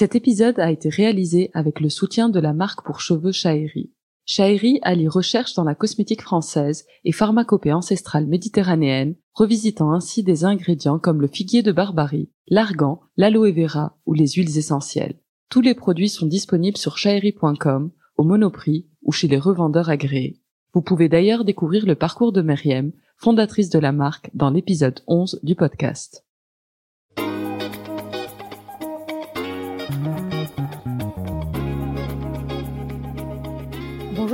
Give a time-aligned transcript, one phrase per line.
[0.00, 3.92] Cet épisode a été réalisé avec le soutien de la marque pour cheveux Chaheri.
[4.24, 10.98] Chaheri allie recherche dans la cosmétique française et pharmacopée ancestrale méditerranéenne, revisitant ainsi des ingrédients
[10.98, 15.20] comme le figuier de Barbarie, l'argan, l'aloe vera ou les huiles essentielles.
[15.50, 20.40] Tous les produits sont disponibles sur chaheri.com, au Monoprix ou chez les revendeurs agréés.
[20.72, 25.40] Vous pouvez d'ailleurs découvrir le parcours de Meriem, fondatrice de la marque, dans l'épisode 11
[25.42, 26.24] du podcast.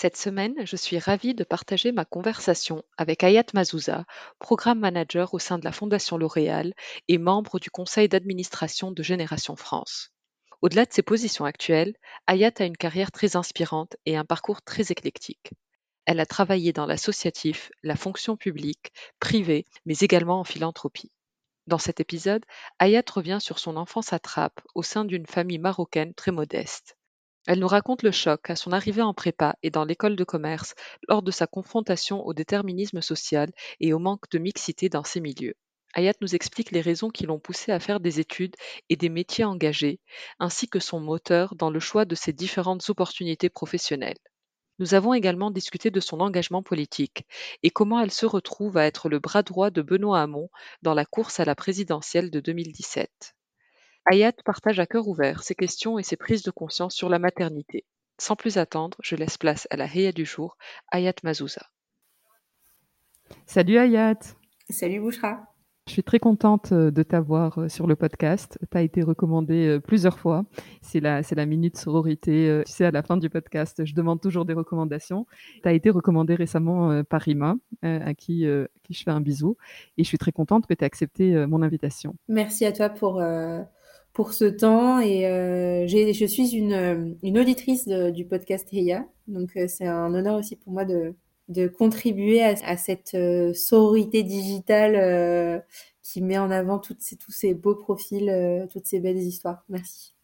[0.00, 4.04] Cette semaine, je suis ravie de partager ma conversation avec Ayat Mazouza,
[4.38, 6.72] programme manager au sein de la Fondation L'Oréal
[7.08, 10.12] et membre du conseil d'administration de Génération France.
[10.62, 11.96] Au-delà de ses positions actuelles,
[12.28, 15.50] Ayat a une carrière très inspirante et un parcours très éclectique.
[16.04, 21.10] Elle a travaillé dans l'associatif, la fonction publique, privée, mais également en philanthropie.
[21.66, 22.44] Dans cet épisode,
[22.78, 26.97] Ayat revient sur son enfance à Trappes au sein d'une famille marocaine très modeste.
[27.48, 30.74] Elle nous raconte le choc à son arrivée en prépa et dans l'école de commerce
[31.08, 33.48] lors de sa confrontation au déterminisme social
[33.80, 35.54] et au manque de mixité dans ces milieux.
[35.94, 38.54] Ayat nous explique les raisons qui l'ont poussée à faire des études
[38.90, 39.98] et des métiers engagés,
[40.38, 44.18] ainsi que son moteur dans le choix de ses différentes opportunités professionnelles.
[44.78, 47.24] Nous avons également discuté de son engagement politique
[47.62, 50.50] et comment elle se retrouve à être le bras droit de Benoît Hamon
[50.82, 53.37] dans la course à la présidentielle de 2017.
[54.10, 57.84] Ayat partage à cœur ouvert ses questions et ses prises de conscience sur la maternité.
[58.16, 60.56] Sans plus attendre, je laisse place à la Heya du jour,
[60.90, 61.66] Ayat Mazouza.
[63.44, 64.18] Salut Ayat
[64.70, 65.46] Salut Bouchra
[65.86, 68.58] je suis très contente euh, de t'avoir euh, sur le podcast.
[68.70, 70.44] Tu as été recommandé euh, plusieurs fois.
[70.82, 72.62] C'est la, c'est la minute sororité.
[72.66, 75.26] Tu sais, à la fin du podcast, je demande toujours des recommandations.
[75.62, 78.46] Tu as été recommandé récemment par Rima, à qui,
[78.82, 79.56] qui je fais un bisou.
[79.96, 82.14] Et je suis très contente que tu aies accepté mon invitation.
[82.28, 83.22] Merci à toi pour,
[84.18, 84.98] pour ce temps.
[84.98, 85.20] Et
[85.86, 89.06] je suis une, auditrice du podcast Heya.
[89.28, 91.14] Donc, c'est un honneur aussi pour moi de,
[91.68, 95.60] contribuer à, cette euh, sororité digitale euh,
[96.02, 99.64] qui met en avant toutes ces, tous ces beaux profils, euh, toutes ces belles histoires.
[99.68, 100.16] Merci.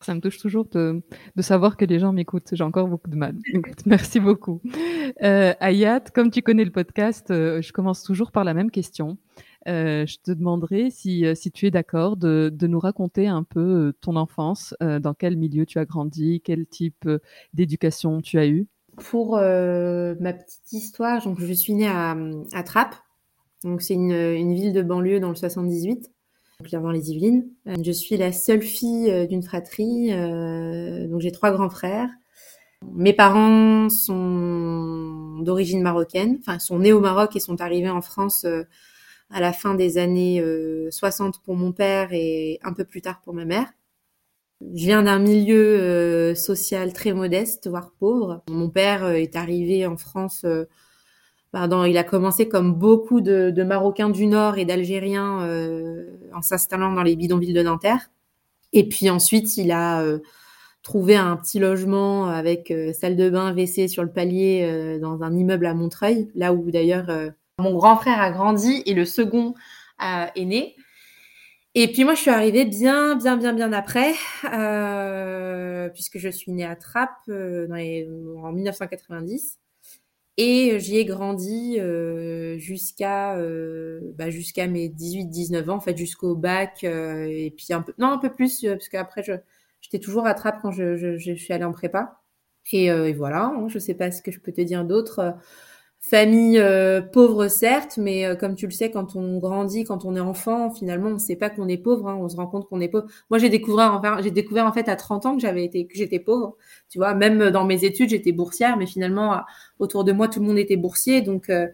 [0.00, 1.00] Ça me touche toujours de
[1.38, 2.48] savoir que les gens m'écoutent.
[2.50, 3.36] J'ai encore beaucoup de mal.
[3.86, 4.60] merci beaucoup.
[5.20, 9.18] Ayat, comme tu connais le podcast, je commence toujours par la même question.
[9.66, 14.16] Je te demanderai si, si tu es d'accord de, de, nous raconter un peu ton
[14.16, 17.08] enfance, dans quel milieu tu as grandi, quel type
[17.54, 18.66] d'éducation tu as eu.
[18.96, 22.16] Pour euh, ma petite histoire, donc je suis née à,
[22.52, 22.96] à Trappes.
[23.64, 26.10] Donc c'est une, une, ville de banlieue dans le 78,
[26.60, 27.46] donc avant les Yvelines.
[27.66, 30.10] Euh, je suis la seule fille euh, d'une fratrie,
[31.08, 32.10] donc j'ai trois grands frères.
[32.94, 38.46] Mes parents sont d'origine marocaine, enfin sont nés au Maroc et sont arrivés en France
[39.30, 40.44] à la fin des années
[40.90, 43.72] 60 pour mon père et un peu plus tard pour ma mère.
[44.60, 48.42] Je viens d'un milieu euh, social très modeste, voire pauvre.
[48.50, 50.42] Mon père euh, est arrivé en France.
[50.44, 50.66] Euh,
[51.50, 55.48] pardon, il a commencé comme beaucoup de, Marocains du Nord et d'Algériens
[56.34, 58.10] en s'installant dans les bidonvilles de Nanterre.
[58.72, 60.04] Et puis ensuite, il a
[60.82, 65.66] trouvé un petit logement avec salle de bain, WC sur le palier dans un immeuble
[65.66, 67.10] à Montreuil, là où d'ailleurs
[67.60, 69.54] mon grand frère a grandi et le second
[70.00, 70.76] est né.
[71.74, 74.14] Et puis moi, je suis arrivée bien, bien, bien, bien après,
[74.52, 77.68] euh, puisque je suis née à Trappes euh,
[78.42, 79.60] en 1990.
[80.36, 86.34] Et j'y ai grandi euh, jusqu'à euh, bah, jusqu'à mes 18-19 ans, en fait, jusqu'au
[86.34, 89.22] bac, euh, et puis un peu, non, un peu plus, parce qu'après,
[89.80, 92.22] j'étais toujours à Trappes quand je, je, suis allée en prépa.
[92.72, 95.34] Et, voilà, hein, je sais pas ce que je peux te dire d'autre.
[96.02, 100.16] Famille euh, pauvre certes, mais euh, comme tu le sais, quand on grandit, quand on
[100.16, 102.08] est enfant, finalement, on ne sait pas qu'on est pauvre.
[102.08, 103.06] Hein, on se rend compte qu'on est pauvre.
[103.28, 105.94] Moi, j'ai découvert, enfin, j'ai découvert en fait à 30 ans que j'avais été, que
[105.94, 106.56] j'étais pauvre.
[106.88, 109.42] Tu vois, même dans mes études, j'étais boursière, mais finalement,
[109.78, 111.20] autour de moi, tout le monde était boursier.
[111.20, 111.66] Donc, euh,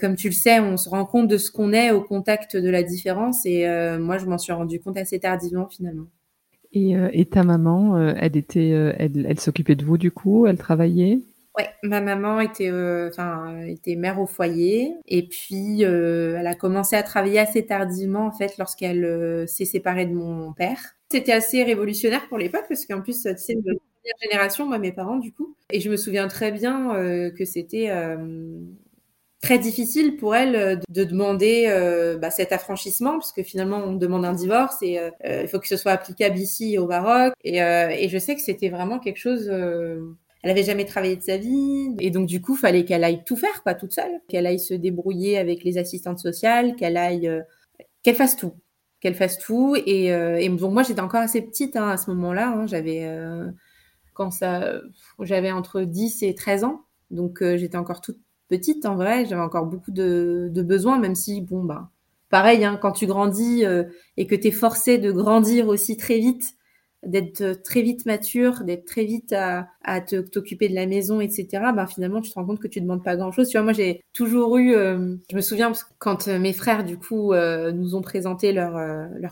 [0.00, 2.70] comme tu le sais, on se rend compte de ce qu'on est au contact de
[2.70, 3.44] la différence.
[3.44, 6.06] Et moi, je m'en suis rendu compte assez tardivement finalement.
[6.72, 11.20] Et, ta maman, elle était, elle s'occupait de vous du coup, elle travaillait?
[11.56, 14.92] Ouais, ma maman était, euh, enfin, était mère au foyer.
[15.06, 19.64] Et puis euh, elle a commencé à travailler assez tardivement en fait lorsqu'elle euh, s'est
[19.64, 20.96] séparée de mon père.
[21.10, 24.90] C'était assez révolutionnaire pour l'époque parce qu'en plus, tu sais, de première génération, moi, mes
[24.90, 26.92] parents du coup, et je me souviens très bien
[27.36, 27.88] que c'était
[29.40, 31.68] très difficile pour elle de demander
[32.20, 35.76] bah, cet affranchissement parce que finalement on demande un divorce et il faut que ce
[35.76, 37.32] soit applicable ici au Maroc.
[37.44, 39.48] Et, et je sais que c'était vraiment quelque chose
[40.44, 41.96] elle avait jamais travaillé de sa vie.
[42.00, 44.20] Et donc du coup fallait qu'elle aille tout faire quoi toute seule.
[44.28, 47.40] Qu'elle aille se débrouiller avec les assistantes sociales qu'elle aille euh,
[48.02, 48.52] qu'elle fasse tout.
[49.00, 49.74] Qu'elle fasse tout.
[49.86, 52.66] Et, euh, et donc moi j'étais encore assez petite hein, à ce moment-là hein.
[52.66, 53.50] j'avais euh,
[54.12, 54.80] quand ça
[55.18, 56.84] j'avais entre 10 et 13 ans.
[57.10, 58.18] Donc j'étais encore toute
[58.48, 59.24] petite en vrai.
[59.24, 61.88] J'avais encore beaucoup de, de, besoins même si bon bah
[62.28, 63.64] pareil hein, quand tu grandis
[64.18, 66.54] et que tu es forcé de grandir aussi très vite
[67.06, 71.46] d'être très vite mature, d'être très vite à, à t'occuper de la maison, etc.
[71.74, 73.48] Ben finalement, tu te rends compte que tu demandes pas grand-chose.
[73.48, 76.98] Tu vois, moi, j'ai toujours eu, euh, je me souviens quand euh, mes frères du
[76.98, 78.78] coup euh, nous ont présenté leur,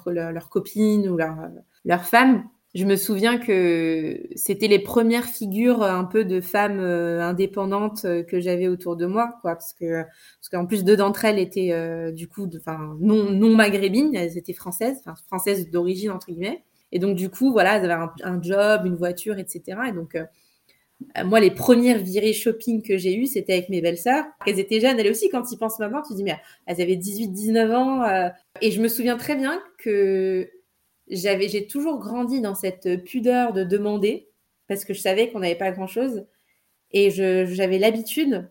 [0.06, 1.36] leur, copine ou leur
[1.84, 2.44] leur femme.
[2.74, 8.66] Je me souviens que c'était les premières figures un peu de femmes indépendantes que j'avais
[8.66, 12.48] autour de moi, quoi, parce que parce qu'en plus deux d'entre elles étaient du coup,
[12.56, 16.64] enfin non non maghrébines, elles étaient françaises, françaises d'origine entre guillemets.
[16.93, 19.79] Et donc, du coup, voilà, elles avaient un, job, une voiture, etc.
[19.89, 20.25] Et donc, euh,
[21.25, 24.25] moi, les premières virées shopping que j'ai eues, c'était avec mes belles-sœurs.
[24.47, 26.37] Elles étaient jeunes, elles aussi, quand ils pensent maintenant, tu dis, mais
[26.67, 28.03] elles avaient 18, 19 ans.
[28.05, 28.29] Euh.
[28.61, 30.49] et je me souviens très bien que
[31.09, 34.29] j'avais, j'ai toujours grandi dans cette pudeur de demander,
[34.69, 36.27] parce que je savais qu'on n'avait pas grand-chose.
[36.93, 38.50] Et j'avais l'habitude,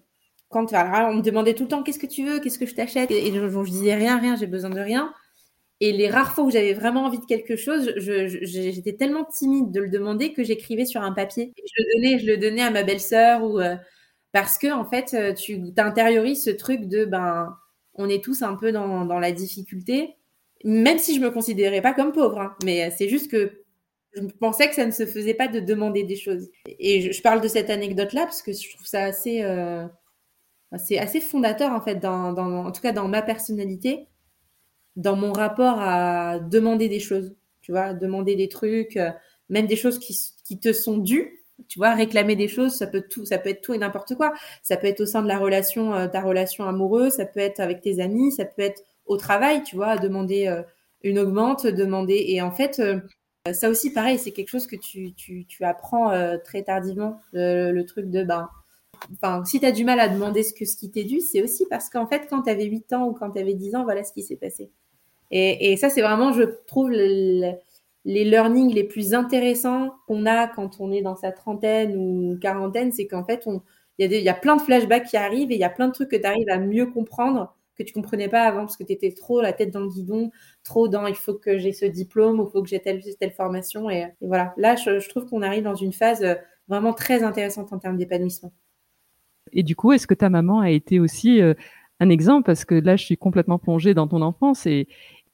[0.49, 3.11] quand on me demandait tout le temps, qu'est-ce que tu veux, qu'est-ce que je t'achète
[3.11, 5.13] Et, je disais, rien, rien, j'ai besoin de rien.
[5.83, 9.81] Et les rares fois où j'avais vraiment envie de quelque chose, j'étais tellement timide de
[9.81, 11.53] le demander que j'écrivais sur un papier.
[11.57, 13.75] je le donnais, je le donnais à ma belle-sœur euh,
[14.31, 17.57] parce que en fait, euh, tu intériorises ce truc de ben,
[17.95, 20.17] on est tous un peu dans, la difficulté,
[20.63, 22.39] même si je me considérais pas comme pauvre.
[22.39, 22.55] Hein.
[22.63, 23.63] mais euh, c'est juste que
[24.13, 26.51] je pensais que ça ne se faisait pas de demander des choses.
[26.67, 29.43] Et je, parle de cette anecdote-là parce que je trouve ça assez,
[30.77, 34.09] c'est assez fondateur en fait, en tout cas dans ma personnalité
[34.95, 39.11] dans mon rapport à demander des choses, tu vois, demander des trucs, euh,
[39.49, 43.03] même des choses qui, qui te sont dues, tu vois, réclamer des choses, ça peut
[43.09, 44.33] tout, ça peut être tout et n'importe quoi.
[44.63, 47.59] Ça peut être au sein de la relation, euh, ta relation amoureuse, ça peut être
[47.59, 50.63] avec tes amis, ça peut être au travail, tu vois, demander euh,
[51.03, 52.25] une augmente, demander.
[52.27, 52.81] Et en fait,
[53.51, 56.11] ça aussi, pareil, c'est quelque chose que tu, tu, tu apprends
[56.43, 58.49] très tardivement, le, truc de, ben,
[59.13, 61.41] enfin, si tu as du mal à demander ce, que, ce qui t'est dû, c'est
[61.41, 63.83] aussi parce qu'en fait, quand tu avais 8 ans ou quand tu avais 10 ans,
[63.83, 64.71] voilà ce qui s'est passé.
[65.31, 67.55] Et, ça, c'est vraiment, je trouve, les
[68.05, 73.07] learnings les plus intéressants qu'on a quand on est dans sa trentaine ou quarantaine, c'est
[73.07, 73.47] qu'en fait,
[73.97, 76.09] il y, a plein de flashbacks qui arrivent et il y a plein de trucs
[76.09, 79.11] que tu arrives à mieux comprendre que tu comprenais pas avant parce que tu étais
[79.13, 80.29] trop la tête dans le guidon,
[80.63, 83.89] trop dans il faut que j'ai ce diplôme, il faut que j'ai telle, telle formation.
[83.89, 86.25] Et, voilà, là, je, je trouve qu'on arrive dans une phase
[86.67, 88.51] vraiment très intéressante en termes d'épanouissement.
[89.53, 91.53] Et du coup, est-ce que ta maman a été aussi euh,
[91.99, 92.45] un exemple?
[92.45, 94.87] Parce que là, je suis complètement plongée dans ton enfance et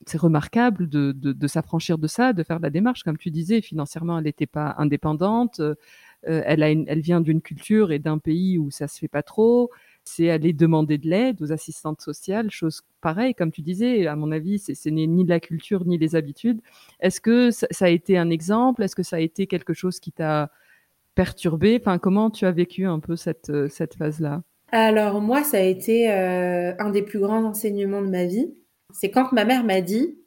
[0.07, 3.03] c'est remarquable de, de, de s'affranchir de ça, de faire la démarche.
[3.03, 5.59] Comme tu disais, financièrement, elle n'était pas indépendante.
[5.59, 9.23] Euh, elle, a elle vient d'une culture et d'un pays où ça se fait pas
[9.23, 9.69] trop.
[10.03, 14.07] C'est aller demander de l'aide aux assistantes sociales, chose pareille, comme tu disais.
[14.07, 16.61] À mon avis, c'est ni de la culture ni les habitudes.
[16.99, 18.83] Est-ce que ça, a été un exemple?
[18.83, 20.49] Est-ce que ça a été quelque chose qui t'a
[21.15, 24.43] perturbé Enfin, comment tu as vécu un peu cette, euh, phase-là?
[24.71, 28.53] Alors moi, ça a été euh, un des plus grands enseignements de ma vie.
[28.93, 30.17] C'est quand ma mère m'a dit,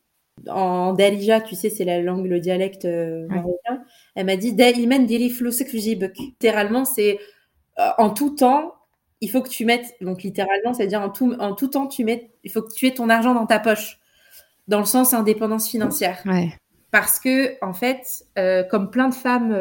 [0.48, 3.82] en Dalija, tu sais, c'est la langue, le dialecte euh, marocain,
[4.14, 7.18] elle m'a dit Daiman Littéralement, c'est
[7.96, 8.74] en tout temps,
[9.22, 12.30] il faut que tu mettes, donc littéralement, c'est-à-dire en tout, en tout temps, tu mets,
[12.44, 13.98] il faut que tu aies ton argent dans ta poche,
[14.68, 16.22] dans le sens indépendance financière.
[16.90, 18.26] Parce que, en fait,
[18.70, 19.54] comme plein de femmes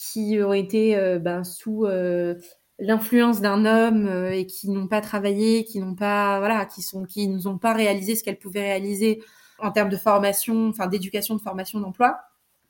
[0.00, 2.34] qui ont été euh, ben, sous euh,
[2.80, 7.04] l'influence d'un homme euh, et qui n'ont pas travaillé, qui n'ont pas, voilà, qui sont,
[7.04, 9.22] qui n'ont pas réalisé ce qu'elles pouvaient réaliser
[9.58, 12.18] en termes de formation, enfin d'éducation, de formation, d'emploi,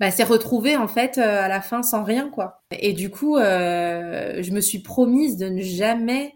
[0.00, 2.62] bah, s'est retrouvée en fait euh, à la fin sans rien quoi.
[2.73, 6.35] Et du coup, euh, je me suis promise de ne jamais,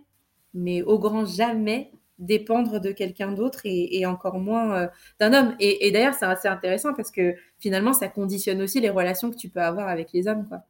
[0.55, 4.89] mais au grand jamais, dépendre de quelqu'un d'autre et, encore moins
[5.19, 5.57] d'un homme.
[5.59, 9.37] Et, et d'ailleurs, c'est assez intéressant parce que finalement, ça conditionne aussi les relations que
[9.37, 10.61] tu peux avoir avec les hommes quoi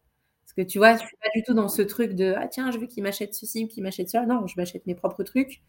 [0.56, 2.78] que tu vois, je suis pas du tout dans ce truc de ah tiens, je
[2.78, 4.25] veux qu'il m'achète ceci ou qu'il m'achète ça.
[4.26, 5.61] Non, je m'achète mes propres trucs.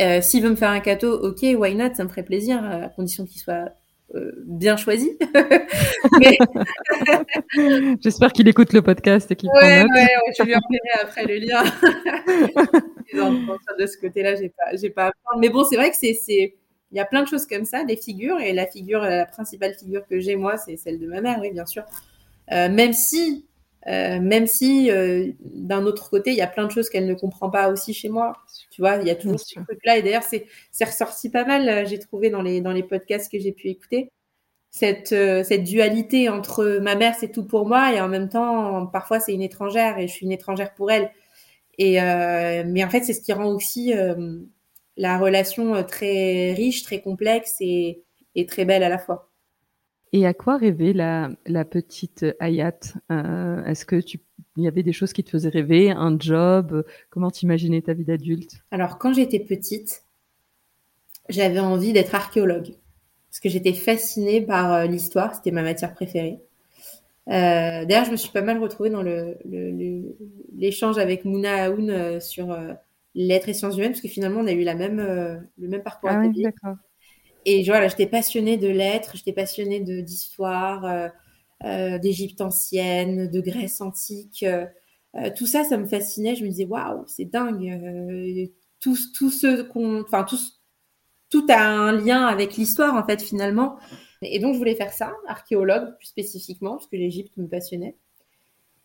[0.00, 2.84] Euh, S'il veut me faire un cadeau, ok, why not, ça me ferait plaisir, euh,
[2.84, 3.70] à condition qu'il soit
[4.14, 5.10] euh, bien choisi.
[8.02, 9.90] J'espère qu'il écoute le podcast et qu'il ouais, prend note.
[9.94, 11.64] Ouais, je lui enverrai après le lien.
[13.78, 15.40] de ce côté-là, j'ai pas, j'ai pas à prendre.
[15.40, 17.96] Mais bon, c'est vrai que c'est, il y a plein de choses comme ça, des
[17.96, 21.38] figures, et la figure, la principale figure que j'ai moi, c'est celle de ma mère,
[21.40, 21.84] oui, bien sûr.
[22.52, 23.46] Euh, même si
[23.88, 27.14] euh, même si euh, d'un autre côté, il y a plein de choses qu'elle ne
[27.14, 28.32] comprend pas aussi chez moi.
[28.70, 29.98] Tu vois, il y a toujours ce truc-là.
[29.98, 30.46] Et d'ailleurs, c'est
[30.84, 34.10] ressorti pas mal, euh, j'ai trouvé dans les, dans les podcasts que j'ai pu écouter.
[34.70, 39.20] Cette, cette dualité entre ma mère, c'est tout pour moi, et en même temps, parfois,
[39.20, 41.10] c'est une étrangère, et je suis une étrangère pour elle.
[41.78, 43.94] Et, mais en fait, c'est ce qui rend aussi
[44.98, 48.02] la relation très riche, très complexe et,
[48.34, 49.25] et très belle à la fois.
[50.12, 52.78] Et à quoi rêvait la, la petite Hayat
[53.10, 54.20] euh, Est-ce que tu
[54.58, 58.04] il y avait des choses qui te faisaient rêver, un job Comment t'imaginais ta vie
[58.04, 58.52] d'adulte?
[58.70, 60.04] Alors quand j'étais petite,
[61.28, 62.74] j'avais envie d'être archéologue
[63.36, 66.40] parce que j'étais fascinée par euh, l'histoire, c'était ma matière préférée.
[67.28, 72.50] Euh, D'ailleurs, je me suis pas mal retrouvée dans l'échange le, avec Mouna Aoun sur
[72.50, 72.72] euh,
[73.14, 74.98] lettres et sciences humaines parce que finalement on a eu la même,
[75.58, 76.46] le même parcours ah oui.
[77.48, 81.08] Et voilà, j'étais passionnée de lettres, j'étais passionnée d'histoire, euh,
[81.64, 84.42] euh, d'Égypte ancienne, de Grèce antique.
[84.42, 84.66] Euh,
[85.36, 86.34] tout ça, ça me fascinait.
[86.34, 88.50] Je me disais, waouh, c'est dingue.
[88.80, 90.38] tout, tout ce qu'on, tout,
[91.30, 93.76] tout a un lien avec l'histoire, en fait, finalement.
[94.22, 97.96] Et donc, je voulais faire ça, archéologue plus spécifiquement, parce que l'Égypte me passionnait.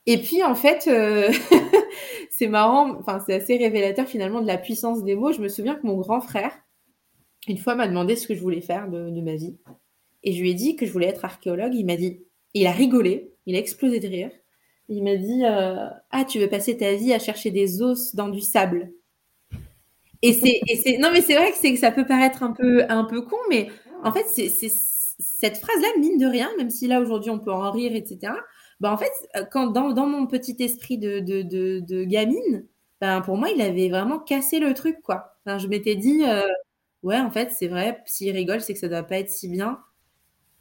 [0.05, 0.87] Et puis, en fait,
[2.29, 5.31] c'est marrant, c'est assez révélateur finalement de la puissance des mots.
[5.33, 6.53] Je me souviens que mon grand frère,
[7.47, 9.57] une fois m'a demandé ce que je voulais faire de, ma vie.
[10.23, 11.73] Et je lui ai dit que je voulais être archéologue.
[11.73, 12.21] Il m'a dit,
[12.53, 14.31] il a rigolé, il a explosé de rire.
[14.89, 18.29] Il m'a dit, euh, ah, tu veux passer ta vie à chercher des os dans
[18.29, 18.91] du sable.
[20.21, 23.37] Et c'est, non, mais c'est vrai que ça peut paraître un peu, un peu con,
[23.49, 23.69] mais
[24.03, 27.95] en fait, cette phrase-là, mine de rien, même si là aujourd'hui on peut en rire,
[27.95, 28.33] etc.
[28.79, 29.11] Bah en fait,
[29.51, 32.67] quand dans, mon petit esprit de, gamine,
[32.99, 35.37] ben pour moi, il avait vraiment cassé le truc, quoi.
[35.47, 36.43] Je m'étais dit, euh,
[37.03, 39.79] ouais, en fait, c'est vrai, s'il rigole, c'est que ça doit pas être si bien.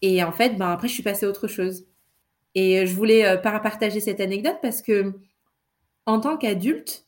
[0.03, 1.87] Et en fait, ben après, je suis passée à autre chose.
[2.55, 5.15] Et je voulais euh, partager cette anecdote parce que,
[6.07, 7.07] en tant qu'adulte,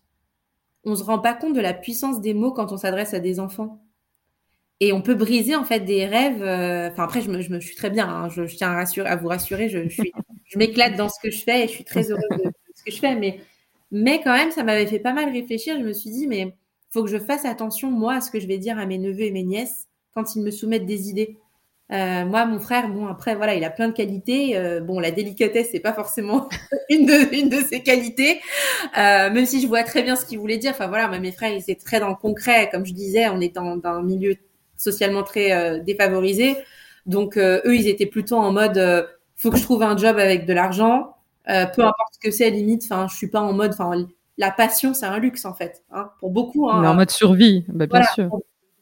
[0.85, 3.41] on se rend pas compte de la puissance des mots quand on s'adresse à des
[3.41, 3.83] enfants.
[4.81, 6.43] Et on peut briser en fait des rêves.
[6.43, 8.09] Euh, enfin après, je me, je me suis très bien.
[8.09, 9.69] Hein, je, tiens à, rassurer, à vous rassurer.
[9.69, 10.13] Je, je suis,
[10.45, 12.83] je m'éclate dans ce que je fais et je suis très heureuse de, de ce
[12.85, 13.15] que je fais.
[13.15, 13.41] Mais,
[13.93, 15.77] mais quand même, ça m'avait fait pas mal réfléchir.
[15.79, 16.57] Je me suis dit, mais
[16.93, 19.23] faut que je fasse attention, moi, à ce que je vais dire à mes neveux
[19.23, 21.39] et mes nièces quand ils me soumettent des idées.
[21.91, 24.57] Euh, moi, mon frère, bon, après, voilà, il a plein de qualités.
[24.57, 26.49] Euh, bon, la délicatesse, c'est pas forcément
[26.91, 28.41] une de, une de ses qualités,
[28.97, 30.73] euh, même si je vois très bien ce qu'il voulait dire.
[30.73, 32.69] Enfin, voilà, mes frères, ils étaient très dans le concret.
[32.71, 34.37] Comme je disais, on est dans, un milieu
[34.77, 36.57] socialement très euh, défavorisé.
[37.07, 40.53] Donc, eux, ils étaient plutôt en mode, faut que je trouve un job avec de
[40.53, 41.17] l'argent.
[41.47, 44.07] peu importe ce que c'est, limite, enfin, je suis pas en mode, enfin,
[44.39, 46.69] la passion, c'est un luxe en fait, hein, pour beaucoup.
[46.69, 48.31] Hein, en mode survie, bah, bien sûr.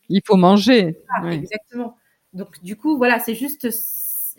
[0.09, 0.99] Il faut manger.
[1.25, 1.97] Exactement.
[2.33, 3.69] Donc du coup, voilà, c'est juste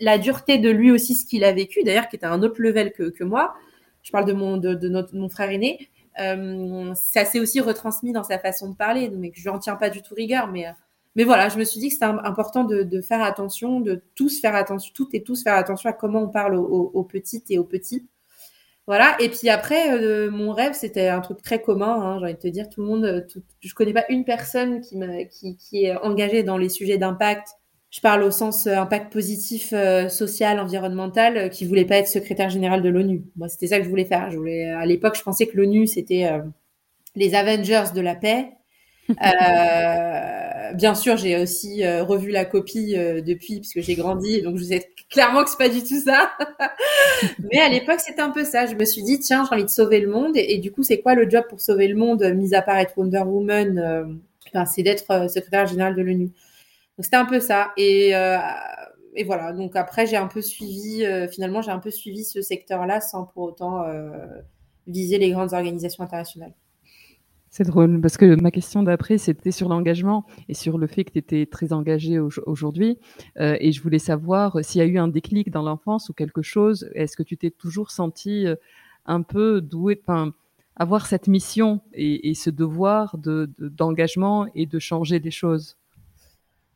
[0.00, 2.60] la dureté de lui aussi, ce qu'il a vécu, d'ailleurs, qui était à un autre
[2.60, 3.54] level que, que moi.
[4.02, 5.88] Je parle de mon, de, notre, mon frère aîné.
[6.20, 9.88] Euh, ça s'est aussi retransmis dans sa façon de parler, donc je n'en tiens pas
[9.88, 10.66] du tout rigueur, mais,
[11.14, 14.40] mais voilà, je me suis dit que c'était important de, de, faire attention, de tous
[14.40, 17.58] faire attention, toutes et tous faire attention à comment on parle aux, aux petites et
[17.58, 18.06] aux petits
[18.86, 19.16] voilà.
[19.20, 21.92] Et puis après, euh, mon rêve, c'était un truc très commun.
[21.92, 23.20] Hein, j'ai envie de te dire, tout le monde, euh,
[23.60, 24.96] je connais pas une personne qui,
[25.30, 27.46] qui, qui est engagée dans les sujets d'impact.
[27.90, 29.72] Je parle au sens euh, impact positif,
[30.08, 33.24] social, environnemental, qui voulait pas être secrétaire général de l'ONU.
[33.36, 34.30] Moi, c'était ça que je voulais faire.
[34.30, 36.30] Je voulais, à l'époque, je pensais que l'ONU c'était
[37.14, 38.52] les Avengers de la paix.
[39.10, 44.56] Euh, bien sûr, j'ai aussi euh, revu la copie euh, depuis puisque j'ai grandi, donc
[44.58, 46.32] je sais clairement que c'est pas du tout ça.
[47.52, 48.66] Mais à l'époque, c'était un peu ça.
[48.66, 51.00] Je me suis dit tiens, j'ai envie de sauver le monde et, du coup, c'est
[51.00, 54.20] quoi le job pour sauver le monde, mis à part être Wonder Woman
[54.66, 56.26] C'est d'être secrétaire général de l'ONU.
[56.26, 57.72] Donc c'était un peu ça.
[57.76, 58.12] Et
[59.26, 59.52] voilà.
[59.52, 61.04] Donc après, j'ai un peu suivi.
[61.30, 63.84] finalement, j'ai un peu suivi ce secteur-là sans pour autant
[64.86, 66.52] viser les grandes organisations internationales.
[67.52, 71.10] C'est drôle parce que ma question d'après, c'était sur l'engagement et sur le fait que
[71.10, 72.98] tu étais très engagée aujourd'hui.
[73.38, 76.40] Euh, et je voulais savoir s'il y a eu un déclic dans l'enfance ou quelque
[76.40, 76.88] chose.
[76.94, 78.54] Est-ce que tu t'es toujours sentie euh,
[79.04, 80.32] un peu douée, enfin,
[80.76, 85.76] avoir cette mission et, ce devoir de, d'engagement et de changer des choses?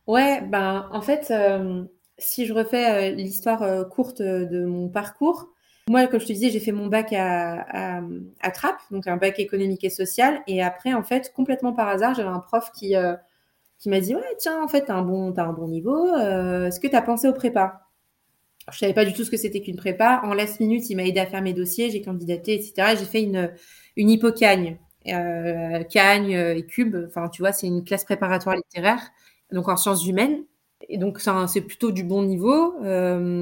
[0.07, 1.85] Ouais, ben en fait, euh,
[2.19, 5.49] si je refais l'histoire courte de mon parcours,
[5.89, 8.01] moi, comme je te disais, j'ai fait mon bac à,
[8.41, 10.43] à, Trappes, donc un bac économique et social.
[10.49, 13.15] Et après, en fait, complètement par hasard, j'avais un prof qui, euh,
[13.79, 16.09] qui m'a dit Ouais, tiens, en fait, t'as un, bon, as un bon niveau.
[16.09, 17.83] Euh, est-ce que tu as pensé au prépa?
[18.73, 20.23] Je savais pas du tout ce que c'était qu'une prépa.
[20.25, 22.97] En last minute, il m'a aidé à faire mes dossiers, j'ai candidaté, etc.
[22.99, 23.53] J'ai fait une,
[23.97, 24.79] une hypocagne.
[25.09, 29.01] Euh, cagne et cube, enfin, tu vois, c'est une classe préparatoire littéraire,
[29.53, 30.45] donc en sciences humaines.
[30.89, 32.75] Et donc, c'est plutôt du bon niveau.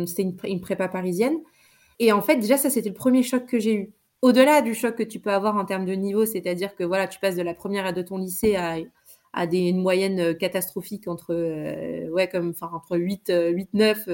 [0.07, 1.39] c'était une, une prépa parisienne.
[1.99, 3.93] Et en fait, déjà, ça, c'était le premier choc que j'ai eu.
[4.23, 7.19] Au-delà du choc que tu peux avoir en termes de niveau, c'est-à-dire que voilà, tu
[7.21, 8.77] passes de la première de ton lycée à,
[9.35, 10.35] à des moyennes euh,
[11.07, 14.09] entre, euh, ouais, comme, entre 8, 8 9,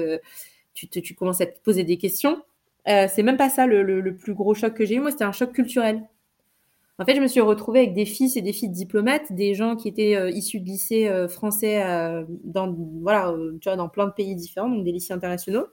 [0.73, 2.41] tu, commences à te poser des questions.
[2.87, 4.99] Euh, c'est même pas ça le, le, plus gros choc que j'ai eu.
[4.99, 6.03] Moi, c'était un choc culturel.
[6.97, 9.75] En fait, je me suis retrouvée avec des fils et des filles diplomates, des gens
[9.75, 11.83] qui étaient issus de lycées français
[12.43, 15.65] dans, voilà, tu vois, dans plein de pays différents, donc des lycées internationaux.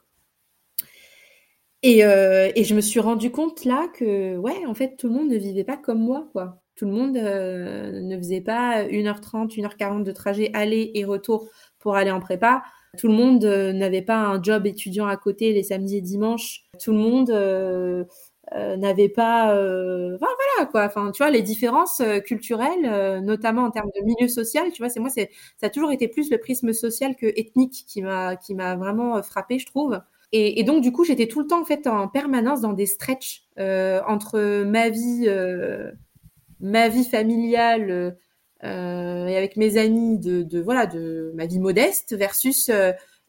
[1.83, 5.15] Et, euh, et, je me suis rendu compte là que, ouais, en fait, tout le
[5.15, 6.61] monde ne vivait pas comme moi, quoi.
[6.75, 11.95] Tout le monde euh, ne faisait pas 1h30, 1h40 de trajet aller et retour pour
[11.97, 12.63] aller en prépa.
[12.99, 16.65] Tout le monde euh, n'avait pas un job étudiant à côté les samedis et dimanches.
[16.83, 17.31] Tout le monde
[18.79, 19.53] n'avait pas...
[19.53, 20.85] Enfin, voilà, quoi.
[20.85, 25.01] Enfin, tu vois, les différences culturelles, notamment en termes de milieu social, tu vois, c'est
[25.01, 25.23] moi, ça
[25.63, 29.59] a toujours été plus le prisme social que ethnique qui m'a qui m'a vraiment frappé,
[29.61, 30.01] je trouve.
[30.33, 33.45] Et, donc, du coup, j'étais tout le temps en fait en permanence dans des stretches
[33.59, 35.91] euh, entre ma vie, euh,
[36.61, 38.17] ma vie familiale
[38.63, 42.71] euh, et avec mes amis de, voilà de ma vie modeste versus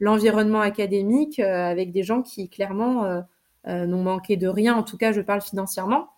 [0.01, 3.23] l'environnement académique avec des gens qui clairement
[3.65, 4.75] n'ont manqué de rien.
[4.75, 6.09] En tout cas, je parle financièrement.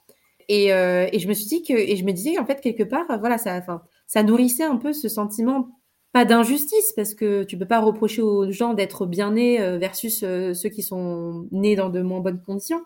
[0.47, 3.37] Et, je me suis dit que et je me disais en fait quelque part, voilà,
[3.37, 3.61] ça,
[4.07, 5.69] ça nourrissait un peu ce sentiment
[6.11, 10.23] pas d'injustice parce que tu peux pas reprocher aux gens d'être bien nés euh, versus
[10.23, 12.81] euh, ceux qui sont nés dans de moins bonnes conditions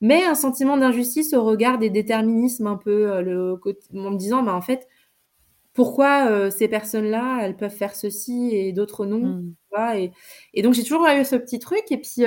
[0.00, 3.60] mais un sentiment d'injustice au regard des déterminismes un peu euh, le
[3.94, 4.88] en me disant bah en fait
[5.72, 9.96] pourquoi ces personnes-là elles peuvent faire ceci et d'autres non mmh.
[9.96, 10.12] et,
[10.54, 12.24] et, donc j'ai toujours eu ce petit truc et puis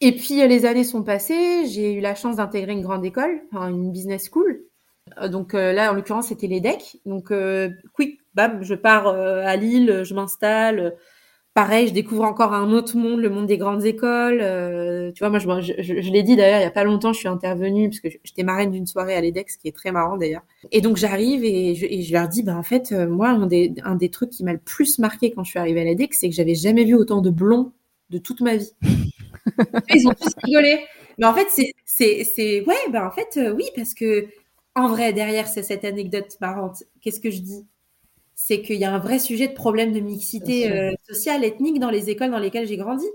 [0.00, 3.90] et puis les années sont passées j'ai eu la chance d'intégrer une grande école une
[3.90, 4.62] business school
[5.28, 7.32] donc là en l'occurrence c'était l'EDEC donc
[7.94, 10.94] quick bam, je pars euh, à Lille, je m'installe.
[11.54, 14.40] Pareil, je découvre encore un autre monde, le monde des grandes écoles.
[14.40, 17.12] Euh, tu vois, moi, je, je, je, l'ai dit d'ailleurs, il y a pas longtemps,
[17.12, 20.16] je suis intervenue parce que j'étais marraine d'une soirée à l'EDEX, qui est très marrant
[20.16, 20.40] d'ailleurs.
[20.70, 23.46] Et donc j'arrive et je, et je, leur dis, bah en fait, euh, moi, un
[23.46, 26.20] des, un des trucs qui m'a le plus marqué quand je suis arrivée à l'EDEX,
[26.20, 27.72] c'est que j'avais jamais vu autant de blonds
[28.08, 28.72] de toute ma vie.
[29.94, 30.80] Ils ont tous rigolé.
[31.18, 31.48] Mais en fait,
[31.84, 34.26] c'est, ouais, bah en fait, oui, parce que
[34.74, 37.66] en vrai, derrière cette anecdote marrante, qu'est-ce que je dis?
[38.34, 41.90] C'est qu'il y a un vrai sujet de problème de mixité euh, sociale, ethnique dans
[41.90, 43.06] les écoles dans lesquelles j'ai grandi.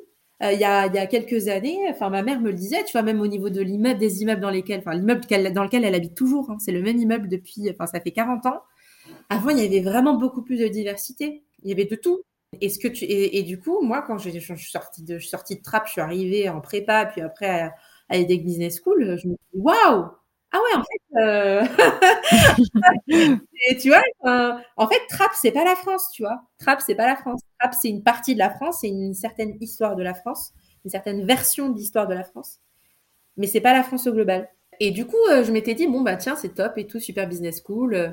[0.43, 2.84] Euh, il, y a, il y a quelques années, enfin ma mère me le disait,
[2.84, 5.84] tu vois, même au niveau de l'immeuble, des immeubles dans lesquels, enfin l'immeuble dans lequel
[5.84, 8.62] elle habite toujours, hein, c'est le même immeuble depuis, enfin ça fait 40 ans.
[9.30, 11.43] Avant, il y avait vraiment beaucoup plus de diversité.
[11.63, 12.21] Il y avait de tout.
[12.62, 15.19] Et, ce que tu, et, du coup, moi, quand je, je, suis sortie de, je
[15.19, 17.73] suis sortie de Trappe, je suis arrivée en prépa, puis après à,
[18.10, 20.06] à EDEC Business School, je me dis, waouh,
[20.51, 21.65] ah ouais, en fait, euh...
[23.81, 24.01] tu vois,
[24.77, 26.41] en fait, Trappe, c'est pas la France, tu vois.
[26.57, 27.41] Trappe, c'est pas la France.
[27.60, 30.53] Trappe, c'est une partie de la France, c'est une certaine histoire de la France,
[30.86, 32.60] une certaine version de l'histoire de la France,
[33.38, 34.49] mais c'est pas la France au global.
[34.79, 37.27] Et du coup, euh, je m'étais dit, bon, bah tiens, c'est top et tout, super
[37.27, 38.10] business school, euh,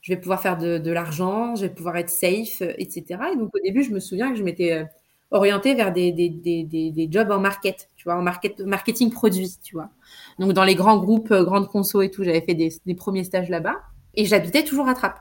[0.00, 3.20] je vais pouvoir faire de, de l'argent, je vais pouvoir être safe, euh, etc.
[3.32, 4.86] Et donc, au début, je me souviens que je m'étais
[5.30, 9.56] orientée vers des, des, des, des, jobs en market, tu vois, en market, marketing produit,
[9.62, 9.90] tu vois.
[10.38, 13.48] Donc dans les grands groupes, euh, grandes conso et tout, j'avais fait des, premiers stages
[13.48, 13.76] là-bas.
[14.14, 15.20] Et j'habitais toujours à Trappes.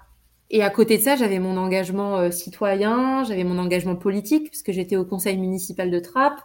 [0.49, 4.71] Et à côté de ça, j'avais mon engagement euh, citoyen, j'avais mon engagement politique, puisque
[4.71, 6.41] j'étais au conseil municipal de Trappes.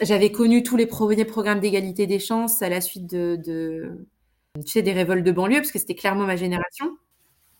[0.00, 4.06] J'avais connu tous les premiers programmes d'égalité des chances à la suite de
[4.64, 6.96] tu sais, des révoltes de banlieue, parce que c'était clairement ma génération.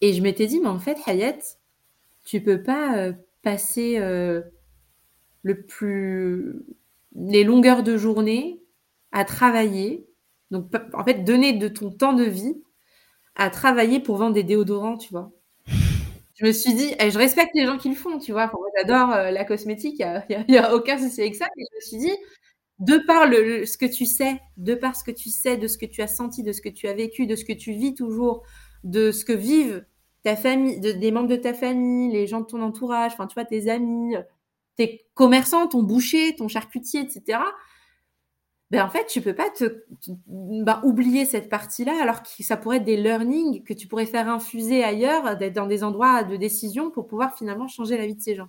[0.01, 1.38] Et je m'étais dit, mais en fait, Hayat,
[2.25, 3.99] tu peux pas euh, passer
[5.46, 6.64] le plus
[7.14, 8.61] les longueurs de journée
[9.12, 10.09] à travailler.
[10.50, 12.61] Donc, en fait, donner de ton temps de vie
[13.37, 15.30] à travailler pour vendre des déodorants, tu vois.
[16.35, 18.50] Je me suis dit, et je respecte les gens qui le font, tu vois.
[18.76, 21.46] j'adore euh, la cosmétique, il n'y a, aucun souci avec ça.
[21.56, 22.18] Mais je me suis dit,
[22.80, 25.78] de par le, ce que tu sais, de par ce que tu sais, de ce
[25.78, 27.94] que tu as senti, de ce que tu as vécu, de ce que tu vis
[27.94, 28.42] toujours
[28.82, 29.85] de ce que vivent
[30.22, 33.44] ta famille, des membres de ta famille, les gens de ton entourage, enfin, tu vois,
[33.44, 34.16] tes amis,
[34.76, 37.38] tes commerçants, ton boucher, ton charcutier, etc.
[38.70, 39.84] Ben en fait, tu peux pas te,
[40.26, 44.28] ben, oublier cette partie-là, alors que ça pourrait être des learnings que tu pourrais faire
[44.28, 48.20] infuser ailleurs, d'être dans des endroits de décision pour pouvoir finalement changer la vie de
[48.20, 48.48] ces gens.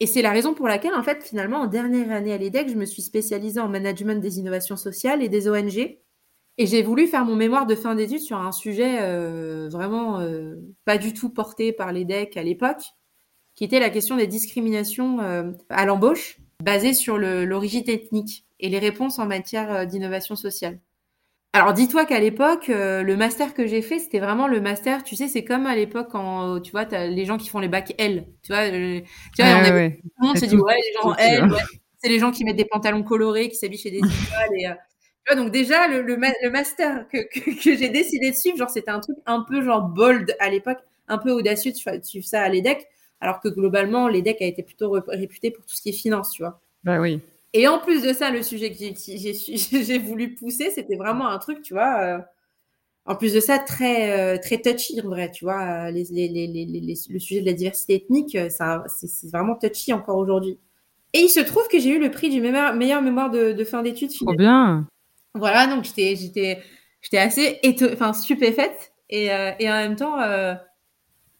[0.00, 2.76] Et c'est la raison pour laquelle, en fait, finalement, en dernière année à l'EDEC, je
[2.76, 5.98] me suis spécialisée en management des innovations sociales et des ONG.
[6.60, 10.56] Et j'ai voulu faire mon mémoire de fin d'études sur un sujet euh, vraiment euh,
[10.84, 12.82] pas du tout porté par l'EDEC à l'époque,
[13.58, 18.78] qui était la question des discriminations euh, à l'embauche, basées sur l'origine ethnique et les
[18.78, 20.78] réponses en matière d'innovation sociale.
[21.52, 25.26] Alors dis-toi qu'à l'époque, le master que j'ai fait, c'était vraiment le master, tu sais,
[25.26, 28.28] c'est comme à l'époque quand, tu vois, as les gens qui font les bacs L,
[28.44, 29.02] tu vois, tu
[29.42, 31.58] vois on tout le monde se dit, ouais, les gens L, ouais,
[31.96, 34.68] c'est les gens qui mettent des pantalons colorés, qui s'habillent chez des écoles et
[35.34, 36.16] donc déjà, le, le,
[36.50, 40.36] master que, que, j'ai décidé de suivre, genre c'était un truc un peu genre bold
[40.38, 42.86] à l'époque, un peu audacieux de suivre ça à l'EDEC,
[43.20, 46.42] alors que globalement, l'EDEC a été plutôt réputé pour tout ce qui est finance, tu
[46.42, 46.60] vois.
[46.84, 47.20] Bah oui.
[47.54, 48.76] Et en plus de ça, le sujet que
[49.82, 52.18] j'ai voulu pousser, c'était vraiment un truc, tu vois, euh,
[53.06, 56.94] en plus de ça, très, euh, très touchy, en vrai, tu vois, les, les, les,
[57.08, 58.48] le sujet de la diversité ethnique, euh,
[58.86, 60.58] c'est vraiment touchy encore aujourd'hui.
[61.14, 63.64] Et il se trouve que j'ai eu le prix du meilleur, meilleur mémoire de, de
[63.64, 64.12] fin d'études.
[64.12, 64.86] Trop bien
[65.34, 66.58] voilà, donc j'étais,
[67.12, 67.60] assez
[67.92, 70.54] enfin, stupéfaite et, euh, et en même temps euh,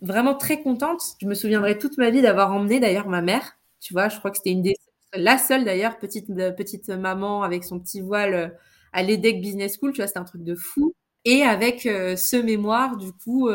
[0.00, 1.02] vraiment très contente.
[1.20, 3.58] Je me souviendrai toute ma vie d'avoir emmené d'ailleurs ma mère.
[3.80, 4.74] Tu vois, je crois que c'était une des
[5.14, 8.48] la seule d'ailleurs petite petite maman avec son petit voile euh,
[8.92, 9.92] à l'EDEC Business School.
[9.92, 10.94] Tu vois, c'était un truc de fou.
[11.24, 13.50] Et avec ce mémoire du coup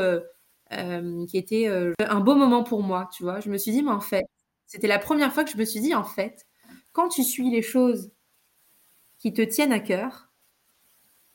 [0.70, 1.68] qui était
[2.00, 3.10] un beau moment pour moi.
[3.16, 4.26] Tu vois, je me suis dit mais en fait,
[4.68, 6.46] c'était la première fois que je me suis dit en fait,
[6.92, 8.12] quand tu suis les choses
[9.20, 10.30] qui te tiennent à cœur,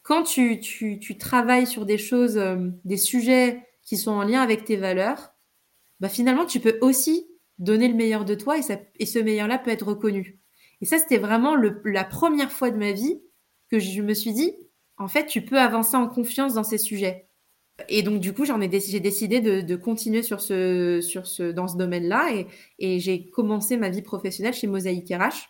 [0.03, 4.65] quand tu, tu, travailles sur des choses, euh, des sujets qui sont en lien avec
[4.65, 5.33] tes valeurs,
[6.01, 7.27] bah finalement, tu peux aussi
[7.59, 10.41] donner le meilleur de toi et, ça, et ce meilleur-là peut être reconnu.
[10.81, 13.21] Et ça, c'était vraiment le, la première fois de ma vie
[13.71, 14.53] que je me suis dit,
[14.99, 17.29] en fait, tu peux avancer en confiance dans ces sujets.
[17.89, 21.67] Et donc, du coup, j'en ai j'ai décidé de, continuer sur ce, sur ce, dans
[21.67, 22.47] ce domaine-là et,
[22.79, 25.49] et j'ai commencé ma vie professionnelle chez Mosaïque RH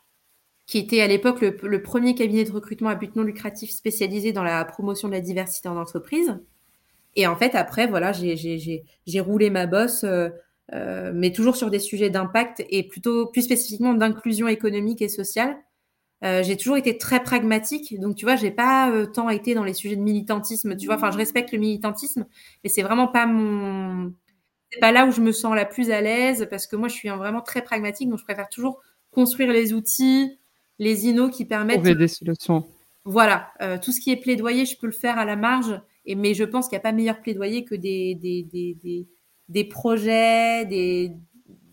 [0.68, 4.44] qui était à l'époque le, premier cabinet de recrutement à but non lucratif spécialisé dans
[4.44, 6.38] la promotion de la diversité en entreprise.
[7.18, 10.28] Et en fait, après, voilà, j'ai roulé ma bosse, euh,
[10.72, 15.56] euh, mais toujours sur des sujets d'impact et plutôt plus spécifiquement d'inclusion économique et sociale.
[16.22, 19.74] Euh, j'ai toujours été très pragmatique, donc tu vois, j'ai pas tant été dans les
[19.74, 20.76] sujets de militantisme.
[20.76, 22.24] Tu vois, enfin, je respecte le militantisme,
[22.62, 24.14] mais c'est vraiment pas mon,
[24.70, 26.94] c'est pas là où je me sens la plus à l'aise parce que moi, je
[26.94, 30.38] suis vraiment très pragmatique, donc je préfère toujours construire les outils,
[30.78, 31.78] les INO qui permettent.
[31.78, 32.64] Trouver des solutions.
[33.04, 33.52] Voilà,
[33.82, 36.44] tout ce qui est plaidoyer, je peux le faire à la marge, et, mais je
[36.44, 39.06] pense qu'il n'y a pas meilleur plaidoyer que des, des, des,
[39.48, 41.12] des, projets, des,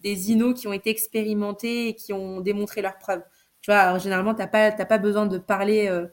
[0.02, 3.24] des INO qui ont été expérimentés et qui ont démontré leurs preuves.
[3.62, 6.06] Tu vois, généralement, tu n'as pas, pas besoin de parler euh,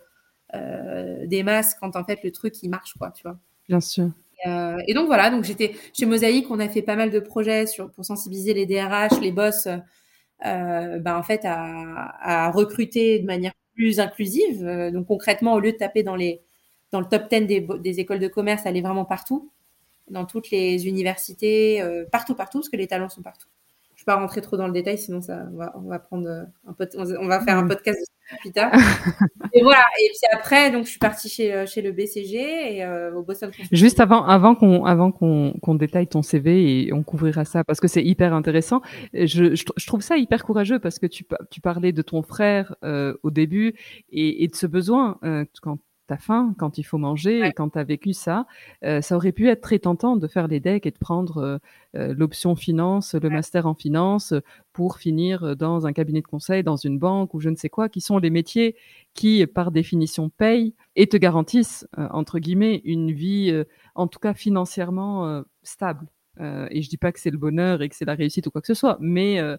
[0.55, 3.39] euh, des masses quand en fait le truc il marche, quoi, tu vois.
[3.69, 4.11] Bien sûr.
[4.45, 7.91] et donc voilà, donc j'étais chez Mosaïque, on a fait pas mal de projets sur,
[7.91, 9.69] pour sensibiliser les DRH, les boss
[10.45, 14.67] euh, ben, en fait, à, recruter de manière plus inclusive.
[14.67, 16.43] Euh, donc concrètement, au lieu de taper dans, les,
[16.93, 19.51] dans le top 10 des, des écoles de commerce, aller vraiment partout,
[20.09, 23.49] dans toutes les universités, euh, partout, partout, parce que les talents sont partout.
[23.95, 25.99] Je ne vais pas rentrer trop dans le détail, sinon ça, on, va, on va
[25.99, 26.47] prendre un
[26.97, 27.69] on va faire un mm.
[27.69, 28.73] podcast plus tard.
[29.53, 29.85] et voilà.
[30.01, 33.23] Et puis après, donc je suis partie chez, euh, chez le BCG et euh, au
[33.23, 33.51] Boston.
[33.71, 37.81] Juste avant, avant qu'on, avant qu'on, qu'on détaille ton CV et on couvrira ça parce
[37.81, 38.81] que c'est hyper intéressant.
[39.13, 43.15] Je, je, trouve ça hyper courageux parce que tu, tu parlais de ton frère euh,
[43.23, 43.75] au début
[44.11, 47.71] et, et de ce besoin euh, quand t'as faim, quand il faut manger, et quand
[47.71, 48.47] tu as vécu ça,
[48.85, 51.59] euh, ça aurait pu être très tentant de faire les decks et de prendre euh,
[51.95, 54.35] euh, l'option finance, le master en finance,
[54.73, 57.89] pour finir dans un cabinet de conseil, dans une banque ou je ne sais quoi,
[57.89, 58.77] qui sont les métiers
[59.15, 65.43] qui, par définition, payent et te garantissent, entre guillemets, une vie, en tout cas financièrement
[65.63, 66.07] stable.
[66.41, 68.51] Euh, et je dis pas que c'est le bonheur et que c'est la réussite ou
[68.51, 69.59] quoi que ce soit, mais euh,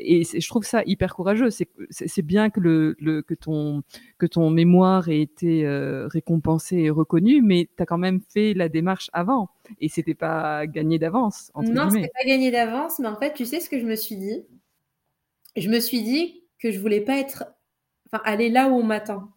[0.00, 1.50] et je trouve ça hyper courageux.
[1.50, 3.82] C'est bien que le, le, que ton
[4.16, 8.54] que ton mémoire ait été euh, récompensé et reconnu, mais tu as quand même fait
[8.54, 11.52] la démarche avant et c'était pas gagné d'avance.
[11.56, 14.16] Non, c'était pas gagné d'avance, mais en fait, tu sais ce que je me suis
[14.16, 14.46] dit?
[15.56, 17.44] Je me suis dit que je voulais pas être,
[18.06, 19.28] enfin, aller là où on m'attend.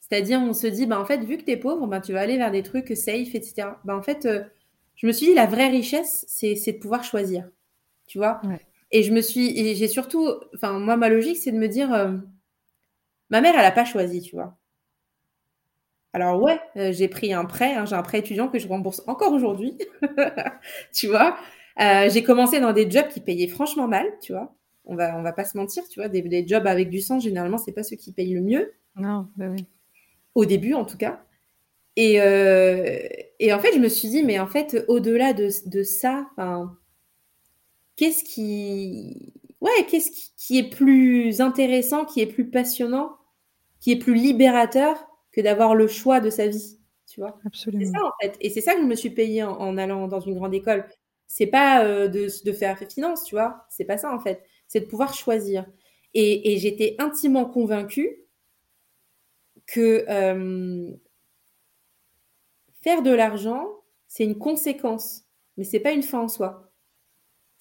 [0.00, 2.20] C'est-à-dire, on se dit, bah en fait, vu que tu es pauvre, bah, tu vas
[2.20, 3.68] aller vers des trucs safe, etc.
[3.84, 4.26] Bah en fait
[4.96, 7.48] je me suis dit, la vraie richesse, c'est de pouvoir choisir.
[8.06, 8.40] Tu vois
[8.90, 12.16] Et je me suis, j'ai surtout, enfin, moi, ma logique, c'est de me dire, euh,
[13.30, 14.56] ma mère, elle n'a pas choisi, tu vois.
[16.14, 19.02] Alors ouais, euh, j'ai pris un prêt, hein, j'ai un prêt étudiant que je rembourse
[19.06, 19.78] encore aujourd'hui,
[20.92, 21.38] tu vois.
[21.80, 24.54] Euh, j'ai commencé dans des jobs qui payaient franchement mal, tu vois.
[24.84, 26.08] On va, on va pas se mentir, tu vois.
[26.08, 28.74] Des, jobs avec du sens, généralement, c'est pas ceux qui payent le mieux.
[28.96, 29.64] Non, bah oui.
[30.34, 31.22] Au début, en tout cas.
[31.96, 32.18] Et,
[33.42, 36.28] et en fait, je me suis dit, mais en fait, au-delà de, de ça,
[37.96, 43.16] qu'est-ce qui, ouais, qu'est-ce qui, est plus intéressant, qui est plus passionnant,
[43.80, 46.78] qui est plus libérateur que d'avoir le choix de sa vie,
[47.08, 47.36] tu vois?
[47.44, 47.84] Absolument.
[47.84, 50.20] C'est ça en fait, et c'est ça que je me suis payée en, allant dans
[50.20, 50.88] une grande école.
[51.26, 53.66] C'est pas euh, de, de, faire finance, tu vois.
[53.70, 54.44] C'est pas ça en fait.
[54.68, 55.66] C'est de pouvoir choisir.
[56.14, 58.22] Et, et j'étais intimement convaincue
[59.66, 60.92] que euh,
[62.82, 63.66] faire de l'argent,
[64.08, 65.24] c'est une conséquence,
[65.56, 66.72] mais c'est pas une fin en soi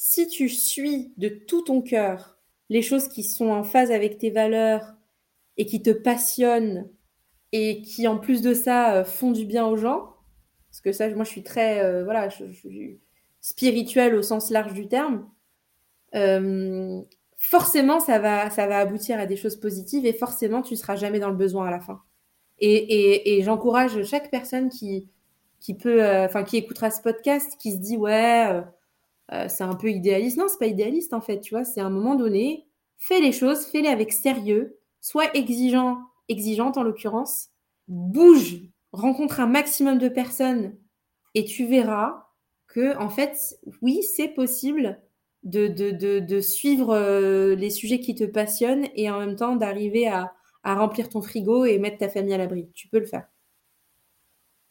[0.03, 4.31] si tu suis de tout ton cœur les choses qui sont en phase avec tes
[4.31, 4.95] valeurs
[5.57, 6.89] et qui te passionnent
[7.51, 10.15] et qui en plus de ça euh, font du bien aux gens,
[10.71, 12.29] parce que ça, moi je suis très euh, voilà,
[13.41, 15.29] spirituelle au sens large du terme,
[16.15, 16.99] euh,
[17.37, 20.95] forcément ça va, ça va aboutir à des choses positives et forcément tu ne seras
[20.95, 22.01] jamais dans le besoin à la fin.
[22.61, 25.09] Et, j'encourage chaque personne qui,
[25.79, 28.63] peut, enfin qui écoutera ce podcast, qui se dit ouais
[29.33, 30.37] euh, c'est un peu idéaliste.
[30.37, 31.63] Non, c'est pas idéaliste en fait, tu vois.
[31.63, 36.83] C'est à un moment donné, fais les choses, fais-les avec sérieux, sois exigeant, exigeante en
[36.83, 37.49] l'occurrence,
[37.87, 40.75] bouge, rencontre un maximum de personnes
[41.33, 42.27] et tu verras
[42.67, 44.99] que en fait, oui, c'est possible
[45.43, 51.09] de, suivre euh, les sujets qui te passionnent et en même temps d'arriver à remplir
[51.09, 52.69] ton frigo et mettre ta famille à l'abri.
[52.73, 53.27] Tu peux le faire.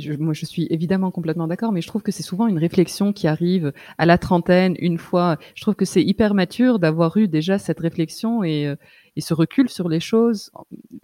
[0.00, 3.12] Je, moi, je suis évidemment complètement d'accord, mais je trouve que c'est souvent une réflexion
[3.12, 5.36] qui arrive à la trentaine, une fois.
[5.54, 8.76] Je trouve que c'est hyper mature d'avoir eu déjà cette réflexion et, euh,
[9.16, 10.50] et ce recul sur les choses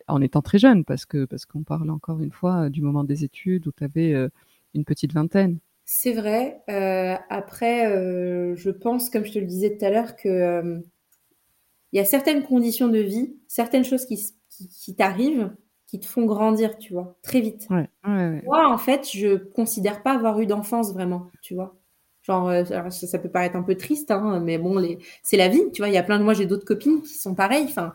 [0.08, 3.24] en, étant très jeune, parce que parce qu'on parle encore une fois du moment des
[3.24, 4.28] études où tu avais euh,
[4.74, 5.58] une petite vingtaine.
[5.84, 6.62] C'est vrai.
[6.68, 10.80] Euh, après, euh, je pense, comme je te le disais tout à l'heure, que
[11.92, 14.18] il y a certaines conditions de vie, certaines choses qui,
[14.56, 15.50] qui, qui t'arrivent
[15.86, 17.68] qui te font grandir, tu vois, très vite.
[17.70, 21.76] Moi, en fait, je considère pas avoir eu d'enfance vraiment, tu vois.
[22.22, 24.98] Genre, euh, ça, peut paraître un peu triste, hein, mais bon, les...
[25.22, 25.88] c'est la vie, tu vois.
[25.88, 27.94] Il y a plein de moi, j'ai d'autres copines qui sont pareilles, enfin,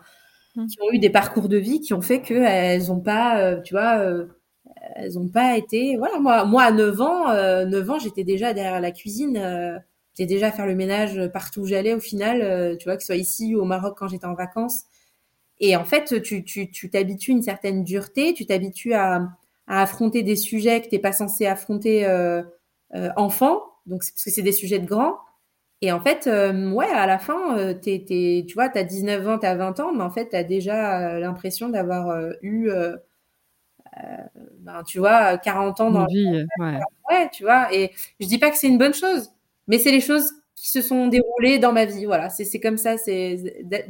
[0.56, 0.66] mmh.
[0.66, 3.74] qui ont eu des parcours de vie qui ont fait qu'elles n'ont pas, euh, tu
[3.74, 4.24] vois, euh,
[4.96, 5.98] elles ont pas été.
[5.98, 7.26] Voilà, moi, moi à 9 ans,
[7.66, 9.82] 9 ans, j'étais déjà derrière la cuisine.
[10.14, 13.06] j'étais déjà à faire le ménage partout où j'allais au final, tu vois, que ce
[13.06, 14.84] soit ici ou au Maroc quand j'étais en vacances.
[15.60, 19.28] Et en fait, tu tu t'habitues une certaine dureté, tu t'habitues à,
[19.66, 22.42] à, affronter des sujets que tu n'es pas censé affronter euh,
[22.94, 25.18] euh, enfant, donc parce que c'est des sujets de grands.
[25.80, 29.26] Et en fait, euh, ouais, à la fin, t'es, t'es, tu vois, tu as 19
[29.28, 32.70] ans, tu as 20 ans, mais en fait, tu as déjà l'impression d'avoir eu,
[34.60, 36.46] ben, tu vois, 40 ans dans la vie.
[36.58, 36.78] Ouais.
[37.10, 37.72] ouais, tu vois.
[37.74, 39.30] Et je dis pas que c'est une bonne chose,
[39.66, 42.04] mais c'est les choses qui se sont déroulées dans ma vie.
[42.06, 43.36] Voilà, c'est comme ça, c'est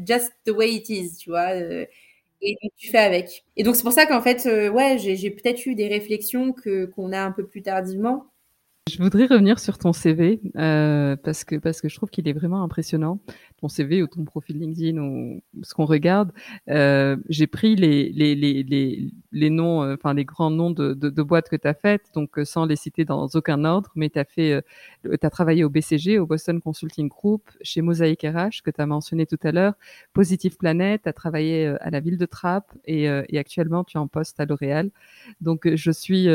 [0.07, 1.51] just the way it is, tu vois.
[1.55, 1.85] Euh,
[2.41, 3.45] et tu fais avec.
[3.57, 6.87] Et donc c'est pour ça qu'en fait, euh, ouais, j'ai peut-être eu des réflexions que
[6.87, 8.32] qu'on a un peu plus tardivement
[8.91, 12.33] je voudrais revenir sur ton CV euh, parce que parce que je trouve qu'il est
[12.33, 13.21] vraiment impressionnant.
[13.61, 16.33] Ton CV ou ton profil LinkedIn ou ce qu'on regarde.
[16.69, 20.95] Euh, J'ai pris les les les les, les noms, euh, enfin les grands noms de,
[20.95, 23.93] de, de boîtes que tu as faites, donc euh, sans les citer dans aucun ordre,
[23.95, 24.53] mais tu as fait,
[25.07, 28.87] euh, as travaillé au BCG, au Boston Consulting Group, chez Mosaic RH que tu as
[28.87, 29.75] mentionné tout à l'heure,
[30.13, 34.01] Positive Planet, tu as travaillé à la ville de Trappes et, et actuellement tu es
[34.01, 34.91] en poste à L'Oréal.
[35.41, 36.27] Donc je suis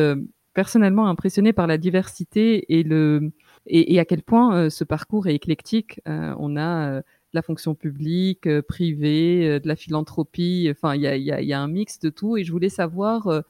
[0.58, 3.32] personnellement impressionné par la diversité et le
[3.68, 6.02] et, à quel point euh, ce parcours est éclectique.
[6.08, 10.68] Euh, on a euh, de la fonction publique, privée, de la philanthropie.
[10.72, 12.38] Enfin, il y, a, y a, un mix de tout.
[12.38, 13.44] Et je voulais savoir,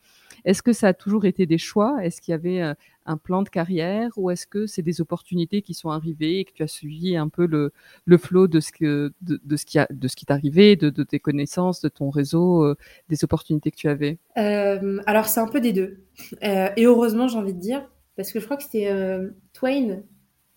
[0.46, 2.04] est-ce que ça a toujours été des choix?
[2.04, 2.74] Est-ce qu'il y avait
[3.06, 4.12] un plan de carrière?
[4.18, 7.30] Ou est-ce que c'est des opportunités qui sont arrivées et que tu as suivi un
[7.30, 7.72] peu le,
[8.06, 9.88] le flot de ce qui a
[10.26, 12.76] t'arrivait, de, tes connaissances, de ton réseau, euh,
[13.10, 14.18] des opportunités que tu avais?
[14.38, 16.04] Euh, Alors c'est un peu des deux.
[16.44, 20.02] Euh, et heureusement, j'ai envie de dire, parce que je crois que c'était euh, Twain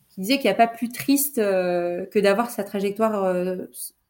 [0.09, 3.33] qui disait qu'il n'y a pas plus triste euh, que d'avoir sa trajectoire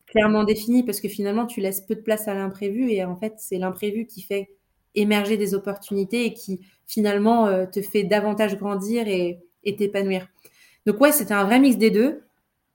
[0.07, 3.35] clairement définie, parce que finalement, tu laisses peu de place à l'imprévu et en fait,
[3.37, 4.51] c'est l'imprévu qui fait
[4.95, 9.41] émerger des opportunités et qui finalement euh, te fait davantage grandir et
[9.77, 10.27] t'épanouir.
[10.87, 12.23] Donc ouais, c'était un vrai mix des deux.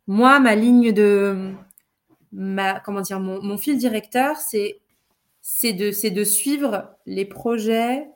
[0.07, 1.51] Moi, ma ligne de
[2.31, 4.79] ma comment dire mon, fil directeur, c'est
[5.41, 8.07] c'est de de suivre les projets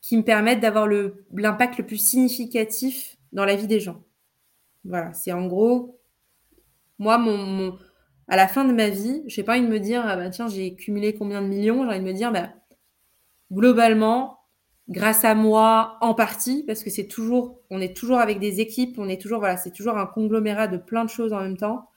[0.00, 4.02] qui me permettent d'avoir l'impact le plus significatif dans la vie des gens.
[4.84, 5.98] Voilà, c'est en gros
[6.98, 7.76] moi mon,
[8.28, 10.48] à la fin de ma vie, j'ai pas envie de me dire ah bah tiens,
[10.48, 12.50] j'ai cumulé combien de millions, j'ai envie de me dire bah
[13.52, 14.40] globalement,
[14.88, 18.98] grâce à moi en partie, parce que c'est toujours, on est toujours avec des équipes,
[18.98, 21.88] on est toujours, voilà, c'est toujours un conglomérat de plein de choses en même temps.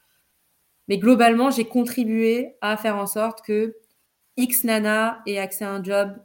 [0.87, 3.75] Mais globalement, j'ai contribué à faire en sorte que
[4.37, 6.17] X nana ait accès à un job,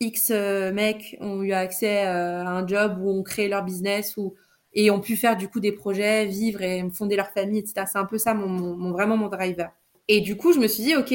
[0.00, 4.16] X euh, mecs ont eu accès euh, à un job où on crée leur business
[4.16, 4.34] ou
[4.72, 7.86] et ont pu faire du coup des projets, vivre et fonder leur famille, etc.
[7.90, 9.70] C'est un peu ça mon, mon, vraiment mon driver.
[10.08, 11.12] Et du coup, je me suis dit, ok,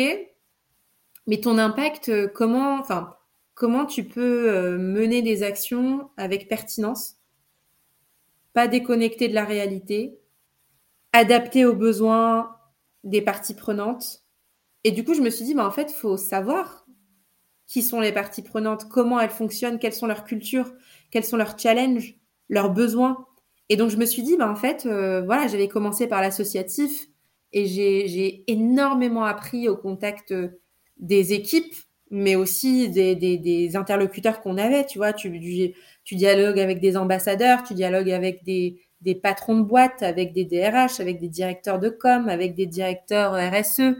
[1.27, 3.14] mais ton impact, euh, comment, enfin,
[3.55, 7.17] comment tu peux mener des actions avec pertinence,
[8.53, 10.19] pas déconnecté de la réalité,
[11.13, 12.55] adapté aux besoins
[13.03, 14.23] des parties prenantes?
[14.83, 16.85] Et du coup, je me suis dit, bah, en fait, il faut savoir
[17.65, 20.71] qui sont les parties prenantes, comment elles fonctionnent, quelles sont leurs cultures,
[21.09, 22.15] quels sont leurs challenges,
[22.49, 23.25] leurs besoins.
[23.69, 27.07] Et donc, je me suis dit, bah, en fait, euh, voilà, j'avais commencé par l'associatif
[27.51, 30.33] et j'ai énormément appris au contact
[30.97, 31.73] des équipes,
[32.11, 34.85] mais aussi des, interlocuteurs qu'on avait.
[34.85, 35.29] Tu vois, tu,
[36.11, 38.79] dialogues avec des ambassadeurs, tu dialogues avec des,
[39.21, 43.95] patrons de boîtes, avec des DRH, avec des directeurs de com, avec des directeurs RSE.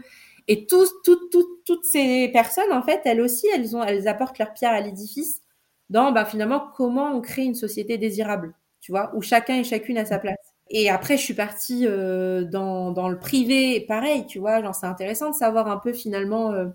[0.48, 1.30] Et tous, toutes,
[1.64, 5.42] toutes, ces personnes, en fait, elles aussi, elles, ont, elles apportent leur pierre à l'édifice
[5.90, 9.98] dans bah, finalement comment on crée une société désirable, tu vois, où chacun et chacune
[9.98, 10.36] a sa place.
[10.68, 14.86] Et après, je suis partie euh, dans, dans le privé, pareil, tu vois, genre c'est
[14.86, 16.66] intéressant de savoir un peu finalement euh,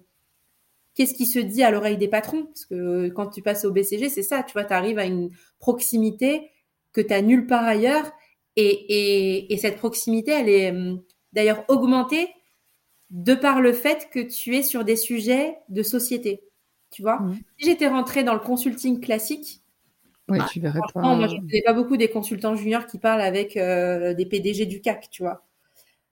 [0.95, 3.71] qu'est-ce qui se dit à l'oreille des patrons, parce que euh, quand tu passes au
[3.71, 6.49] BCG, c'est ça, tu vois, tu arrives à une proximité
[6.93, 8.11] que tu as nulle part ailleurs
[8.57, 11.01] et, cette proximité, elle est hum,
[11.33, 12.29] d'ailleurs augmentée
[13.09, 16.43] de par le fait que tu es sur des sujets de société.
[16.91, 17.19] Tu vois?
[17.19, 17.39] Mmh.
[17.57, 19.61] Si j'étais rentrée dans le consulting classique,
[20.29, 21.01] oui, bah, tu verrais pas.
[21.15, 24.81] Moi, je ne pas beaucoup des consultants juniors qui parlent avec euh, des PDG du
[24.81, 25.45] CAC, tu vois?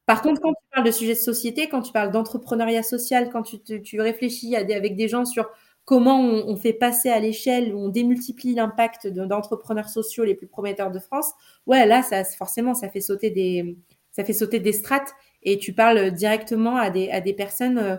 [0.10, 3.44] Par contre, quand tu parles de sujets de société, quand tu parles d'entrepreneuriat social, quand
[3.44, 5.48] tu, réfléchis avec des gens sur
[5.86, 10.98] comment on, fait passer à l'échelle, on démultiplie l'impact d'entrepreneurs sociaux les plus prometteurs de
[10.98, 11.32] France,
[11.68, 17.12] ouais, là, ça, forcément, ça fait sauter des, strates et tu parles directement à des,
[17.12, 17.98] à des personnes, euh,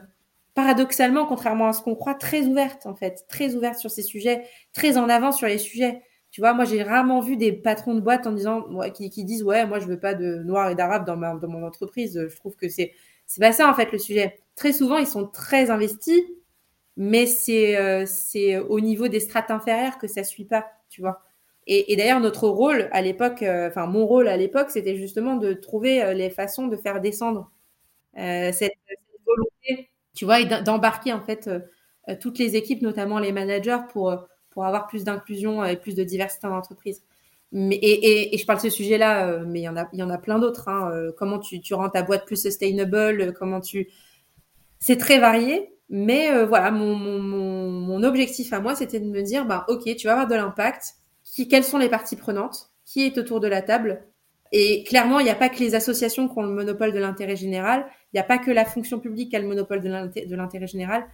[0.54, 4.42] paradoxalement, contrairement à ce qu'on croit, très ouvertes, en fait, très ouvertes sur ces sujets,
[4.72, 6.02] très en avant sur les sujets.
[6.30, 8.64] Tu vois, moi, j'ai rarement vu des patrons de boîte en disant,
[8.94, 12.26] qui, disent, ouais, moi, je veux pas de noirs et d'arabes dans, dans mon entreprise.
[12.28, 12.92] Je trouve que c'est,
[13.26, 14.38] c'est pas ça, en fait, le sujet.
[14.56, 16.22] Très souvent, ils sont très investis
[16.96, 21.22] mais c'est euh, c'est au niveau des strates inférieures que ça suit pas, tu vois.
[21.66, 25.52] Et, d'ailleurs, notre rôle à l'époque, euh, enfin mon rôle à l'époque, c'était justement de
[25.52, 27.50] trouver euh, les façons de faire descendre
[28.16, 28.72] cette,
[29.26, 31.48] volonté, tu vois, et d'embarquer en fait
[32.20, 36.46] toutes les équipes, notamment les managers, pour pour avoir plus d'inclusion et plus de diversité
[36.46, 37.02] en entreprise.
[37.52, 40.10] Mais, et, je parle de ce sujet-là, mais il y en a, il y en
[40.10, 40.68] a plein d'autres.
[40.68, 41.10] Hein.
[41.18, 43.88] comment tu, rends ta boîte plus sustainable Comment tu
[44.78, 49.66] C'est très varié, mais euh, voilà, mon, objectif à moi, c'était de me dire, bah,
[49.68, 50.94] ok, tu vas avoir de l'impact.
[51.50, 54.04] Quelles sont les parties prenantes Qui est autour de la table
[54.52, 57.36] Et clairement, il n'y a pas que les associations qui ont le monopole de l'intérêt
[57.36, 57.86] général.
[58.12, 61.04] Il n'y a pas que la fonction publique qui a le monopole de l'intérêt général.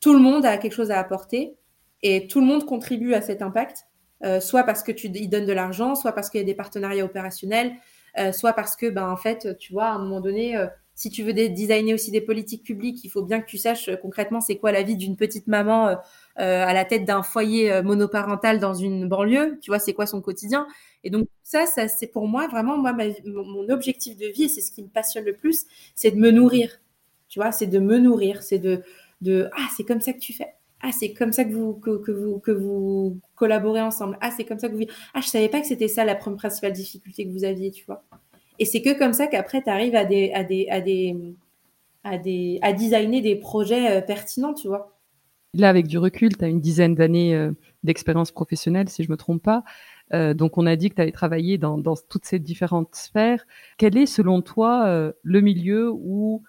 [0.00, 1.54] Tout le monde a quelque chose à apporter
[2.02, 3.86] et tout le monde contribue à cet impact,
[4.24, 6.54] euh, soit parce que tu y donnes de l'argent, soit parce qu'il y a des
[6.54, 7.72] partenariats opérationnels,
[8.18, 11.10] euh, soit parce que, ben, en fait, tu vois, à un moment donné, euh, si
[11.10, 14.56] tu veux designer aussi des politiques publiques, il faut bien que tu saches concrètement c'est
[14.56, 15.96] quoi la vie d'une petite maman
[16.36, 19.58] à la tête d'un foyer monoparental dans une banlieue.
[19.62, 20.66] Tu vois, c'est quoi son quotidien.
[21.02, 24.70] Et donc ça, ça c'est pour moi vraiment moi mon objectif de vie c'est ce
[24.70, 26.70] qui me passionne le plus, c'est de me nourrir.
[27.28, 28.82] Tu vois, c'est de me nourrir, c'est de
[29.22, 30.54] de ah c'est comme ça que tu fais.
[30.84, 34.18] Ah, c'est comme ça que vous, collaborez ensemble.
[34.20, 34.84] Ah, c'est comme ça que vous...
[35.14, 38.02] Ah, je savais pas que c'était ça la principale difficulté que vous aviez, tu vois.
[38.58, 41.16] Et c'est que comme ça qu'après, tu arrives à, des, à, des, à, des,
[42.02, 44.98] à, des, à designer des projets euh, pertinents, tu vois.
[45.54, 47.52] Là, avec du recul, tu as une dizaine d'années euh,
[47.84, 49.62] d'expérience professionnelle, si je me trompe pas.
[50.14, 53.46] Euh, donc, on a dit que tu avais travaillé dans, dans, toutes ces différentes sphères.
[53.78, 56.42] Quel est, selon toi, le milieu où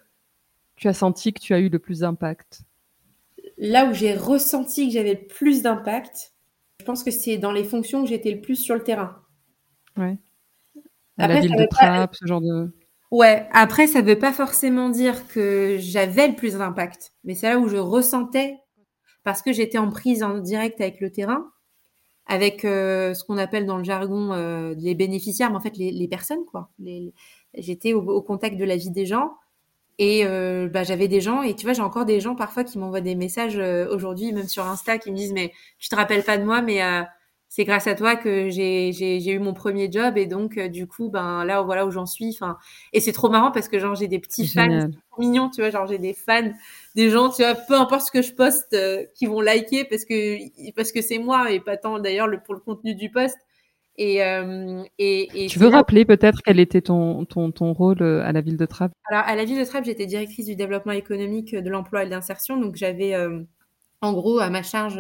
[0.76, 2.64] tu as senti que tu as eu le plus d'impact?
[3.58, 6.34] Là où j'ai ressenti que j'avais le plus d'impact,
[6.80, 9.22] je pense que c'est dans les fonctions où j'étais le plus sur le terrain.
[9.98, 10.18] Ouais
[11.18, 11.68] la ville de
[12.12, 12.74] ce genre de.
[13.12, 17.48] Ouais, après, ça ne veut pas forcément dire que j'avais le plus d'impact, mais c'est
[17.48, 18.58] là où je ressentais,
[19.24, 21.52] parce que j'étais en prise en direct avec le terrain,
[22.26, 26.08] avec euh, ce qu'on appelle dans le jargon euh, les bénéficiaires, mais en fait les,
[26.08, 26.72] personnes, quoi.
[27.56, 29.34] J'étais au, contact de la vie des gens,
[30.00, 32.78] et euh, bah, j'avais des gens, et tu vois, j'ai encore des gens parfois qui
[32.78, 33.58] m'envoient des messages
[33.90, 36.82] aujourd'hui, même sur Insta, qui me disent, mais tu te rappelles pas de moi, mais
[37.56, 40.18] c'est grâce à toi que j'ai eu mon premier job.
[40.18, 42.32] Et donc du coup ben là voilà où j'en suis.
[42.34, 42.58] Enfin
[42.94, 44.88] et c'est trop marrant parce que genre j'ai des petits fans
[45.20, 46.52] mignons tu vois genre j'ai des fans
[46.96, 48.76] des gens tu vois peu importe ce que je poste
[49.14, 52.60] qui vont liker parce que parce que c'est moi et pas tant d'ailleurs pour le
[52.60, 53.38] contenu du post
[53.98, 58.24] et, euh, et, et tu veux rappeler peut-être quel était ton, ton, ton rôle euh,
[58.24, 58.94] à la ville de Trappes?
[59.10, 62.12] Alors, à la ville de Trappes, j'étais directrice du développement économique, de l'emploi et de
[62.12, 62.60] l'insertion.
[62.60, 63.42] Donc, j'avais euh,
[64.02, 65.00] en gros à ma charge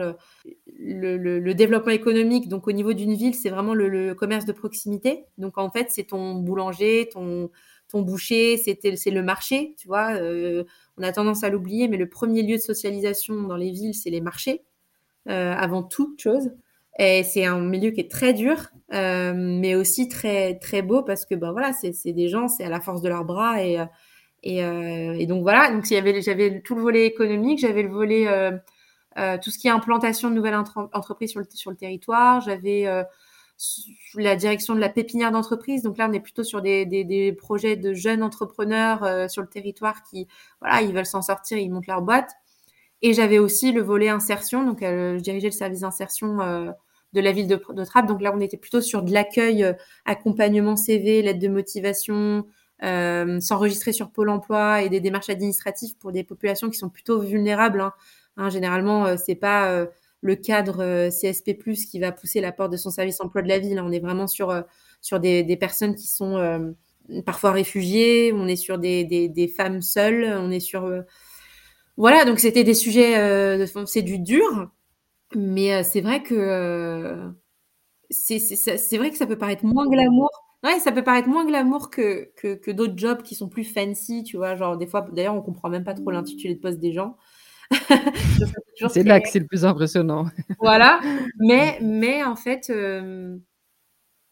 [0.77, 2.47] le, le, le, développement économique.
[2.49, 5.25] Donc, au niveau d'une ville, c'est vraiment le, le, commerce de proximité.
[5.37, 7.49] Donc, en fait, c'est ton boulanger, ton,
[7.93, 9.75] ton boucher, c'est le marché.
[9.77, 10.63] Tu vois, euh,
[10.97, 14.09] on a tendance à l'oublier, mais le premier lieu de socialisation dans les villes, c'est
[14.09, 14.63] les marchés,
[15.29, 16.51] euh, avant toute chose.
[16.99, 21.25] Et c'est un milieu qui est très dur, euh, mais aussi très très beau parce
[21.25, 23.79] que ben voilà, c'est des gens, c'est à la force de leurs bras et
[24.43, 25.71] et, euh, et donc voilà.
[25.71, 28.51] Donc j'avais j'avais tout le volet économique, j'avais le volet euh,
[29.17, 30.55] euh, tout ce qui est implantation de nouvelles
[30.93, 33.03] entreprises sur le sur le territoire, j'avais euh,
[34.15, 35.83] la direction de la pépinière d'entreprise.
[35.83, 39.41] Donc là, on est plutôt sur des, des, des projets de jeunes entrepreneurs euh, sur
[39.41, 40.27] le territoire qui,
[40.59, 42.31] voilà, ils veulent s'en sortir, ils montent leur boîte.
[43.05, 44.65] Et j'avais aussi le volet insertion.
[44.65, 46.71] Donc, euh, je dirigeais le service d'insertion euh,
[47.11, 48.07] de la ville de, de Trappes.
[48.07, 49.73] Donc là, on était plutôt sur de l'accueil, euh,
[50.05, 52.47] accompagnement CV, l'aide de motivation,
[52.81, 57.79] s'enregistrer sur Pôle Emploi et des démarches administratives pour des populations qui sont plutôt vulnérables.
[57.79, 57.93] Hein.
[58.35, 59.85] Hein, généralement, euh, c'est pas
[60.21, 61.57] le cadre CSP+
[61.89, 63.77] qui va pousser la porte de son service emploi de la ville.
[63.77, 63.85] Hein.
[63.85, 64.63] On est vraiment sur
[65.01, 66.73] sur des, personnes qui sont
[67.25, 68.33] parfois réfugiées.
[68.33, 70.25] On est sur des, femmes seules.
[70.37, 70.89] On est sur
[71.97, 72.25] voilà.
[72.25, 73.65] Donc c'était des sujets.
[73.85, 74.69] c'est du dur
[75.35, 77.29] mais euh, c'est vrai que euh,
[78.09, 80.29] c'est vrai que ça peut paraître moins glamour.
[80.63, 84.23] Ouais, ça peut paraître moins glamour que, que, que d'autres jobs qui sont plus fancy,
[84.23, 84.55] tu vois.
[84.55, 87.17] Genre, des fois, d'ailleurs, on comprend même pas trop l'intitulé de poste des gens.
[88.89, 90.27] c'est là que c'est le plus impressionnant.
[90.59, 91.01] voilà.
[91.39, 93.37] Mais, mais en fait, euh,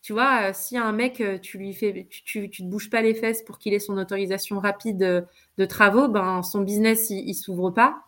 [0.02, 3.14] tu vois, si un mec, tu lui fais, tu, tu, tu, te bouges pas les
[3.14, 5.26] fesses pour qu'il ait son autorisation rapide de,
[5.58, 8.02] de travaux, ben, son business, il, il s'ouvre pas.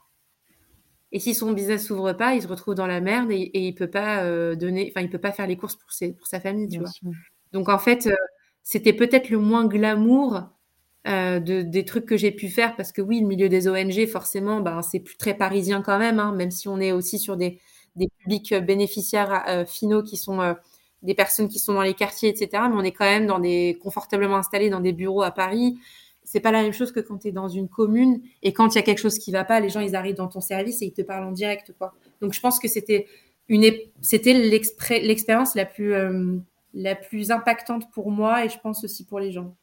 [1.12, 3.76] Et si son business s'ouvre pas, il se retrouve dans la merde et, et il
[3.76, 6.40] peut pas euh, donner, enfin, il peut pas faire les courses pour ses, pour sa
[6.40, 6.90] famille, tu Bien vois.
[6.92, 7.12] Sûr.
[7.52, 8.16] Donc en fait, euh,
[8.64, 10.42] c'était peut-être le moins glamour
[11.08, 14.08] euh, de, des trucs que j'ai pu faire parce que oui, le milieu des ONG,
[14.08, 17.38] forcément, ben c'est plus très parisien quand même, hein, même si on est aussi sur
[17.38, 17.60] des,
[17.96, 20.54] des publics bénéficiaires euh, finaux qui sont euh,
[21.04, 22.64] des personnes qui sont dans les quartiers, etc.
[22.70, 25.78] Mais on est quand même dans des confortablement installés dans des bureaux à Paris
[26.24, 28.76] c'est pas la même chose que quand tu es dans une commune et quand il
[28.76, 30.86] y a quelque chose qui va pas, les gens ils arrivent dans ton service et
[30.86, 31.94] ils te parlent en direct quoi.
[32.22, 33.08] Donc je pense que c'était
[33.50, 36.38] une c'était l'expérience la plus euh,
[36.74, 39.56] la plus impactante pour moi et je pense aussi pour les gens.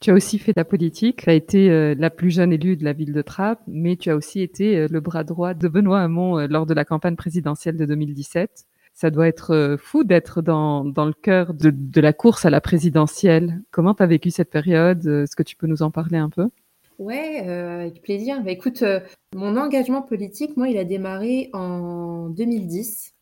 [0.00, 2.84] Tu as aussi fait ta politique, tu as été euh, la plus jeune élue de
[2.84, 6.00] la ville de Trappes, mais tu as aussi été euh, le bras droit de Benoît
[6.00, 8.66] Hamon lors de la campagne présidentielle de 2017
[9.00, 13.62] ça doit être euh, fou d'être dans, le cœur de, la course à la présidentielle.
[13.70, 15.06] Comment tu as vécu cette période?
[15.06, 16.50] Est-ce que tu peux nous en parler un peu?
[16.98, 18.42] Ouais, euh, avec plaisir.
[18.44, 19.00] Bah, écoute, euh,
[19.34, 23.14] mon engagement politique, moi, il a démarré en 2010.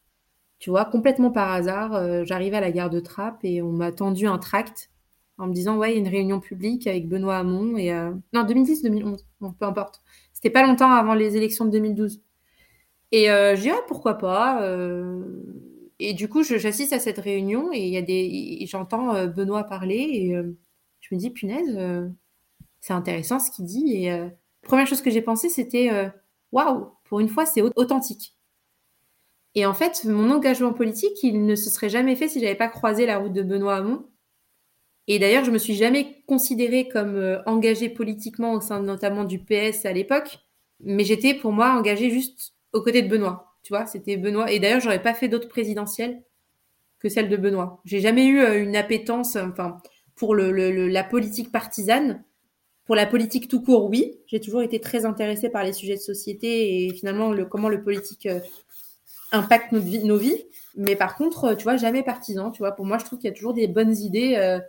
[0.59, 3.93] Tu vois, complètement par hasard, euh, j'arrivais à la gare de Trappes et on m'a
[3.93, 4.91] tendu un tract
[5.39, 7.77] en me disant, ouais, il y a une réunion publique avec Benoît Hamon.
[7.77, 10.03] Et, euh, Non, 2010, 2011, bon, peu importe.
[10.33, 12.21] C'était pas longtemps avant les élections de 2012.
[13.13, 15.23] Et euh, je dis, ah, pourquoi pas euh,
[16.01, 19.65] et du coup, j'assiste à cette réunion et il y a des, j'entends euh, Benoît
[19.65, 20.57] parler et euh,
[21.01, 22.09] je me dis punaise, euh,
[22.81, 23.95] c'est intéressant ce qu'il dit.
[23.97, 24.29] Et euh,
[24.63, 25.91] première chose que j'ai pensé, c'était
[26.53, 28.37] waouh, pour une fois, c'est authentique.
[29.55, 32.69] Et en fait, mon engagement politique, il ne se serait jamais fait si j'avais pas
[32.69, 34.09] croisé la route de Benoît Hamon.
[35.09, 39.85] Et d'ailleurs, je me suis jamais considérée comme engagée politiquement au sein notamment du PS
[39.87, 40.39] à l'époque,
[40.81, 43.48] mais j'étais pour moi engagée juste aux côtés de Benoît.
[43.63, 44.51] Tu vois, c'était Benoît.
[44.51, 46.23] Et d'ailleurs, j'aurais pas fait d'autres présidentielles
[47.01, 47.81] que celle de Benoît.
[47.85, 49.79] J'ai jamais eu euh, une appétence, enfin,
[50.17, 50.51] pour le,
[50.89, 52.25] la politique partisane.
[52.87, 54.19] Pour la politique tout court, oui.
[54.27, 57.83] J'ai toujours été très intéressée par les sujets de société et finalement le, comment le
[57.83, 58.41] politique euh,
[59.33, 60.45] impacte nos, nos, vies.
[60.77, 62.51] Mais par contre, euh, tu vois, jamais partisan.
[62.51, 64.61] Tu vois, pour moi, je trouve qu'il y a toujours des bonnes idées euh,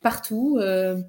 [0.00, 0.58] partout.
[0.60, 1.00] Euh,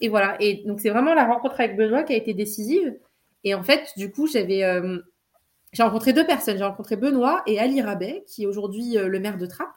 [0.00, 0.36] et voilà.
[0.40, 2.96] Et donc, c'est vraiment la rencontre avec Benoît qui a été décisive.
[3.44, 4.62] Et en fait, du coup, j'avais
[5.72, 6.56] j'ai rencontré deux personnes.
[6.56, 9.74] J'ai rencontré Benoît et Ali Rabet, qui est aujourd'hui euh, le maire de Trappes.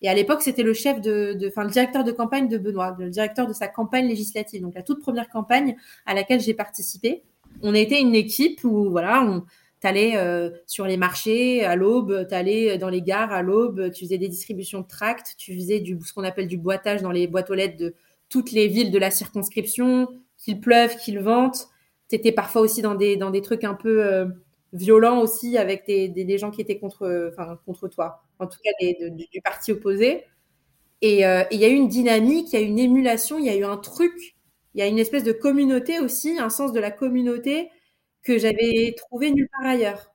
[0.00, 3.10] Et à l'époque, c'était le chef de, enfin, le directeur de campagne de Benoît, le
[3.10, 4.62] directeur de sa campagne législative.
[4.62, 5.76] Donc, la toute première campagne
[6.06, 7.24] à laquelle j'ai participé.
[7.62, 9.42] On été une équipe où, voilà, on,
[9.80, 14.18] t'allais euh, sur les marchés à l'aube, t'allais dans les gares à l'aube, tu faisais
[14.18, 17.50] des distributions de tracts, tu faisais du, ce qu'on appelle du boitage dans les boîtes
[17.50, 17.94] aux lettres de
[18.28, 21.68] toutes les villes de la circonscription, qu'il pleuve, qu'il vente.
[22.08, 24.26] T'étais parfois aussi dans des, dans des trucs un peu, euh,
[24.72, 28.22] violent aussi avec des, des, gens qui étaient contre, enfin, contre toi.
[28.38, 30.24] en tout cas du parti opposé.
[31.00, 33.50] Et il y a eu une dynamique, il y a eu une émulation, il y
[33.50, 34.36] a eu un truc,
[34.74, 37.70] il y a une espèce de communauté aussi, un sens de la communauté
[38.22, 40.12] que j'avais trouvé nulle part ailleurs.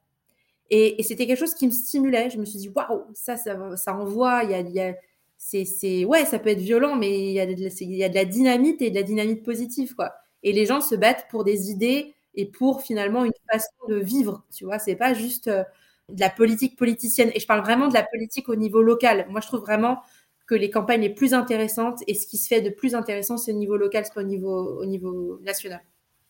[0.69, 2.29] Et, c'était quelque chose qui me stimulait.
[2.29, 4.43] Je me suis dit, waouh, ça, ça, ça envoie.
[4.43, 4.95] Il y a, y a
[5.37, 8.25] c'est, ouais, ça peut être violent, mais il y, a de, y a de la
[8.25, 10.13] dynamite et de la dynamite positive, quoi.
[10.41, 14.43] Et les gens se battent pour des idées et pour finalement une façon de vivre,
[14.55, 14.79] tu vois.
[14.79, 15.63] C'est pas juste euh,
[16.09, 17.31] de la politique politicienne.
[17.33, 19.25] Et je parle vraiment de la politique au niveau local.
[19.29, 19.99] Moi, je trouve vraiment
[20.47, 23.53] que les campagnes les plus intéressantes et ce qui se fait de plus intéressant, c'est
[23.53, 25.81] au niveau local, c'est pas au niveau, au niveau national.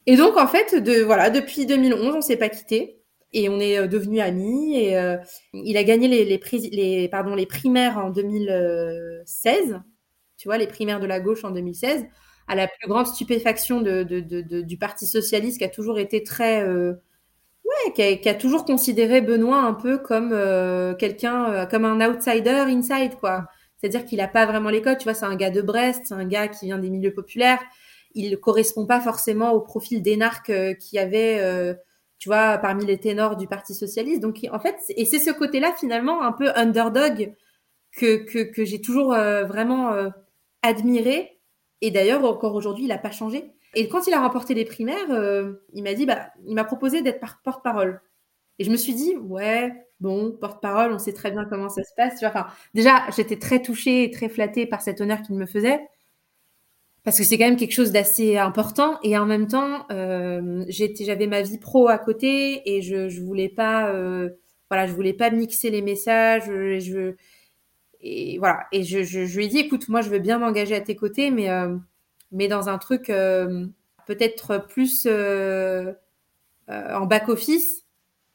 [0.05, 2.99] Et donc, en fait, de, voilà, depuis 2011, on s'est pas quitté
[3.31, 4.77] et on est euh, devenus amis.
[4.77, 5.17] Et euh,
[5.53, 9.81] il a gagné les, les primaires en 2016,
[10.37, 12.05] tu vois, les primaires de la gauche en 2016,
[12.47, 16.63] à la plus grande stupéfaction du Parti socialiste qui a toujours été très.
[16.63, 16.93] Euh,
[17.65, 20.29] ouais, qui a, toujours considéré Benoît un peu comme
[20.97, 23.47] quelqu'un, comme un outsider inside, quoi.
[23.77, 24.97] C'est-à-dire qu'il n'a pas vraiment les codes.
[24.97, 27.59] Tu vois, c'est un gars de Brest, c'est un gars qui vient des milieux populaires.
[28.15, 31.75] Il ne correspond pas forcément au profil d'énarque qui avait
[32.23, 34.21] tu vois, parmi les ténors du Parti socialiste.
[34.21, 37.33] Donc, en fait, et c'est ce côté-là, finalement, un peu underdog
[37.91, 40.07] que, que, que j'ai toujours euh, vraiment euh,
[40.61, 41.37] admiré.
[41.83, 43.51] Et d'ailleurs, encore aujourd'hui, il n'a pas changé.
[43.75, 47.01] Et quand il a remporté les primaires, euh, il m'a dit, bah, il m'a proposé
[47.01, 48.01] d'être porte-parole.
[48.57, 49.69] Et je me suis dit, ouais,
[49.99, 52.23] bon, porte-parole, on sait très bien comment ça se passe.
[52.23, 55.81] Enfin, déjà, j'étais très touchée et très flattée par cet honneur qu'il me faisait
[57.03, 61.27] parce que c'est quand même quelque chose d'assez important et en même temps euh, j'avais
[61.27, 64.29] ma vie pro à côté et je je voulais pas euh,
[64.69, 66.49] voilà voulais pas mixer les messages
[68.03, 68.97] et voilà et je,
[69.35, 71.75] lui ai dit écoute moi je veux bien m'engager à tes côtés mais euh,
[72.31, 73.65] mais dans un truc euh,
[74.05, 75.93] peut-être plus euh,
[76.69, 77.85] en back office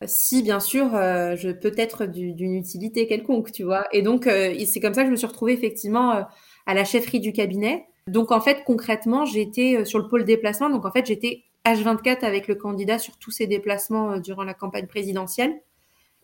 [0.06, 4.94] si bien sûr je peux être d'une utilité quelconque tu vois et donc c'est comme
[4.94, 6.26] ça que je me suis retrouvée effectivement
[6.66, 10.70] à la chefferie du cabinet donc en fait concrètement j'étais sur le pôle déplacement.
[10.70, 14.86] Donc en fait j'étais H24 avec le candidat sur tous ses déplacements durant la campagne
[14.86, 15.60] présidentielle.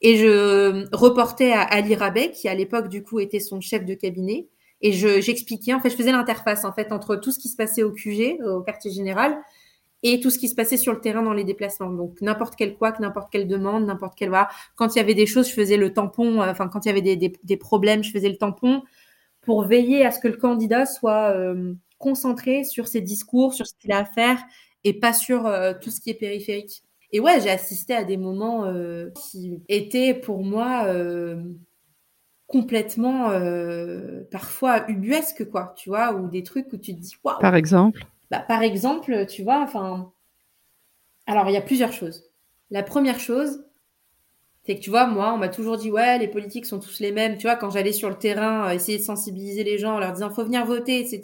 [0.00, 3.84] Et je euh, reportais à Ali Rabet, qui à l'époque du coup était son chef
[3.84, 4.48] de cabinet.
[4.80, 7.90] Et j'expliquais, fait, je faisais l'interface en fait entre tout ce qui se passait au
[7.90, 9.38] QG, au quartier général,
[10.02, 11.90] et tout ce qui se passait sur le terrain dans les déplacements.
[11.90, 14.50] Donc n'importe quel quoi, n'importe quelle demande, n'importe quelle voilà.
[14.76, 16.42] Quand il y avait des choses, je faisais le tampon.
[16.42, 18.82] Enfin, quand il y avait des problèmes, je faisais le tampon
[19.44, 23.74] pour veiller à ce que le candidat soit euh, concentré sur ses discours, sur ce
[23.78, 24.42] qu'il a à faire
[24.82, 26.82] et pas sur euh, tout ce qui est périphérique.
[27.14, 30.86] Et ouais, j'ai assisté à des moments euh, qui étaient pour moi
[32.48, 33.30] complètement
[34.30, 37.38] parfois ubuesques, quoi, tu vois, ou des trucs où tu te dis waouh.
[37.38, 38.04] Par exemple?
[38.30, 40.12] Bah, Par exemple, tu vois, enfin.
[41.26, 42.24] Alors, il y a plusieurs choses.
[42.70, 43.64] La première chose,
[44.66, 47.12] c'est que tu vois, moi, on m'a toujours dit, ouais, les politiques sont tous les
[47.12, 47.36] mêmes.
[47.36, 50.12] Tu vois, quand j'allais sur le terrain, euh, essayer de sensibiliser les gens, en leur
[50.12, 51.20] disant, faut venir voter, etc.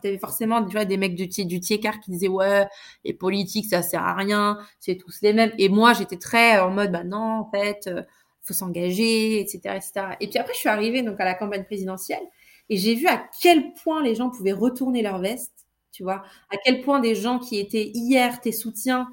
[0.00, 2.66] Tu avais forcément, tu vois, des mecs du, du tiers qui disaient, ouais,
[3.04, 5.52] les politiques, ça sert à rien, c'est tous les mêmes.
[5.58, 8.02] Et moi, j'étais très en mode, bah non, en fait, euh,
[8.42, 9.92] faut s'engager, etc., etc.
[10.20, 12.22] Et puis après, je suis arrivée donc à la campagne présidentielle
[12.68, 15.52] et j'ai vu à quel point les gens pouvaient retourner leur veste,
[15.92, 19.08] tu vois, à quel point des gens qui étaient hier tes soutiens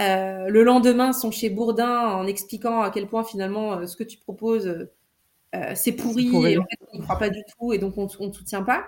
[0.00, 4.04] euh, le lendemain, sont chez Bourdin en expliquant à quel point finalement euh, ce que
[4.04, 7.78] tu proposes, euh, c'est pourri, et en fait, on ne croit pas du tout et
[7.78, 8.84] donc on ne soutient pas.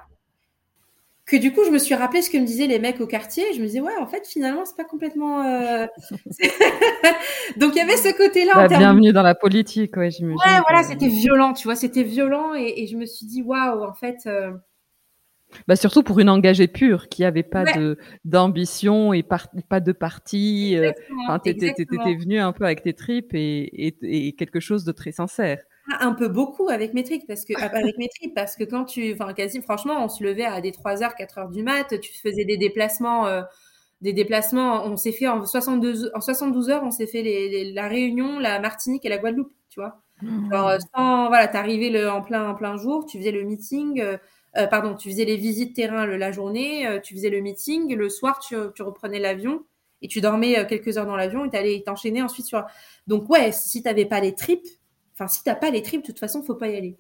[1.25, 3.45] Que du coup, je me suis rappelé ce que me disaient les mecs au quartier.
[3.53, 5.43] Je me disais, ouais, en fait, finalement, c'est pas complètement.
[7.59, 8.53] donc il y avait ce côté-là.
[8.55, 10.39] Bah, bienvenue dans la politique, ouais, j'imagine.
[10.39, 13.85] Ouais, voilà, c'était violent, tu vois, c'était violent et, et, je me suis dit, waouh,
[13.85, 14.27] en fait.
[15.67, 20.77] Bah surtout pour une engagée pure qui avait pas de d'ambition et pas de parti.
[20.77, 20.93] Euh,
[21.25, 25.63] enfin, t'étais venu un peu avec tes tripes et, et, quelque chose de très sincère.
[25.91, 28.85] Ah, un peu beaucoup avec mes tripes parce que avec mes tripes parce que quand
[28.85, 32.45] tu, enfin quasi franchement, on se levait à des 3h, 4h du mat, tu faisais
[32.45, 33.27] des déplacements.
[33.27, 33.43] Euh,
[34.01, 37.89] des déplacements, on s'est fait en 62, en 72 heures, on s'est fait les, la
[37.89, 40.03] Réunion, la Martinique et la Guadeloupe, tu vois.
[40.23, 40.53] Mmh.
[40.53, 44.17] Alors, sans, voilà, t'arrivais le, en plein, en plein jour, tu faisais le meeting, euh,
[44.57, 48.09] euh, pardon, tu faisais les visites terrain la journée, euh, tu faisais le meeting, le
[48.09, 49.65] soir tu, reprenais l'avion
[50.01, 52.65] et tu dormais euh, quelques heures dans l'avion et t'allais t'enchaîner ensuite sur.
[53.07, 54.67] Donc ouais, si t'avais pas les tripes,
[55.15, 56.97] enfin si t'as pas les tripes, de toute façon faut pas y aller.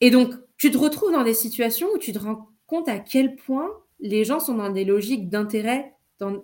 [0.00, 3.36] Et donc tu te retrouves dans des situations où tu te rends compte à quel
[3.36, 3.70] point
[4.00, 5.94] les gens sont dans des logiques d'intérêt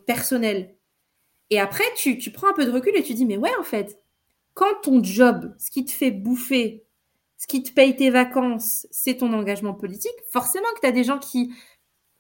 [0.07, 0.76] personnel.
[1.49, 3.64] Et après tu, tu prends un peu de recul et tu dis mais ouais en
[3.64, 3.99] fait,
[4.53, 6.85] quand ton job, ce qui te fait bouffer
[7.41, 11.05] ce qui te paye tes vacances, c'est ton engagement politique, forcément que tu as des
[11.05, 11.55] gens qui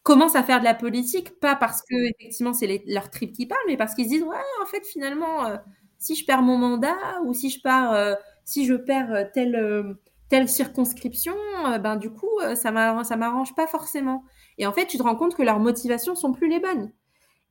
[0.02, 3.60] commencent à faire de la politique, pas parce que effectivement c'est leur trip qui parle,
[3.66, 5.58] mais parce qu'ils se disent ouais en fait finalement euh,
[5.98, 6.96] si je perds mon mandat
[7.26, 8.14] ou si je pars, euh,
[8.46, 9.94] si je perds telle,
[10.30, 11.34] telle circonscription,
[11.82, 14.24] ben du coup, ça m'arrange pas forcément.
[14.56, 16.90] Et en fait, tu te rends compte que leurs motivations sont plus les bonnes.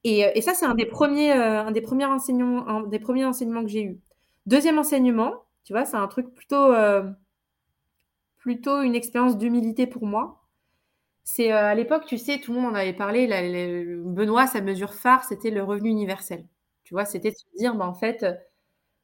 [0.04, 3.70] Et, ça, c'est un des premiers, un des premiers enseignements, un des premiers enseignements que
[3.70, 4.00] j'ai eu.
[4.48, 6.74] Deuxième enseignement, tu vois, c'est un truc plutôt,
[8.40, 10.42] plutôt une expérience d'humilité pour moi.
[11.24, 13.28] C'est à l'époque, tu sais, tout le monde en avait parlé.
[14.04, 16.48] Benoît, sa mesure phare, c'était le revenu universel.
[16.84, 18.26] Tu vois, c'était de se dire, bah, en fait,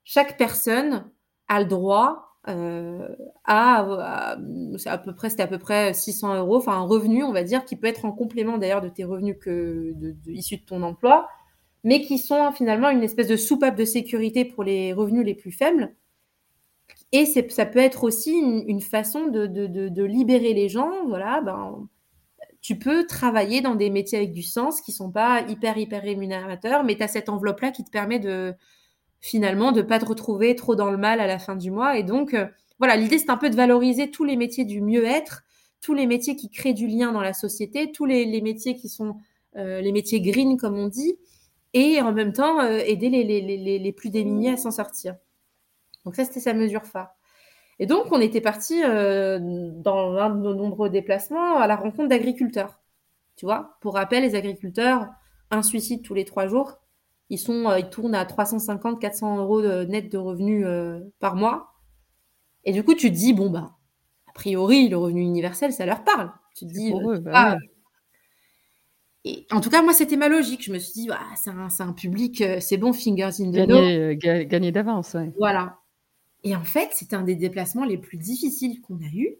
[0.03, 1.11] chaque personne
[1.47, 3.07] a le droit euh,
[3.43, 4.35] à,
[4.85, 7.65] à, peu près, c'était à peu près 600 euros, enfin un revenu, on va dire,
[7.65, 9.37] qui peut être en complément d'ailleurs de tes revenus
[10.27, 11.27] issus de ton emploi,
[11.83, 15.51] mais qui sont finalement une espèce de soupape de sécurité pour les revenus les plus
[15.51, 15.93] faibles.
[17.17, 20.91] Et ça peut être aussi une, façon de, libérer les gens.
[21.07, 21.87] Voilà, ben,
[22.59, 26.83] tu peux travailler dans des métiers avec du sens qui sont pas hyper, hyper rémunérateurs,
[26.83, 28.53] mais tu as cette enveloppe-là qui te permet de
[29.21, 31.97] finalement de pas te retrouver trop dans le mal à la fin du mois.
[31.97, 32.47] Et donc, euh,
[32.79, 35.43] voilà, l'idée, c'est un peu de valoriser tous les métiers du mieux-être,
[35.79, 39.15] tous les métiers qui créent du lien dans la société, tous les, métiers qui sont
[39.55, 41.17] euh, les métiers green, comme on dit,
[41.73, 45.15] et en même temps, euh, aider les, les, les, plus démunis à s'en sortir.
[46.05, 47.15] Donc ça, c'était sa mesure phare.
[47.79, 52.07] Et donc, on était parti euh, dans l'un de nos nombreux déplacements à la rencontre
[52.07, 52.79] d'agriculteurs.
[53.35, 55.07] Tu vois, pour rappel, les agriculteurs,
[55.51, 56.77] un suicide tous les trois jours,
[57.29, 61.73] ils, sont, euh, ils tournent à 350-400 euros de, net de revenus euh, par mois.
[62.63, 63.75] Et du coup, tu te dis, bon, bah,
[64.27, 66.31] a priori, le revenu universel, ça leur parle.
[66.55, 67.57] Tu te dis, bah ah.
[69.27, 70.63] Et en tout cas, moi, c'était ma logique.
[70.63, 74.45] Je me suis dit, bah, c'est un, un, public, c'est bon, fingers in the Gagner,
[74.45, 75.33] gagner d'avance, ouais.
[75.37, 75.79] Voilà.
[76.45, 79.35] Et en fait, c'est un des déplacements les plus difficiles qu'on a eu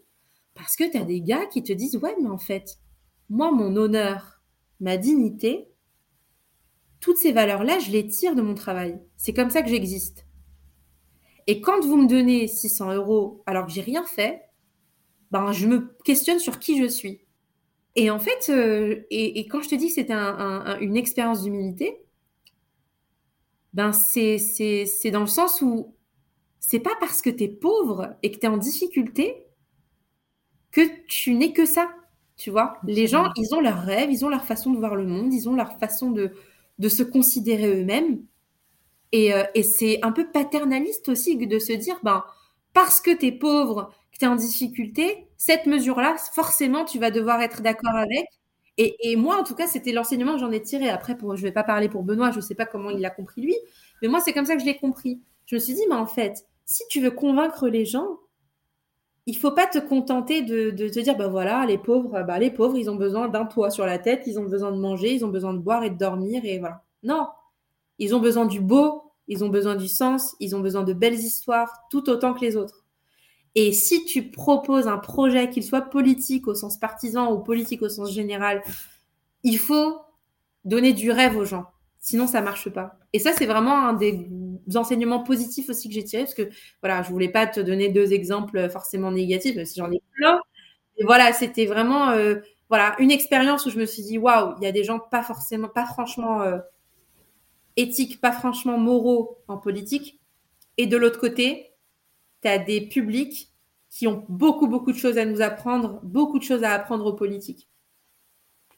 [0.55, 2.79] parce que tu as des gars qui te disent Ouais, mais en fait,
[3.29, 4.41] moi, mon honneur,
[4.79, 5.69] ma dignité,
[6.99, 8.99] toutes ces valeurs-là, je les tire de mon travail.
[9.17, 10.25] C'est comme ça que j'existe.
[11.45, 14.41] Et quand vous me donnez 600 euros alors que j'ai rien fait,
[15.29, 17.21] ben, je me questionne sur qui je suis.
[17.95, 22.01] Et en fait, euh, et, quand je te dis que c'était une expérience d'humilité,
[23.73, 25.94] ben c'est dans le sens où
[26.59, 29.45] c'est pas parce que tu es pauvre et que tu es en difficulté
[30.71, 31.89] que tu n'es que ça.
[32.37, 35.05] Tu vois, les gens, ils ont leurs rêves, ils ont leur façon de voir le
[35.05, 36.31] monde, ils ont leur façon de,
[36.79, 38.23] de se considérer eux-mêmes.
[39.13, 42.25] Et, euh, et c'est un peu paternaliste aussi de se dire, ben,
[42.73, 47.11] parce que tu es pauvre, que tu es en difficulté, cette mesure-là, forcément, tu vas
[47.11, 48.25] devoir être d'accord avec.
[48.77, 50.89] Et, et, moi, en tout cas, c'était l'enseignement que j'en ai tiré.
[50.89, 52.99] Après, pour, je ne vais pas parler pour Benoît, je ne sais pas comment il
[52.99, 53.55] l'a compris lui,
[54.01, 55.21] mais moi, c'est comme ça que je l'ai compris.
[55.45, 58.19] Je me suis dit, mais en fait, si tu veux convaincre les gens,
[59.27, 62.77] il faut pas te contenter de, te dire, bah voilà, les pauvres, bah les pauvres,
[62.77, 65.29] ils ont besoin d'un toit sur la tête, ils ont besoin de manger, ils ont
[65.29, 66.83] besoin de boire et de dormir, et voilà.
[67.01, 67.27] Non,
[67.97, 71.15] ils ont besoin du beau, ils ont besoin du sens, ils ont besoin de belles
[71.15, 72.85] histoires, tout autant que les autres.
[73.55, 77.89] Et si tu proposes un projet, qu'il soit politique au sens partisan ou politique au
[77.89, 78.61] sens général,
[79.43, 80.01] il faut
[80.65, 81.65] donner du rêve aux gens.
[81.99, 82.99] Sinon, ça marche pas.
[83.13, 84.27] Et ça, c'est vraiment un des
[84.75, 86.49] enseignements positifs aussi que j'ai tirés, parce que
[86.81, 90.39] voilà, je voulais pas te donner deux exemples forcément négatifs, même si j'en ai plein.
[90.97, 92.35] Et voilà, c'était vraiment euh,
[92.69, 95.23] voilà une expérience où je me suis dit waouh, il y a des gens pas
[95.23, 96.59] forcément, pas franchement euh,
[97.75, 100.19] éthiques, pas franchement moraux en politique.
[100.77, 101.73] Et de l'autre côté,
[102.41, 103.51] tu as des publics
[103.89, 107.13] qui ont beaucoup beaucoup de choses à nous apprendre, beaucoup de choses à apprendre aux
[107.13, 107.69] politiques.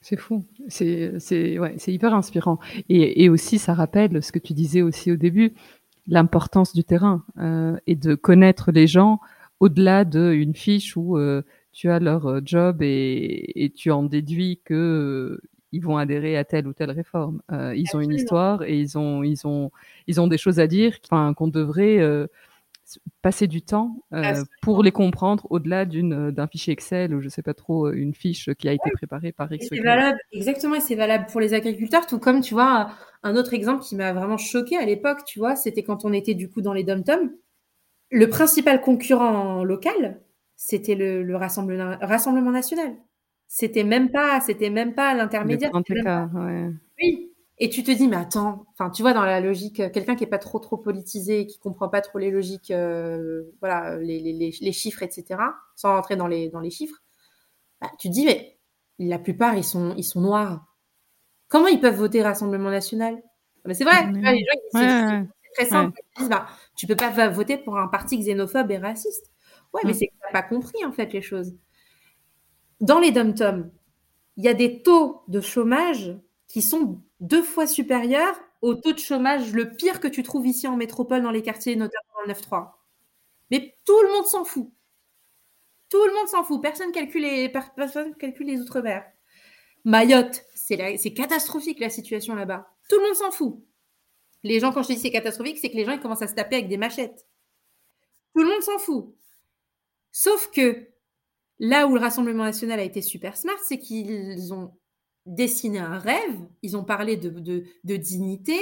[0.00, 2.58] C'est fou, c'est ouais, hyper inspirant.
[2.88, 5.54] Et, et, aussi, ça rappelle ce que tu disais aussi au début,
[6.06, 9.20] l'importance du terrain euh, et de connaître les gens
[9.60, 11.42] au-delà d'une fiche où euh,
[11.72, 15.40] tu as leur euh, job et, et, tu en déduis que euh,
[15.72, 17.42] ils vont adhérer à telle ou telle réforme.
[17.52, 19.70] Euh, ils ont une histoire et ils ont, ils ont,
[20.06, 22.00] ils ont des choses à dire qu'on devrait
[23.22, 27.28] passer du temps euh, pour les comprendre au-delà d'une euh, d'un fichier Excel ou je
[27.28, 29.66] sais pas trop euh, une fiche qui a été préparée par X.
[29.68, 32.90] C'est valable exactement et c'est valable pour les agriculteurs tout comme tu vois
[33.22, 36.34] un autre exemple qui m'a vraiment choqué à l'époque tu vois c'était quand on était
[36.34, 37.02] du coup dans les dom
[38.10, 40.20] le principal concurrent local
[40.58, 42.96] c'était le, le rassemblement, rassemblement national.
[43.46, 46.70] C'était même pas c'était même pas l'intermédiaire ouais.
[47.00, 47.27] oui
[47.60, 50.24] et tu te dis, mais attends, enfin, tu vois, dans la logique, euh, quelqu'un qui
[50.24, 54.54] est pas trop trop politisé, qui comprend pas trop les logiques, euh, voilà, les, les,
[54.60, 55.40] les, chiffres, etc.,
[55.74, 57.02] sans rentrer dans les, dans les chiffres,
[57.80, 58.58] bah, tu te dis, mais
[59.00, 60.66] la plupart, ils sont, ils sont noirs.
[61.48, 63.20] Comment ils peuvent voter Rassemblement National?
[63.64, 66.00] Mais c'est vrai, les gens, c'est très simple.
[66.16, 66.46] Ils disent, bah,
[66.76, 69.32] tu peux pas voter pour un parti xénophobe et raciste.
[69.72, 71.54] Ouais, mais c'est que tu pas compris, en fait, les choses.
[72.80, 73.68] Dans les dom-toms,
[74.36, 78.98] il y a des taux de chômage qui sont deux fois supérieur au taux de
[78.98, 82.34] chômage le pire que tu trouves ici en métropole dans les quartiers, notamment dans le
[82.34, 82.72] 9-3.
[83.50, 84.70] Mais tout le monde s'en fout.
[85.88, 86.60] Tout le monde s'en fout.
[86.60, 89.04] Personne calcule les, personne calcule les outre-mer.
[89.84, 92.68] Mayotte, c'est catastrophique la situation là-bas.
[92.88, 93.64] Tout le monde s'en fout.
[94.42, 96.56] Les gens, quand je dis c'est catastrophique, c'est que les gens commencent à se taper
[96.56, 97.26] avec des machettes.
[98.34, 99.14] Tout le monde s'en fout.
[100.12, 100.88] Sauf que
[101.58, 104.72] là où le Rassemblement national a été super smart, c'est qu'ils ont
[105.28, 108.58] dessiné un rêve, ils ont parlé de, de, dignité,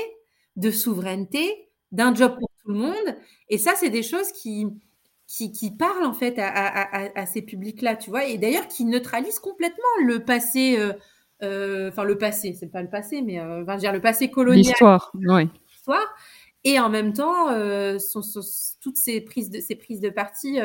[0.57, 3.17] de souveraineté, d'un job pour tout le monde.
[3.49, 4.67] Et ça, c'est des choses qui,
[5.27, 10.25] qui, parlent en fait à, ces publics-là, tu vois, et d'ailleurs qui neutralisent complètement le
[10.25, 10.93] passé, euh,
[11.43, 14.64] euh, enfin le passé, c'est pas le passé, mais euh, dire le passé colonial.
[14.64, 15.49] L'histoire, oui.
[16.64, 17.47] Et en même temps,
[18.83, 20.59] toutes ces prises de, ces prises de parti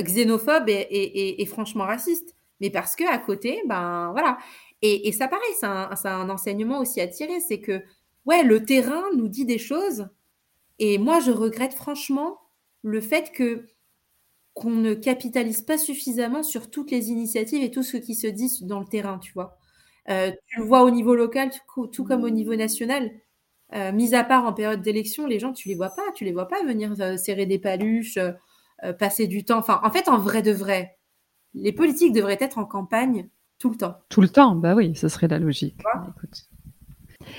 [0.00, 2.34] xénophobes et, franchement racistes.
[2.60, 4.36] Mais parce que à côté, ben voilà.
[4.84, 7.82] Et, ça, pareil, c'est un, un, enseignement aussi à tirer, c'est que
[8.26, 10.08] ouais, le terrain nous dit des choses.
[10.80, 12.40] Et moi, je regrette franchement
[12.82, 13.68] le fait que
[14.54, 18.50] qu'on ne capitalise pas suffisamment sur toutes les initiatives et tout ce qui se dit
[18.62, 19.56] dans le terrain, tu vois.
[20.10, 21.50] Euh, tu le vois au niveau local,
[21.92, 23.10] tout, comme au niveau national.
[23.74, 26.32] Euh, mis à part en période d'élection, les gens, tu les vois pas, tu les
[26.32, 28.18] vois pas venir euh, serrer des paluches,
[28.98, 29.58] passer du temps.
[29.58, 30.98] Enfin, en fait, en vrai de vrai,
[31.54, 33.28] les politiques devraient être en campagne
[33.62, 33.96] tout le temps.
[34.08, 35.80] Tout le temps, bah oui, ce serait la logique.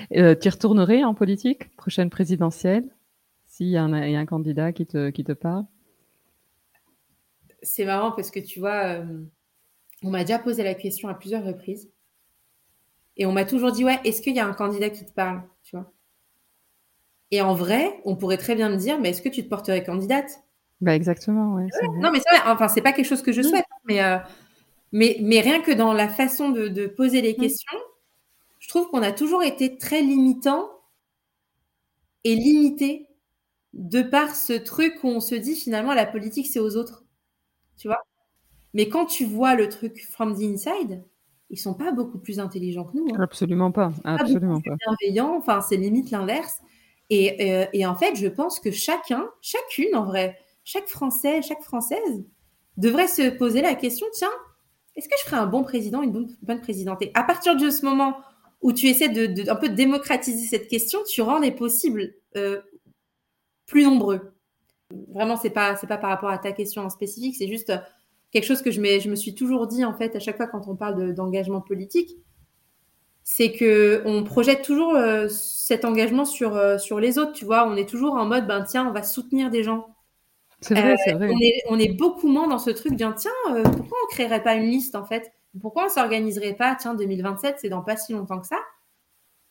[0.09, 2.85] tu retournerais en politique, prochaine présidentielle,
[3.45, 5.65] s'il y, a un candidat qui te, qui te parle?
[7.61, 9.25] C'est marrant parce que tu vois, euh,
[10.01, 11.91] on m'a déjà posé la question à plusieurs reprises.
[13.17, 15.43] Et on m'a toujours dit, ouais, est-ce qu'il y a un candidat qui te parle?
[15.61, 15.91] Tu vois?
[17.31, 19.83] Et en vrai, on pourrait très bien me dire, mais est-ce que tu te porterais
[19.83, 20.41] candidate?
[20.79, 21.67] Bah exactement, ouais.
[21.97, 24.19] non, mais c'est Enfin, c'est pas quelque chose que je souhaite, mais, euh,
[24.93, 27.41] mais, mais rien que dans la façon de, poser les mm.
[27.41, 27.79] questions,
[28.59, 30.69] je trouve qu'on a toujours été très limitant
[32.23, 33.09] et limité
[33.73, 37.03] de par ce truc où on se dit finalement la politique c'est aux autres
[37.77, 38.03] tu vois?
[38.73, 41.03] Mais quand tu vois le truc from the inside,
[41.49, 43.07] ils sont pas beaucoup plus intelligents que nous.
[43.13, 43.19] Hein.
[43.21, 44.75] Absolument pas, absolument pas.
[44.87, 46.59] Bienveillants, enfin c'est limite l'inverse.
[47.09, 51.61] Et, euh, et, en fait, je pense que chacun, chacune en vrai, chaque Français, chaque
[51.61, 52.23] Française
[52.77, 54.31] devrait se poser la question tiens,
[54.95, 57.01] est-ce que je ferais un bon président, une bonne, bonne présidente?
[57.01, 58.17] Et à partir de ce moment
[58.61, 62.61] où tu essaies de, de, un peu démocratiser cette question, tu rends les possibles euh,
[63.65, 64.33] plus nombreux
[65.13, 67.73] vraiment, c'est pas, c'est pas par rapport à ta question en spécifique, c'est juste
[68.31, 70.67] quelque chose que je, je me suis toujours dit, en fait, à chaque fois quand
[70.67, 72.17] on parle d'engagement politique,
[73.23, 77.67] c'est que on projette toujours euh, cet engagement sur, euh, sur les autres, tu vois?
[77.67, 79.92] On est toujours en mode, ben tiens, on va soutenir des gens.
[80.63, 81.29] C'est vrai, c'est vrai.
[81.29, 84.41] On est, on est, beaucoup moins dans ce truc, bien tiens, euh, pourquoi on créerait
[84.43, 85.31] pas une liste, en fait?
[85.61, 88.59] Pourquoi on s'organiserait pas, tiens, 2027, c'est dans pas si longtemps que ça?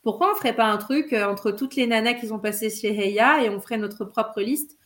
[0.03, 3.45] Pourquoi on ferait pas un truc entre toutes les nanas qui sont passées chez Heya
[3.45, 4.77] et on ferait notre propre liste?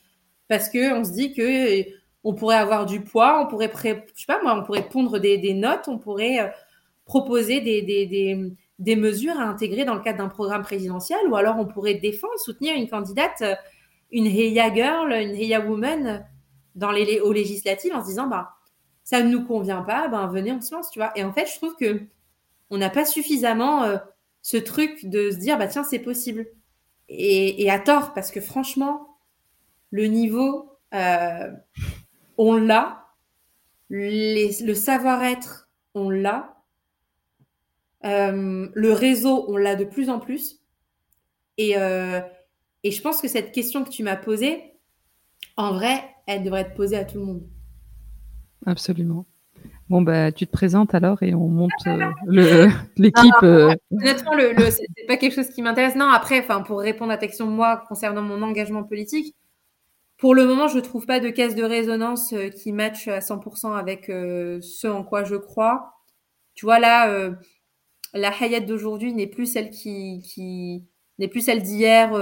[0.48, 1.84] Parce que on se dit que
[2.22, 5.54] on pourrait avoir du poids, on pourrait, je sais pas moi, on pourrait pondre des,
[5.54, 6.48] notes, on pourrait euh,
[7.04, 11.56] proposer des, des, des, mesures à intégrer dans le cadre d'un programme présidentiel, ou alors
[11.58, 13.54] on pourrait défendre, soutenir une candidate, euh,
[14.10, 16.26] une Heya Girl, une Heya Woman
[16.74, 18.54] dans les, aux législatives en se disant, bah,
[19.04, 21.12] ça ne nous convient pas, ben venez, on se lance, tu vois.
[21.16, 22.02] Et en fait, je trouve que
[22.70, 23.96] on n'a pas suffisamment euh,
[24.42, 26.46] ce truc de se dire, bah tiens, c'est possible.
[27.08, 29.18] Et, et à tort, parce que franchement,
[29.90, 31.50] le niveau, euh,
[32.38, 33.06] on l'a.
[33.88, 36.56] le savoir-être, on l'a.
[38.04, 40.60] Euh, le réseau, on l'a de plus en plus.
[41.58, 42.20] Et, euh,
[42.86, 44.62] et je pense que cette question que tu m'as posée,
[45.56, 47.42] en vrai, elle devrait être posée à tout le monde.
[48.64, 49.26] Absolument.
[49.88, 51.70] Bon, bah, tu te présentes alors et on monte
[52.96, 53.42] l'équipe.
[53.42, 55.96] Honnêtement, le, le c'est pas quelque chose qui m'intéresse.
[55.96, 59.34] Non, après, pour répondre à ta question, moi, concernant mon engagement politique,
[60.16, 63.18] pour le moment, je ne trouve pas de caisse de résonance euh, qui matche à
[63.18, 65.92] 100% avec euh, ce en quoi je crois.
[66.54, 67.32] Tu vois, là, euh,
[68.14, 70.84] la Hayat d'aujourd'hui n'est plus celle qui, qui
[71.18, 72.12] n'est plus celle d'hier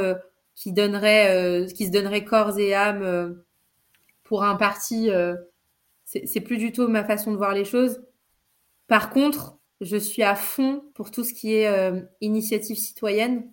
[0.54, 3.42] qui donnerait, qui se donnerait corps et âme
[4.22, 5.10] pour un parti.
[6.04, 8.02] c'est plus du tout ma façon de voir les choses.
[8.86, 13.50] Par contre, je suis à fond pour tout ce qui est initiative citoyenne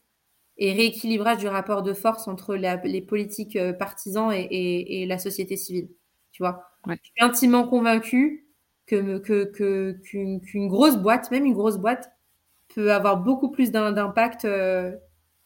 [0.61, 5.89] et rééquilibrage du rapport de force entre les politiques euh, partisans et, la société civile.
[6.31, 8.47] Tu vois, je suis intimement convaincue
[8.85, 12.11] que qu'une grosse boîte, même une grosse boîte,
[12.75, 14.95] peut avoir beaucoup plus d'impact euh,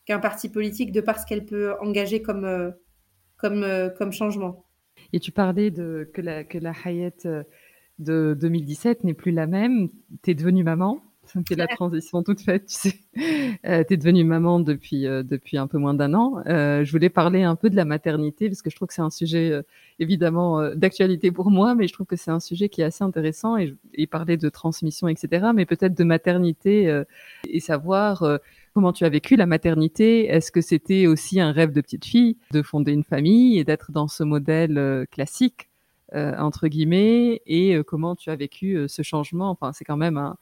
[0.06, 2.72] qu'un parti politique de par ce qu'elle peut engager comme euh,
[3.38, 3.66] comme
[3.98, 4.66] comme changement.
[5.14, 7.44] Et tu parlais de que la que la Hayat
[8.00, 9.90] de 2017 n'est plus la même.
[10.24, 11.02] Tu es devenue maman.
[11.48, 12.94] Fait la transition toute faite, tu sais.
[13.66, 16.44] Euh, tu es devenue maman depuis, euh, depuis un peu moins d'un an.
[16.46, 19.02] Euh, je voulais parler un peu de la maternité, parce que je trouve que c'est
[19.02, 19.64] un sujet euh,
[20.00, 23.04] évidemment euh, d'actualité pour moi, mais je trouve que c'est un sujet qui est assez
[23.04, 27.04] intéressant, et, et parler de transmission, etc., mais peut-être de maternité,
[27.48, 28.40] et savoir
[28.76, 30.28] comment tu as vécu la maternité?
[30.28, 33.92] Est-ce que c'était aussi un rêve de petite fille de fonder une famille et d'être
[33.92, 35.70] dans ce modèle classique
[36.14, 37.42] entre guillemets?
[37.48, 39.50] Et comment tu as vécu ce changement?
[39.50, 40.36] Enfin c'est quand même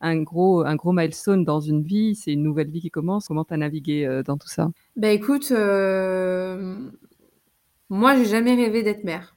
[0.00, 3.28] un, gros, un gros milestone dans une vie, c'est une nouvelle vie qui commence.
[3.28, 4.70] Comment tu as navigué euh, dans tout ça?
[4.96, 6.76] Bah écoute, euh...
[7.88, 9.34] moi j'ai jamais rêvé d'être mère.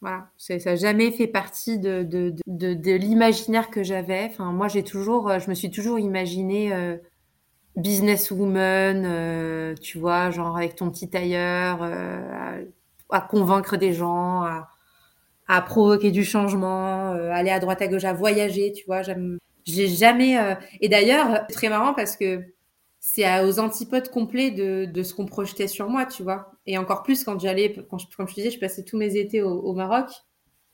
[0.00, 4.26] Voilà, ça n'a jamais fait partie de, de, de, l'imaginaire que j'avais.
[4.30, 6.98] Enfin, moi j'ai toujours, je me suis toujours imaginé euh,
[7.76, 12.64] businesswoman, euh, tu vois, genre avec ton petit tailleur, euh,
[13.10, 14.68] à, convaincre des gens, à,
[15.48, 19.02] à provoquer du changement, euh, aller à droite à gauche, à voyager, tu vois.
[19.64, 20.38] J'ai jamais.
[20.38, 22.44] Euh, et d'ailleurs, très marrant parce que
[23.00, 26.52] c'est aux antipodes complets de, de ce qu'on projetait sur moi, tu vois.
[26.66, 29.42] Et encore plus quand j'allais, quand je, comme je disais, je passais tous mes étés
[29.42, 30.10] au, au Maroc.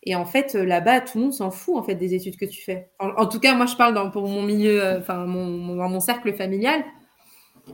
[0.04, 2.46] Et en fait, euh, là-bas, tout le monde s'en fout en fait des études que
[2.46, 2.90] tu fais.
[2.98, 6.82] En, tout cas, moi, je parle dans, mon milieu, enfin mon, mon, mon cercle familial.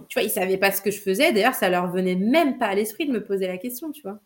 [0.09, 1.33] Tu vois, ils savaient pas ce que je faisais.
[1.33, 4.21] D'ailleurs, ça leur venait même pas à l'esprit de me poser la question, tu vois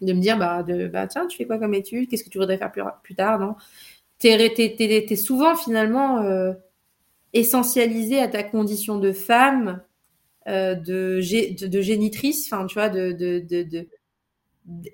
[0.00, 2.08] de me dire bah, de, bah tiens tu fais quoi comme étude?
[2.08, 3.54] Qu'est-ce que tu voudrais faire plus, plus tard non?
[4.18, 6.52] T'es es, souvent finalement euh,
[7.32, 9.82] essentialisé à ta condition de femme
[10.48, 11.20] euh, de,
[11.66, 13.88] de, génitrice enfin tu vois de, de, de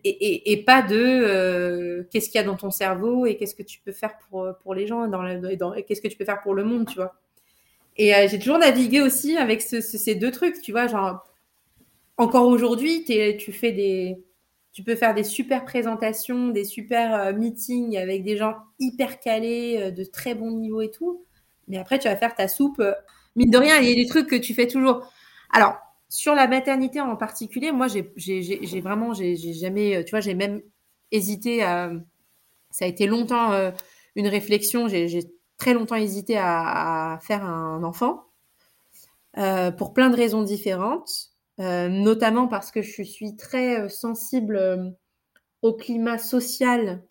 [0.05, 3.55] et, et, et, pas de euh, qu'est-ce qu'il y a dans ton cerveau et qu'est-ce
[3.55, 6.25] que tu peux faire pour, pour les gens dans, la, dans qu'est-ce que tu peux
[6.25, 7.15] faire pour le monde tu vois
[7.97, 11.25] et euh, j'ai toujours navigué aussi avec ce, ce, ces deux trucs tu vois genre
[12.19, 14.23] encore aujourd'hui tu fais des
[14.73, 19.79] tu peux faire des super présentations, des super euh, meetings avec des gens hyper calés,
[19.79, 21.25] euh, de très bon niveau et tout.
[21.69, 22.81] Mais après, tu vas faire ta soupe.
[22.81, 22.95] Euh,
[23.37, 25.07] mine de rien, il y a des trucs que tu fais toujours.
[25.53, 25.77] Alors,
[26.13, 30.61] sur la maternité en particulier, moi, j'ai vraiment, j'ai jamais, tu vois, j'ai même
[31.11, 31.93] hésité à.
[32.71, 33.71] Ça a été longtemps euh,
[34.17, 34.89] une réflexion.
[34.89, 38.25] J'ai très longtemps hésité à, faire un enfant
[39.39, 41.33] euh, pour plein de raisons différentes.
[41.61, 44.91] Euh, notamment parce que je suis très euh, sensible euh,
[45.61, 47.03] au climat social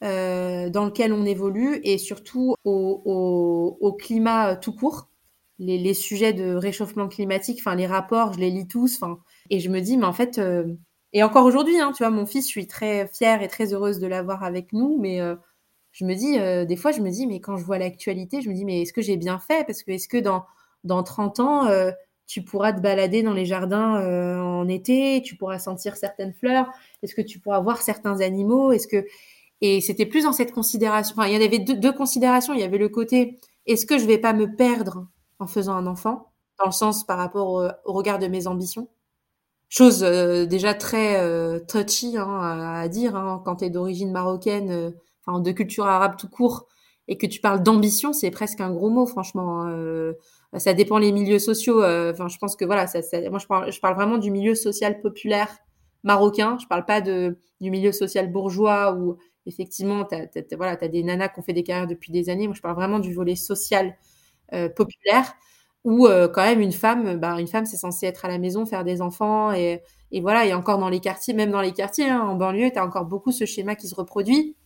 [0.00, 5.11] dans lequel on évolue et surtout au climat tout court.
[5.64, 9.70] Les, sujets de réchauffement climatique, enfin les rapports, je les lis tous, enfin et je
[9.70, 10.66] me dis mais en fait euh,
[11.12, 14.00] et encore aujourd'hui, hein, tu vois, mon fils, je suis très fière et très heureuse
[14.00, 15.36] de l'avoir avec nous, mais euh,
[15.92, 18.48] je me dis euh, des fois, je me dis mais quand je vois l'actualité, je
[18.48, 19.64] me dis mais est-ce que j'ai bien fait?
[19.66, 20.44] Parce que est-ce que dans
[20.84, 21.68] dans 30 ans
[22.26, 24.00] tu pourras te balader dans les jardins
[24.42, 26.70] en été, tu pourras sentir certaines fleurs,
[27.02, 29.06] est-ce que tu pourras voir certains animaux, est-ce que
[29.62, 31.14] et c'était plus dans cette considération.
[31.16, 32.52] Enfin, il y en avait deux, deux, considérations.
[32.52, 35.06] Il y avait le côté est-ce que je vais pas me perdre
[35.42, 37.48] en faisant un enfant, dans le sens par rapport
[37.84, 38.88] au, regard de mes ambitions.
[39.68, 42.38] Chose euh, déjà très euh, touchy hein,
[42.74, 44.90] à, dire hein, quand tu es d'origine marocaine, euh,
[45.24, 46.66] enfin de culture arabe tout court,
[47.08, 49.64] et que tu parles d'ambition, c'est presque un gros mot, franchement.
[49.64, 50.12] Hein,
[50.58, 51.82] ça dépend les milieux sociaux.
[51.82, 55.48] Enfin, je pense que voilà, ça, ça, moi je parle, vraiment du milieu social populaire
[56.04, 56.58] marocain.
[56.60, 59.16] Je parle pas de du milieu social bourgeois où
[59.46, 62.46] effectivement, t'as, t'as, voilà, t'as des nanas qui ont fait des carrières depuis des années.
[62.46, 63.96] Moi, je parle vraiment du volet social
[64.76, 65.34] populaire
[65.84, 68.66] où euh, quand même une femme, bah, une femme, c'est censé être à la maison,
[68.66, 69.82] faire des enfants et,
[70.12, 70.46] et voilà.
[70.46, 73.32] Et encore dans les quartiers, même dans les quartiers, hein, en banlieue, t'as encore beaucoup
[73.32, 74.56] ce schéma qui se reproduit.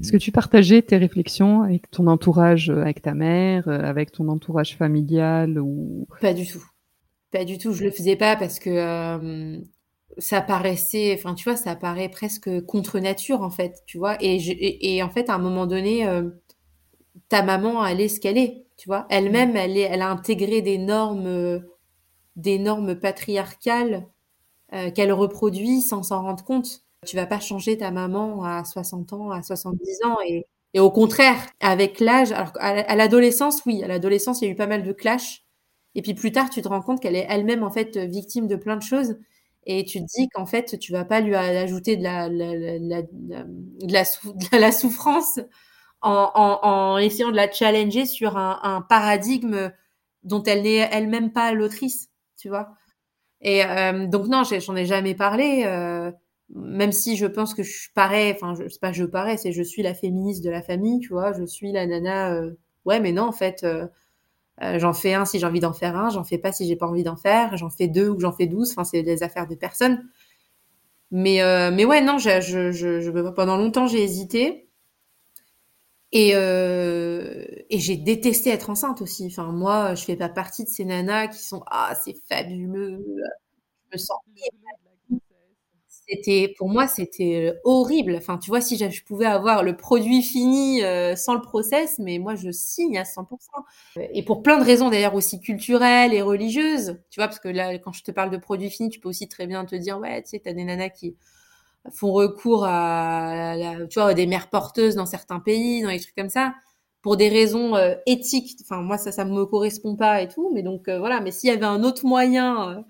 [0.00, 4.12] Est-ce que tu partageais tes réflexions avec ton entourage, euh, avec ta mère, euh, avec
[4.12, 6.06] ton entourage familial ou?
[6.20, 6.64] Pas du tout.
[7.30, 7.72] Pas du tout.
[7.72, 9.58] Je le faisais pas parce que euh,
[10.18, 14.16] ça paraissait, enfin tu vois, ça paraît presque contre nature en fait, tu vois.
[14.22, 16.30] Et, je, et, et en fait, à un moment donné, euh,
[17.28, 19.06] ta maman, elle est ce qu'elle est, tu vois.
[19.10, 19.56] Elle-même, mmh.
[19.56, 21.60] elle est, elle a intégré des normes, euh,
[22.36, 24.06] des normes patriarcales
[24.74, 26.82] euh, qu'elle reproduit sans s'en rendre compte.
[27.06, 30.18] Tu vas pas changer ta maman à 60 ans, à 70 ans.
[30.28, 34.52] Et, et au contraire, avec l'âge, alors à l'adolescence, oui, à l'adolescence, il y a
[34.52, 35.44] eu pas mal de clash.
[35.94, 38.56] Et puis plus tard, tu te rends compte qu'elle est elle-même en fait victime de
[38.56, 39.16] plein de choses.
[39.66, 43.02] Et tu te dis qu'en fait, tu vas pas lui ajouter de la, la, la,
[43.02, 45.40] de la, sou de la souffrance
[46.04, 49.72] en, essayant de la challenger sur un, paradigme
[50.22, 52.74] dont elle n'est elle-même pas l'autrice, tu vois.
[53.40, 55.64] Et euh, donc non, j'en ai jamais parlé.
[55.66, 56.10] Euh,
[56.54, 59.82] même si je pense que je parais, enfin, je pas, je parais, c'est je suis
[59.82, 62.52] la féministe de la famille, tu vois, je suis la nana, euh,
[62.84, 63.66] ouais, mais non, en fait,
[64.60, 66.86] j'en fais un si j'ai envie d'en faire un, j'en fais pas si j'ai pas
[66.86, 69.54] envie d'en faire, j'en fais deux ou j'en fais douze, enfin, c'est des affaires de
[69.54, 70.04] personne.
[71.10, 71.40] Mais,
[71.72, 74.63] mais ouais, non, je, pendant longtemps, j'ai hésité.
[76.14, 79.26] Et, euh, et j'ai détesté être enceinte aussi.
[79.26, 83.04] Enfin, moi, je fais pas partie de ces nanas qui sont ah c'est fabuleux,
[83.92, 84.18] je me sens
[86.08, 88.14] c'était pour moi c'était euh, horrible.
[88.16, 92.18] Enfin, tu vois, si je pouvais avoir le produit fini euh, sans le process, mais
[92.18, 93.64] moi je signe à 100%.
[94.12, 97.78] Et pour plein de raisons d'ailleurs aussi culturelles et religieuses, tu vois, parce que là,
[97.78, 100.22] quand je te parle de produit fini, tu peux aussi très bien te dire, ouais,
[100.22, 101.16] tu sais, t'as des nanas qui
[101.92, 103.54] font recours à,
[103.90, 106.54] tu vois, des mères porteuses dans certains pays, dans des trucs comme ça,
[107.02, 108.56] pour des raisons euh, éthiques.
[108.62, 111.20] Enfin, moi ça, ça me correspond pas et tout, mais donc voilà.
[111.20, 112.84] Mais s'il y avait un autre moyen,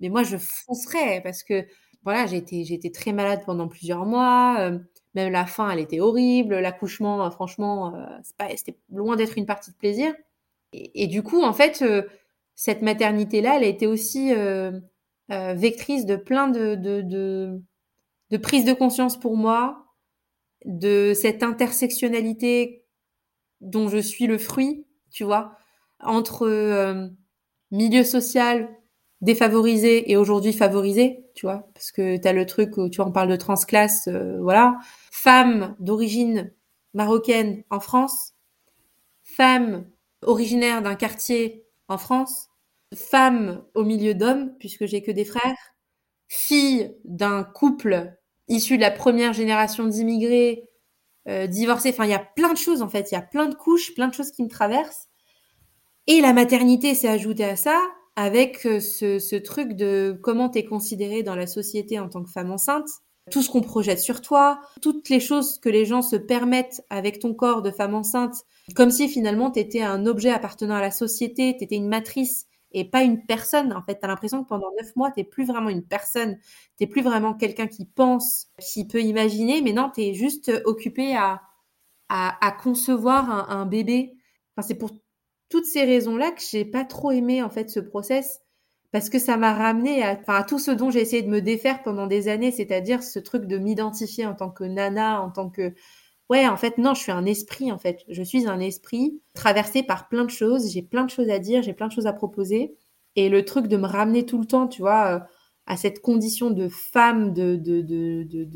[0.00, 1.64] mais moi je foncerais parce que
[2.04, 4.56] voilà, j'ai été, très malade pendant plusieurs mois.
[4.60, 4.78] Euh,
[5.14, 6.58] même la fin, elle était horrible.
[6.58, 10.12] L'accouchement, euh, franchement, euh, c'était loin d'être une partie de plaisir.
[10.72, 11.84] Et, du coup, en fait,
[12.54, 14.32] cette maternité-là, elle a été aussi
[15.28, 17.60] vectrice de plein de, de, de,
[18.32, 19.84] de prises de conscience pour moi,
[20.64, 22.86] de cette intersectionnalité
[23.60, 25.52] dont je suis le fruit, tu vois,
[26.00, 26.48] entre
[27.70, 28.68] milieu social,
[29.20, 33.12] défavorisé et aujourd'hui favorisé, tu vois, parce que tu as le truc où tu en
[33.12, 34.78] parles de transclasse, euh, voilà.
[35.10, 36.52] Femme d'origine
[36.94, 38.32] marocaine en France,
[39.22, 39.86] femme
[40.22, 42.48] originaire d'un quartier en France,
[42.94, 45.56] femme au milieu d'hommes, puisque j'ai que des frères,
[46.28, 48.16] fille d'un couple
[48.48, 50.68] issu de la première génération d'immigrés,
[51.28, 53.46] euh, divorcés, enfin il y a plein de choses en fait, il y a plein
[53.46, 55.08] de couches, plein de choses qui me traversent.
[56.06, 57.80] Et la maternité s'est ajoutée à ça,
[58.16, 62.22] avec euh, ce, ce truc de comment tu es considérée dans la société en tant
[62.22, 62.88] que femme enceinte,
[63.30, 67.20] tout ce qu'on projette sur toi, toutes les choses que les gens se permettent avec
[67.20, 68.34] ton corps de femme enceinte,
[68.74, 72.46] comme si finalement tu étais un objet appartenant à la société, tu étais une matrice
[72.72, 73.72] et pas une personne.
[73.72, 76.38] En fait, tu as l'impression que pendant neuf mois, tu plus vraiment une personne,
[76.78, 81.16] tu plus vraiment quelqu'un qui pense, qui peut imaginer, mais non, tu es juste occupé
[81.16, 81.42] à,
[82.08, 84.14] à, concevoir un, bébé.
[84.56, 84.90] Enfin, c'est pour
[85.48, 88.40] toutes ces raisons-là que j'ai pas trop aimé en fait ce process
[88.92, 92.06] parce que ça m'a ramené à, tout ce dont j'ai essayé de me défaire pendant
[92.06, 95.72] des années, c'est-à-dire ce truc de m'identifier en tant que nana, en tant que
[96.32, 99.82] ouais, en fait non, je suis un esprit en fait, je suis un esprit traversé
[99.82, 102.14] par plein de choses, j'ai plein de choses à dire, j'ai plein de choses à
[102.14, 102.74] proposer
[103.16, 105.20] et le truc de me ramener tout le temps, tu vois, euh,
[105.66, 107.56] à cette condition de femme, de,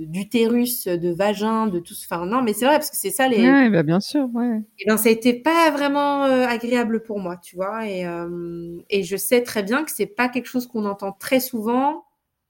[0.06, 1.94] d'utérus, de, de, vagin, de tout.
[2.10, 3.38] Enfin, non, mais c'est vrai parce que c'est ça les.
[3.38, 4.62] Oui, bah bien sûr, ouais.
[4.78, 7.86] Et ben, ça a été pas vraiment euh, agréable pour moi, tu vois.
[7.86, 11.38] Et, euh, et je sais très bien que c'est pas quelque chose qu'on entend très
[11.38, 12.06] souvent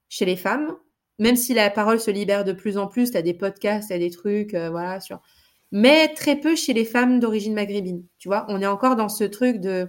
[0.08, 0.76] chez les femmes,
[1.18, 3.12] même si la parole se libère de plus en plus.
[3.12, 5.20] T'as des podcasts, t'as des trucs, euh, voilà, sur.
[5.72, 8.46] Mais très peu chez les femmes d'origine maghrébine, tu vois?
[8.48, 9.88] On est encore dans ce truc de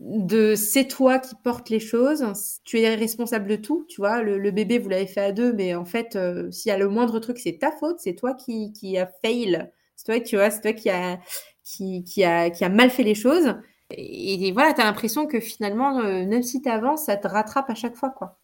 [0.00, 2.24] de c'est toi qui portes les choses,
[2.64, 5.74] tu es responsable de tout, tu vois, le, bébé vous l'avez fait à deux, mais
[5.74, 8.72] en fait, euh, s'il y a le moindre truc, c'est ta faute, c'est toi qui,
[8.72, 11.20] qui a fail, c'est toi, tu vois, c'est toi qui a,
[11.62, 13.54] qui, a, qui a mal fait les choses.
[13.90, 17.68] Et, voilà, tu as l'impression que finalement, euh, même si tu avances, ça te rattrape
[17.68, 18.39] à chaque fois, quoi.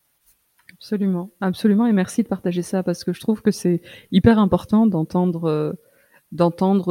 [0.86, 3.82] Absolument, absolument, et merci de partager ça, parce que je trouve que c'est
[4.12, 5.44] hyper important d'entendre...
[5.48, 5.72] Euh,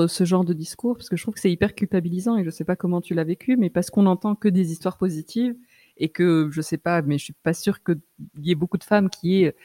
[0.07, 2.63] ce genre de discours parce que je trouve que c'est hyper culpabilisant et je sais
[2.63, 5.55] pas comment tu l'as vécu mais parce qu'on entend que des histoires positives
[5.97, 7.99] et que je sais pas mais je suis pas sûre qu'il
[8.37, 9.55] y ait beaucoup de femmes qui aient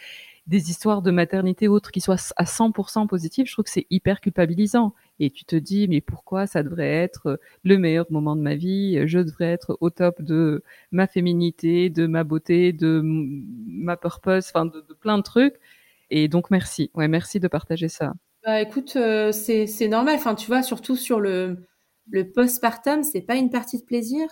[0.48, 4.20] des histoires de maternité autres qui soient à 100% positives, je trouve que c'est hyper
[4.20, 4.94] culpabilisant.
[5.20, 9.06] Et tu te dis, mais pourquoi ça devrait être le meilleur moment de ma vie?
[9.06, 14.64] Je devrais être au top de ma féminité, de ma beauté, de ma purpose, enfin
[14.64, 15.54] de, plein de trucs.
[16.10, 18.14] Et donc merci, ouais, merci de partager ça.
[18.44, 20.14] Bah écoute, euh, c'est c'est normal.
[20.16, 21.58] Enfin, tu vois, surtout sur le
[22.10, 24.26] le postpartum, c'est pas une partie de plaisir.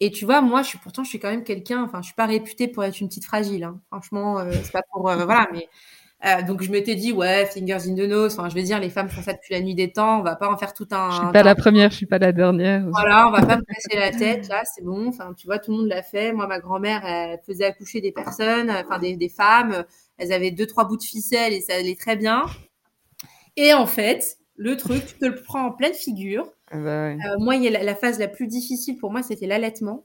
[0.00, 1.82] Et tu vois, moi, je suis pourtant, je suis quand même quelqu'un.
[1.84, 3.64] Enfin, je suis pas réputée pour être une petite fragile.
[3.64, 3.80] Hein.
[3.88, 5.68] Franchement, euh, c'est pas pour euh, voilà, mais
[6.46, 8.38] donc je m'étais dit ouais, fingers in the nose.
[8.38, 10.20] Enfin, je veux dire, les femmes font ça depuis la nuit des temps.
[10.20, 11.10] On va pas en faire tout un.
[11.10, 12.84] Je suis pas la première, je suis pas la dernière.
[12.90, 14.48] Voilà, on va pas me casser la tête.
[14.48, 15.08] Là, c'est bon.
[15.08, 16.32] Enfin, tu vois, tout le monde l'a fait.
[16.32, 19.84] Moi, ma grand-mère, elle faisait accoucher des personnes, enfin des, des femmes.
[20.18, 22.42] Elles avaient deux trois bouts de ficelle et ça allait très bien.
[23.56, 26.46] Et en fait, le truc, tu te le prends en pleine figure.
[26.70, 30.04] Ah bah euh, moi, la, phase la plus difficile pour moi, c'était l'allaitement.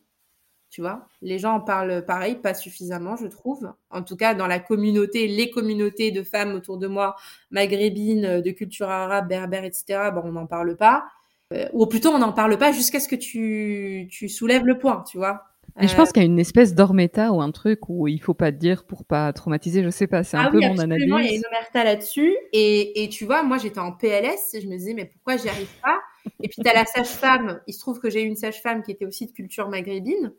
[0.70, 3.72] Tu vois, les gens en parlent pareil, pas suffisamment, je trouve.
[3.90, 7.16] En tout cas, dans la communauté, les communautés de femmes autour de moi,
[7.50, 11.06] maghrébines, de culture arabe, berbère, etc., bon, on n'en parle pas.
[11.54, 15.04] Euh, ou plutôt, on n'en parle pas jusqu'à ce que tu, tu soulèves le point,
[15.10, 15.44] tu vois.
[15.82, 18.22] Et je pense euh, qu'il y a une espèce d'ormeta ou un truc où il
[18.22, 20.80] faut pas te dire pour pas traumatiser, je sais pas, c'est un ah peu mon
[20.80, 21.06] analyse.
[21.06, 22.36] Il y a une omerta là-dessus.
[22.54, 25.50] Et, et, tu vois, moi j'étais en PLS, et je me disais, mais pourquoi j'y
[25.50, 26.00] arrive pas?
[26.42, 28.92] Et puis tu as la sage-femme, il se trouve que j'ai eu une sage-femme qui
[28.92, 30.34] était aussi de culture maghrébine.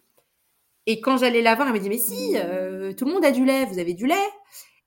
[0.86, 3.32] Et quand j'allais la voir, elle me dit, mais si, euh, tout le monde a
[3.32, 4.14] du lait, vous avez du lait.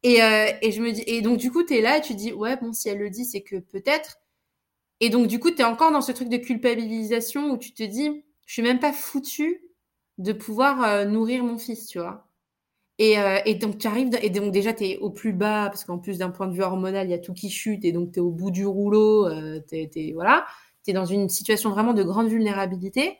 [0.04, 2.16] Et, euh, et je me dis, et donc du coup, tu es là et tu
[2.16, 4.18] dis, ouais, bon, si elle le dit, c'est que peut-être
[5.02, 7.84] Et donc, du coup, tu es encore dans ce truc de culpabilisation où tu te
[7.84, 9.62] dis, je suis même pas foutu
[10.18, 12.28] de pouvoir euh, nourrir mon fils, tu vois.
[13.00, 16.00] Et, et, donc, tu arrives, et donc déjà, tu es au plus bas, parce qu'en
[16.00, 18.20] plus, d'un point de vue hormonal, il y a tout qui chute, et donc tu
[18.20, 19.30] es au bout du rouleau,
[19.70, 20.46] tu voilà,
[20.84, 23.18] tu es dans une situation vraiment de grande vulnérabilité.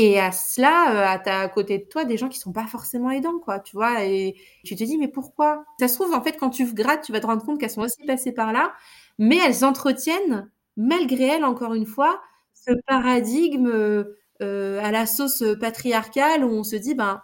[0.00, 2.68] Et à cela, euh, à, ta, à côté de toi, des gens qui sont pas
[2.68, 4.04] forcément aidants, quoi, tu vois.
[4.04, 5.64] Et tu te dis, mais pourquoi?
[5.80, 7.82] Ça se trouve, en fait, quand tu grattes, tu vas te rendre compte qu'elles sont
[7.82, 8.72] aussi passées par là,
[9.18, 12.20] mais elles entretiennent, malgré elles, encore une fois,
[12.54, 13.66] ce paradigme
[14.40, 17.20] euh, à la sauce patriarcale où on se dit, ben,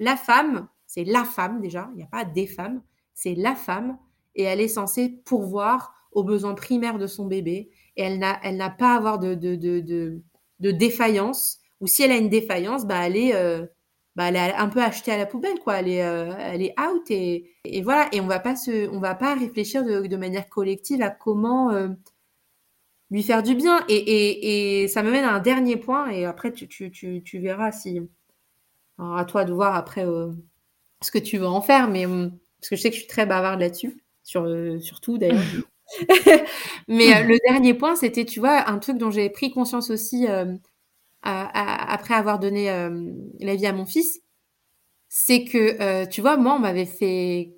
[0.00, 2.82] la femme, c'est la femme déjà, il n'y a pas des femmes,
[3.14, 3.96] c'est la femme,
[4.34, 8.94] et elle est censée pourvoir aux besoins primaires de son bébé, et elle n'a, pas
[8.94, 10.20] à avoir de, de, de,
[10.58, 13.66] de défaillance ou si elle a une défaillance, bah, elle est, euh,
[14.16, 15.78] bah, elle est un peu achetée à la poubelle, quoi.
[15.80, 18.08] Elle est, euh, elle est out et, et, voilà.
[18.12, 21.70] Et on va pas se, on va pas réfléchir de, de manière collective à comment
[21.70, 21.88] euh,
[23.10, 23.84] lui faire du bien.
[23.88, 26.10] Et, et, et ça me mène à un dernier point.
[26.10, 28.00] Et après, tu, tu, tu, tu verras si,
[28.98, 30.04] alors à toi de voir après
[31.00, 31.88] ce que tu veux en faire.
[31.88, 34.46] Mais parce que je sais que je suis très bavarde là-dessus, sur,
[34.80, 35.42] sur tout d'ailleurs.
[36.88, 40.26] mais le dernier point, c'était, tu vois, un truc dont j'ai pris conscience aussi
[41.28, 44.20] après avoir donné euh, la vie à mon fils,
[45.08, 47.54] c'est que, euh, tu vois, moi, on m'avait fait,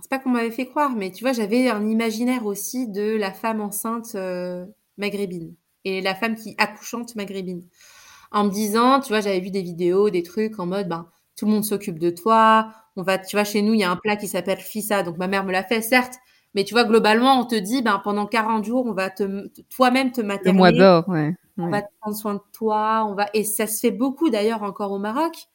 [0.00, 3.32] c'est pas qu'on m'avait fait croire, mais tu vois, j'avais un imaginaire aussi de la
[3.32, 4.64] femme enceinte euh,
[4.96, 5.54] maghrébine
[5.84, 7.62] et la femme qui accouchante maghrébine.
[8.30, 11.46] En me disant, tu vois, j'avais vu des vidéos, des trucs en mode, ben, tout
[11.46, 12.72] le monde s'occupe de toi.
[12.96, 15.18] On va, tu vois, chez nous, il y a un plat qui s'appelle fissa, donc
[15.18, 16.14] ma mère me l'a fait, certes,
[16.54, 20.12] mais tu vois, globalement, on te dit, ben, pendant 40 jours, on va te, toi-même
[20.12, 20.52] te materner.
[20.52, 21.34] Le mois d'or, ouais.
[21.56, 24.90] On va prendre soin de toi, on va, et ça se fait beaucoup d'ailleurs encore
[24.90, 25.48] au Maroc.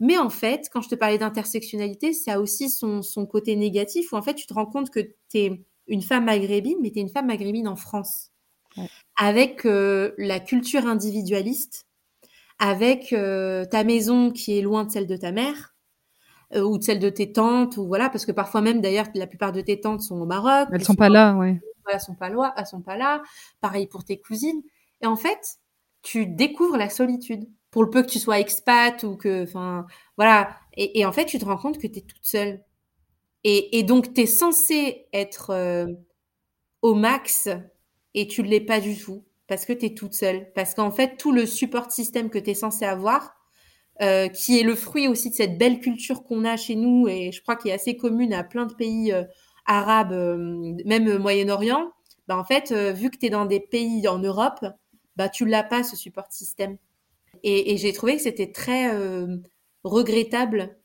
[0.00, 4.12] Mais en fait, quand je te parlais d'intersectionnalité, ça a aussi son, son, côté négatif
[4.12, 6.98] où en fait, tu te rends compte que tu es une femme maghrébine, mais tu
[6.98, 8.30] es une femme maghrébine en France.
[8.76, 8.88] Ouais.
[9.16, 11.86] Avec euh, la culture individualiste,
[12.58, 15.74] avec euh, ta maison qui est loin de celle de ta mère,
[16.54, 19.26] euh, ou de celle de tes tantes, ou voilà, parce que parfois même d'ailleurs, la
[19.26, 20.68] plupart de tes tantes sont au Maroc.
[20.72, 21.60] Elles sont pas là, ouais.
[21.90, 23.22] Elles sont pas là, elles sont pas là.
[23.60, 24.62] Pareil pour tes cousines.
[25.02, 25.58] Et en fait,
[26.02, 27.48] tu découvres la solitude.
[27.70, 29.86] Pour le peu que tu sois expat ou que, enfin,
[30.16, 30.56] voilà.
[30.76, 32.62] Et, en fait, tu te rends compte que tu es toute seule.
[33.44, 35.86] Et, donc, tu es censé être euh,
[36.82, 37.48] au max
[38.14, 40.52] et tu ne l'es pas du tout parce que tu es toute seule.
[40.54, 43.38] Parce qu'en fait, tout le support système que tu es censé avoir,
[44.00, 47.32] euh, qui est le fruit aussi de cette belle culture qu'on a chez nous et
[47.32, 49.24] je crois qu'il est assez commune à plein de pays euh,
[49.66, 51.90] arabes, euh, même Moyen-Orient,
[52.28, 54.64] bah en fait, vu que tu es dans des pays en Europe,
[55.18, 56.78] bah tu l'as pas ce support système.
[57.42, 59.36] Et, j'ai trouvé que c'était très euh,
[59.84, 60.78] regrettable.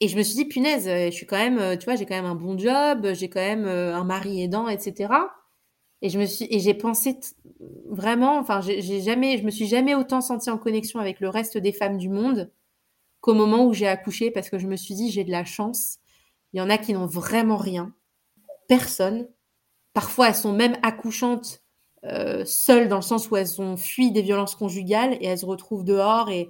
[0.00, 2.24] Et je me suis dit, punaise, je suis quand même, tu vois, j'ai quand même
[2.24, 5.12] un bon job, j'ai quand même un mari aidant, etc.
[6.02, 7.18] Et je me suis, et j'ai pensé
[7.86, 11.58] vraiment, enfin, j'ai jamais, je me suis jamais autant sentie en connexion avec le reste
[11.58, 12.50] des femmes du monde
[13.20, 15.98] qu'au moment où j'ai accouché, parce que je me suis dit, j'ai de la chance.
[16.52, 17.94] Il y en a qui n'ont vraiment rien,
[18.66, 19.28] personne.
[19.92, 21.59] Parfois, elles sont même accouchantes
[22.06, 25.46] euh, seules dans le sens où elles ont fui des violences conjugales et elles se
[25.46, 26.30] retrouvent dehors.
[26.30, 26.48] Et,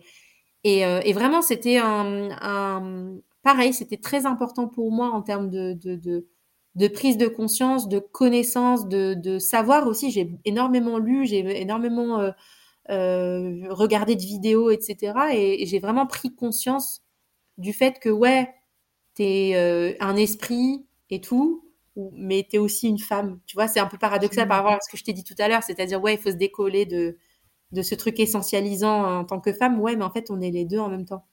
[0.64, 6.26] et, euh, vraiment, c'était un, pareil, c'était très important pour moi en termes de, de,
[6.76, 10.11] de, prise de conscience, de connaissance, de, de savoir aussi.
[10.11, 12.32] J'ai énormément lu, j'ai énormément
[12.90, 15.14] euh, regardé de vidéos, etc.
[15.34, 17.03] Et, et j'ai vraiment pris conscience
[17.59, 18.55] du fait que, ouais,
[19.14, 21.69] t'es un esprit et tout,
[22.14, 23.38] mais tu es aussi une femme.
[23.46, 25.34] Tu vois, c'est un peu paradoxal par rapport à ce que je t'ai dit tout
[25.38, 27.16] à l'heure, c'est-à-dire, ouais, il faut se décoller de,
[27.72, 29.80] de ce truc essentialisant en tant que femme.
[29.80, 31.24] Ouais, mais en fait, on est les deux en même temps.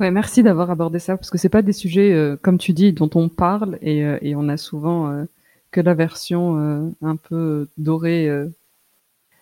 [0.00, 2.92] Ouais, merci d'avoir abordé ça, parce que c'est pas des sujets, euh, comme tu dis,
[2.92, 5.24] dont on parle, et, euh, et on a souvent euh,
[5.70, 8.28] que la version euh, un peu dorée.
[8.28, 8.48] euh.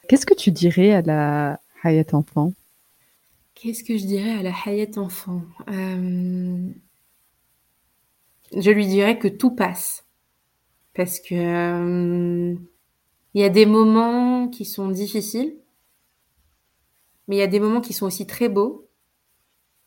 [0.09, 2.53] Qu'est-ce que tu dirais à la Hayat enfant?
[3.55, 5.43] Qu'est-ce que je dirais à la Hayat enfant?
[5.69, 6.69] Euh,
[8.57, 10.05] Je lui dirais que tout passe.
[10.95, 12.55] Parce que euh,
[13.35, 15.57] il y a des moments qui sont difficiles,
[17.29, 18.89] mais il y a des moments qui sont aussi très beaux.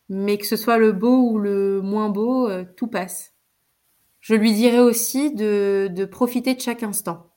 [0.09, 3.33] Mais que ce soit le beau ou le moins beau, euh, tout passe.
[4.19, 7.31] Je lui dirais aussi de, profiter de chaque instant.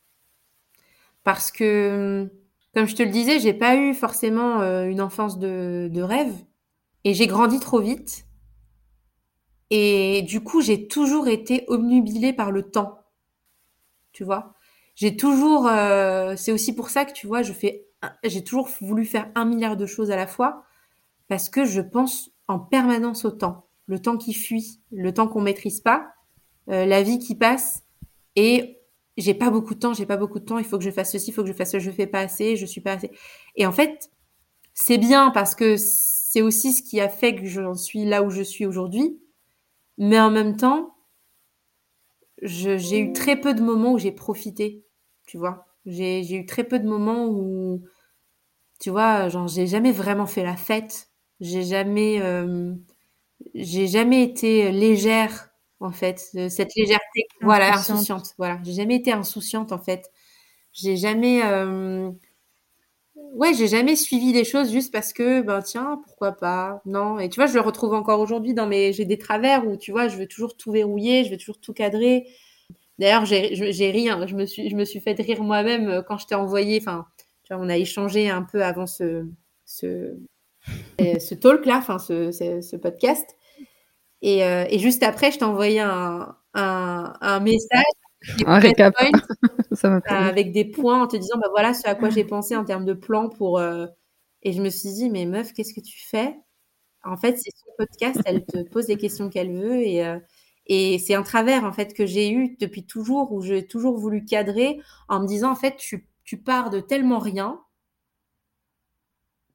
[1.24, 2.30] Parce que,
[2.74, 6.34] comme je te le disais, j'ai pas eu forcément euh, une enfance de, de rêve.
[7.04, 8.26] Et j'ai grandi trop vite.
[9.70, 13.05] Et du coup, j'ai toujours été obnubilée par le temps.
[14.16, 14.54] Tu vois
[14.94, 15.66] J'ai toujours...
[15.66, 17.84] Euh, c'est aussi pour ça que, tu vois, je fais...
[18.24, 20.64] J'ai toujours voulu faire un milliard de choses à la fois.
[21.28, 23.66] Parce que je pense en permanence au temps.
[23.84, 26.14] Le temps qui fuit, le temps qu'on maîtrise pas,
[26.70, 27.82] euh, la vie qui passe.
[28.36, 28.80] Et
[29.18, 31.12] j'ai pas beaucoup de temps, j'ai pas beaucoup de temps, il faut que je fasse
[31.12, 33.10] ceci, il faut que je fasse ce, je fais pas assez, je suis pas assez.
[33.54, 34.10] Et en fait,
[34.72, 38.30] c'est bien parce que c'est aussi ce qui a fait que j'en suis là où
[38.30, 39.20] je suis aujourd'hui.
[39.98, 40.95] Mais en même temps,
[42.42, 44.84] j'ai eu très peu de moments où j'ai profité,
[45.26, 45.66] tu vois.
[45.86, 47.82] J'ai eu très peu de moments où,
[48.80, 51.08] tu vois, genre, j'ai jamais vraiment fait la fête.
[51.40, 52.74] J'ai jamais, euh,
[53.54, 55.50] j'ai jamais été légère,
[55.80, 56.18] en fait.
[56.50, 58.34] Cette légèreté, voilà, insouciante.
[58.38, 60.10] Voilà, j'ai jamais été insouciante, en fait.
[60.72, 62.10] J'ai jamais, euh,
[63.36, 67.18] ouais, j'ai jamais suivi des choses juste parce que, ben tiens, pourquoi pas Non.
[67.18, 69.92] Et tu vois, je le retrouve encore aujourd'hui dans mes, j'ai des travers où tu
[69.92, 72.26] vois, je veux toujours tout verrouiller, je veux toujours tout cadrer.
[72.98, 74.26] D'ailleurs, j'ai ri, hein.
[74.26, 76.78] je me suis, je me suis fait rire moi-même euh, quand je t'ai envoyé.
[76.80, 77.06] Enfin,
[77.44, 79.26] tu vois, on a échangé un peu avant ce,
[79.66, 80.16] ce,
[80.98, 83.36] ce talk là, enfin ce, ce, podcast.
[84.22, 87.84] Et, euh, et, juste après, je t'ai envoyé un, un, un message
[88.46, 88.94] un récap.
[89.72, 92.64] ça avec des points en te disant bah voilà ce à quoi j'ai pensé en
[92.64, 93.86] termes de plan pour euh,
[94.42, 96.36] et je me suis dit mais meuf qu'est-ce que tu fais?
[97.04, 100.18] En fait c'est son podcast elle te pose les questions qu'elle veut et euh,
[100.66, 104.24] et c'est un travers en fait que j'ai eu depuis toujours où j'ai toujours voulu
[104.24, 107.60] cadrer en me disant en fait tu, tu pars de tellement rien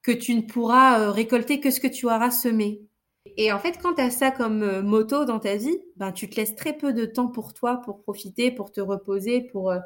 [0.02, 2.82] que tu ne pourras euh, récolter que ce que tu auras semé
[3.26, 6.30] et en fait, quand tu as ça comme euh, moto dans ta vie, ben, tu
[6.30, 9.72] te laisses très peu de temps pour toi, pour profiter, pour te reposer, pour...
[9.72, 9.80] Euh,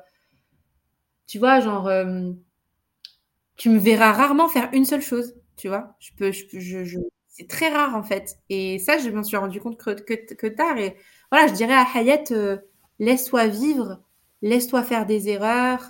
[1.28, 1.88] tu vois, genre...
[1.88, 2.32] Euh,
[3.57, 5.95] tu me verras rarement faire une seule chose, tu vois.
[5.99, 6.32] Je peux,
[7.30, 8.38] c'est très rare en fait.
[8.49, 10.78] Et ça, je m'en suis rendu compte que, que, tard.
[10.78, 10.98] Et
[11.32, 12.24] voilà, je dirais à Hayat,
[12.99, 14.02] laisse-toi vivre,
[14.41, 15.86] laisse-toi faire des erreurs,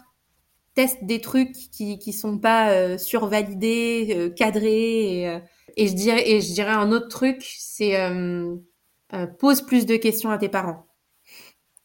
[0.75, 5.41] teste des trucs qui qui sont pas survalidés, cadrés.
[5.77, 8.55] Et je dirais, et je dirais un autre truc, c'est euh,
[9.13, 10.87] euh, pose plus de questions à tes parents.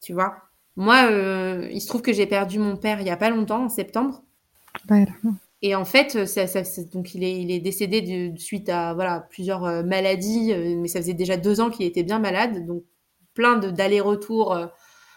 [0.01, 0.35] Tu vois?
[0.75, 3.65] Moi, euh, il se trouve que j'ai perdu mon père il y a pas longtemps,
[3.65, 4.23] en septembre.
[5.61, 6.61] Et en fait, ça, ça,
[6.91, 11.13] donc il est, il est décédé de, suite à voilà plusieurs maladies, mais ça faisait
[11.13, 12.83] déjà deux ans qu'il était bien malade, donc
[13.35, 14.57] plein d'allers-retours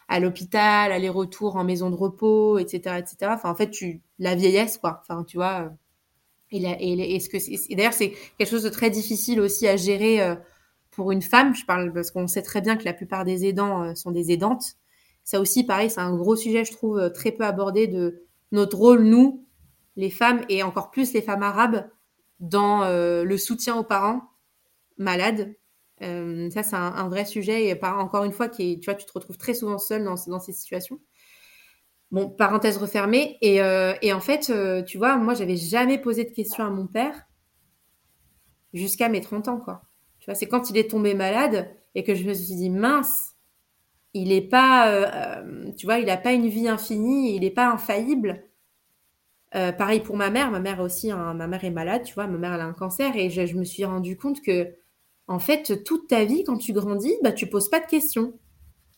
[0.09, 3.33] à l'hôpital, allers-retours en maison de repos, etc., etc.
[3.35, 5.01] Enfin, en fait, tu la vieillesse, quoi.
[5.01, 5.73] Enfin, tu vois
[6.55, 10.35] et, d'ailleurs c'est quelque chose de très difficile aussi à gérer euh,
[10.90, 11.55] pour une femme.
[11.55, 14.32] Je parle parce qu'on sait très bien que la plupart des aidants euh, sont des
[14.32, 14.64] aidantes.
[15.24, 18.22] Ça aussi, pareil, c'est un gros sujet, je trouve, euh, très peu abordé de
[18.52, 19.47] notre rôle, nous,
[19.97, 21.89] les femmes, et encore plus les femmes arabes,
[22.40, 24.20] dans le soutien aux parents
[24.98, 25.55] malades.
[26.01, 29.55] ça, c'est un, vrai sujet, et encore une fois, tu vois, tu te retrouves très
[29.55, 31.01] souvent seule dans ces situations.
[32.15, 33.39] Bon, parenthèse refermée.
[33.41, 36.86] Et, euh, en fait, euh, tu vois, moi, j'avais jamais posé de questions à mon
[36.86, 37.27] père
[38.73, 39.82] jusqu'à mes 30 ans, quoi.
[40.20, 43.35] Tu vois, c'est quand il est tombé malade et que je me suis dit, mince,
[44.12, 47.66] il est pas, euh, tu vois, il n'a pas une vie infinie, il n'est pas
[47.69, 48.45] infaillible.
[49.51, 50.53] pareil pour ma mère.
[50.53, 53.16] Ma mère aussi, hein, ma mère est malade, tu vois, ma mère, a un cancer
[53.16, 54.73] et je, je, me suis rendu compte que,
[55.27, 58.35] en fait, toute ta vie, quand tu grandis, bah, tu poses pas de questions.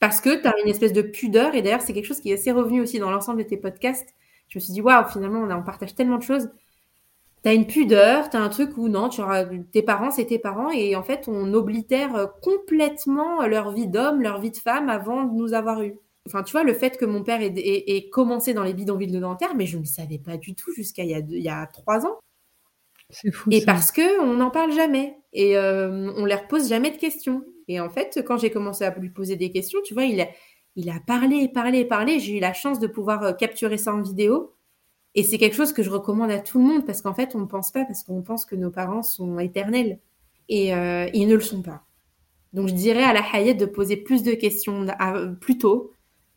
[0.01, 2.35] Parce que tu as une espèce de pudeur, et d'ailleurs, c'est quelque chose qui est
[2.35, 4.15] assez revenu aussi dans l'ensemble de tes podcasts.
[4.49, 6.51] Je me suis dit, waouh, finalement, on, partage tellement de choses.
[7.43, 10.27] Tu as une pudeur, tu as un truc où non, tu auras, tes parents, c'est
[10.27, 14.89] tes parents, et en fait, on oblitère complètement leur vie d'homme, leur vie de femme
[14.89, 15.95] avant de nous avoir eu.
[16.27, 19.55] Enfin, tu vois, le fait que mon père ait, commencé dans les bidonvilles de dentaire,
[19.55, 22.19] mais je ne savais pas du tout jusqu'à il, il, y a trois ans.
[23.11, 23.49] C'est fou.
[23.53, 27.45] Et parce que on n'en parle jamais et euh, on leur pose jamais de questions.
[27.69, 30.29] Et en fait, quand j'ai commencé à lui poser des questions, tu vois, il a,
[30.77, 32.21] il a parlé, parlé, parlé.
[32.21, 34.53] J'ai eu la chance de pouvoir euh, capturer ça en vidéo.
[35.15, 37.41] Et c'est quelque chose que je recommande à tout le monde parce qu'en fait, on
[37.41, 39.99] ne pense pas, parce qu'on pense que nos parents sont éternels.
[40.49, 41.83] Et euh, ils ne le sont pas.
[42.53, 44.87] Donc, je dirais à la Hayat de poser plus de questions
[45.41, 45.93] plus tôt,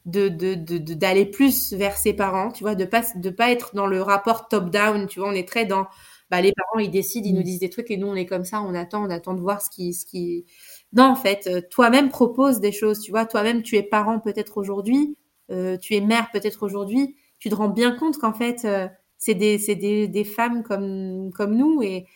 [0.05, 3.85] d'aller de, de, plus vers ses parents, tu vois, de pas, de pas être dans
[3.85, 5.87] le rapport top-down, tu vois, on est très dans,
[6.29, 7.43] bah, les parents, ils décident, ils nous mmh.
[7.43, 9.61] disent des trucs et nous, on est comme ça, on attend, on attend de voir
[9.61, 10.45] ce qui, ce qui,
[10.93, 14.57] non, en fait, euh, toi-même propose des choses, tu vois, toi-même tu es parent peut-être
[14.57, 15.17] aujourd'hui,
[15.51, 18.87] euh, tu es mère peut-être aujourd'hui, tu te rends bien compte qu'en fait, euh,
[19.17, 22.07] c'est des, des, femmes comme, comme nous et,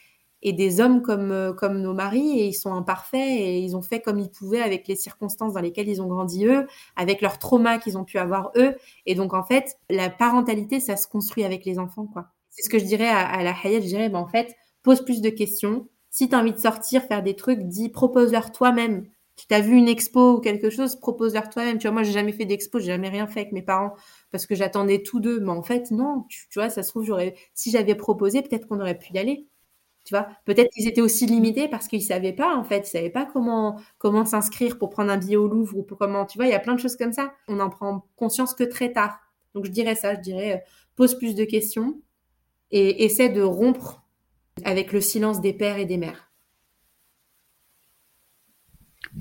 [0.42, 4.02] et des hommes comme, comme nos maris et ils sont imparfaits et ils ont fait
[4.02, 7.78] comme ils pouvaient avec les circonstances dans lesquelles ils ont grandi eux, avec leurs traumas
[7.78, 8.76] qu'ils ont pu avoir eux.
[9.06, 12.30] Et donc, en fait, la parentalité, ça se construit avec les enfants, quoi.
[12.50, 15.04] C'est ce que je dirais à, à la Hayat, je dirais, ben, en fait, pose
[15.04, 19.08] plus de questions, si tu as envie de sortir, faire des trucs, dis, propose-leur toi-même.
[19.36, 21.80] Tu t'as vu une expo ou quelque chose, propose-leur toi-même.
[21.80, 23.96] Tu vois, moi, j'ai jamais fait d'expo, j'ai jamais rien fait avec mes parents
[24.30, 25.40] parce que j'attendais tous deux.
[25.40, 28.80] Mais en fait, non, tu, vois, ça se trouve, j'aurais, si j'avais proposé, peut-être qu'on
[28.80, 29.48] aurait pu y aller.
[30.06, 33.26] Tu vois, peut-être qu'ils étaient aussi limités parce qu'ils savaient pas, en fait, savaient pas
[33.26, 36.56] comment, comment s'inscrire pour prendre un billet au Louvre ou comment, tu vois, il y
[36.56, 37.34] a plein de choses comme ça.
[37.48, 39.18] On en prend conscience que très tard.
[39.56, 42.00] Donc je dirais ça, je dirais euh, pose plus de questions
[42.70, 44.03] et essaie de rompre
[44.64, 46.32] avec le silence des pères et des mères.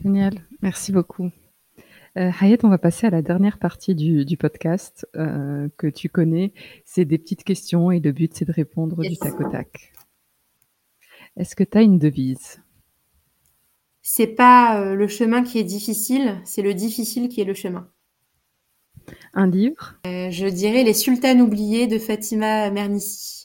[0.02, 1.30] Génial, merci beaucoup.
[2.18, 6.52] Euh, Hayat, on va passer à la dernière partie du, podcast euh, que tu connais.
[6.84, 9.92] C'est des petites questions et le but, c'est de répondre du tac au tac.
[11.36, 12.60] Est-ce que tu as une devise?
[14.02, 17.88] C'est pas euh, le chemin qui est difficile, c'est le difficile qui est le chemin.
[19.32, 19.98] Un livre?
[20.04, 23.41] Je dirais Les Sultanes oubliées de Fatima Mernissi.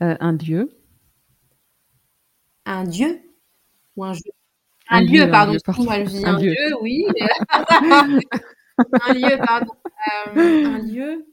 [0.00, 0.76] Un lieu
[2.64, 3.22] Un dieu
[3.96, 4.30] Ou un jeu?
[4.90, 5.56] Un, lieu, pardon.
[5.66, 7.06] Un, lieu, oui.
[8.78, 9.72] un lieu, pardon.
[10.36, 11.26] Euh, un lieu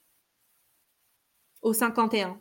[1.61, 2.39] au 51.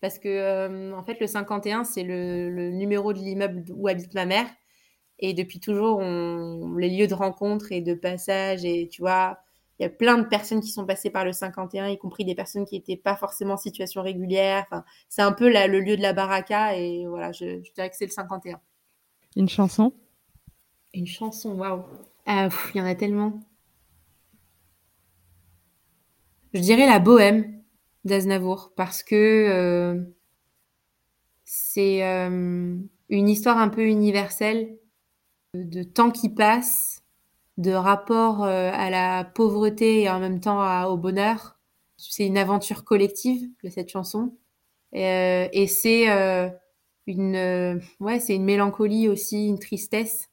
[0.00, 4.26] Parce que, euh, en fait, le 51, c'est le, numéro de l'immeuble où habite ma
[4.26, 4.46] mère.
[5.18, 9.38] Et depuis toujours, on, les lieux de rencontre et de passage, et tu vois,
[9.80, 12.34] il y a plein de personnes qui sont passées par le 51, y compris des
[12.34, 14.66] personnes qui n'étaient pas forcément en situation régulière.
[14.66, 17.96] Enfin, c'est un peu le lieu de la baraka, et voilà, je, je dirais que
[17.96, 18.60] c'est le 51.
[19.36, 19.94] Une chanson?
[20.92, 21.84] Une chanson, waouh.
[22.26, 23.40] Ah, il y en a tellement.
[26.52, 27.62] Je dirais la bohème
[28.04, 30.04] d'Aznavour parce que euh,
[31.44, 32.76] c'est euh,
[33.08, 34.76] une histoire un peu universelle
[35.54, 36.99] de temps qui passe,
[37.58, 41.58] de rapport euh, à la pauvreté et en même temps au bonheur.
[41.96, 44.34] C'est une aventure collective de cette chanson
[44.92, 46.06] et c'est
[47.06, 50.30] une ouais c'est une mélancolie aussi, une tristesse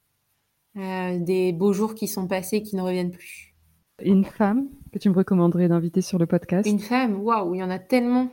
[0.78, 3.54] euh, des beaux jours qui sont passés qui ne reviennent plus.
[4.00, 6.68] Une femme que tu me recommanderais d'inviter sur le podcast?
[6.68, 8.30] Une femme, waouh, il y en a tellement.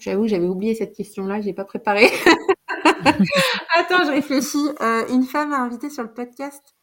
[0.00, 2.06] J'avoue, j'avais oublié cette question-là, j'ai pas préparé.
[3.04, 4.68] Attends, je réfléchis.
[4.80, 6.74] Euh, une femme à inviter sur le podcast?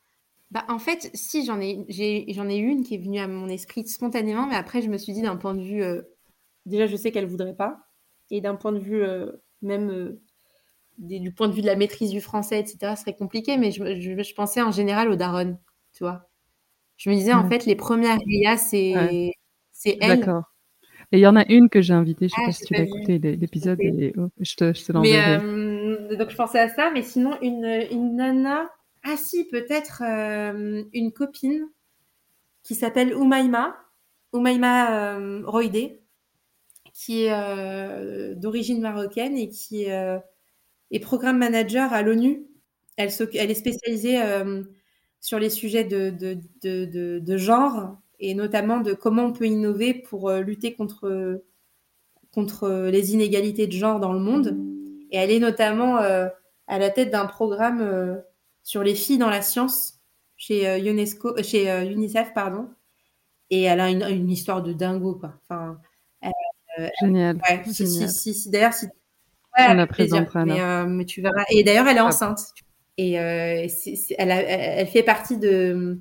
[0.51, 1.85] Bah, en fait, si j'en ai,
[2.33, 5.13] j'en ai, une qui est venue à mon esprit spontanément, mais après je me suis
[5.13, 6.01] dit d'un point de vue, euh,
[6.65, 7.79] déjà je sais qu'elle voudrait pas,
[8.31, 9.03] et d'un point de vue
[9.61, 10.17] même
[10.97, 14.33] du point de vue de la maîtrise du français, etc., ce serait compliqué, mais je,
[14.35, 15.57] pensais en général au Daron,
[15.93, 16.29] tu vois.
[16.97, 19.33] Je me disais, en fait, les premières RIA, c'est
[19.71, 20.19] c'est elle.
[20.19, 20.43] D'accord.
[21.11, 22.75] Et il y en a une que j'ai invitée, je sais ah, pas si tu
[22.75, 25.37] vas écouter l'épisode, et oh, je te, je te l'enverrai.
[25.41, 28.69] Euh, donc je pensais à ça, mais sinon, une, une nana,
[29.03, 31.69] ah si, peut-être euh, une copine
[32.63, 33.75] qui s'appelle Umaima,
[34.33, 36.01] Umaima euh, Roidé,
[36.93, 39.87] qui est d'origine marocaine et qui
[40.91, 42.45] et programme manager à l'ONU.
[42.97, 44.63] Elle, est spécialisée euh,
[45.21, 50.73] sur les sujets de, genre et notamment de comment on peut innover pour euh, lutter
[50.73, 51.41] contre,
[52.33, 54.57] contre les inégalités de genre dans le monde.
[55.11, 56.27] Et elle est notamment euh,
[56.67, 58.21] à la tête d'un programme
[58.69, 59.99] sur les filles dans la science
[60.37, 62.33] chez, UNESCO, chez UNICEF.
[62.33, 62.69] Pardon.
[63.49, 65.15] Et elle a une, histoire de dingo.
[65.15, 65.33] Quoi.
[65.43, 65.79] Enfin,
[67.01, 67.37] Génial.
[67.37, 68.85] D'ailleurs, si
[69.59, 71.43] euh, mais, tu verras.
[71.49, 72.39] Et d'ailleurs, elle est enceinte.
[72.97, 73.67] Et euh,
[74.17, 75.99] elle, fait partie de,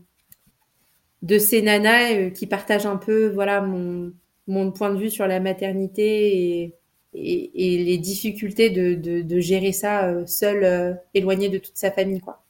[1.23, 4.13] de ces nanas euh, qui partagent un peu voilà, mon,
[4.47, 6.77] mon point de vue sur la maternité et,
[7.15, 12.21] et, les difficultés de, de, gérer ça seule, éloignée de toute sa famille.
[12.21, 12.45] Quoi.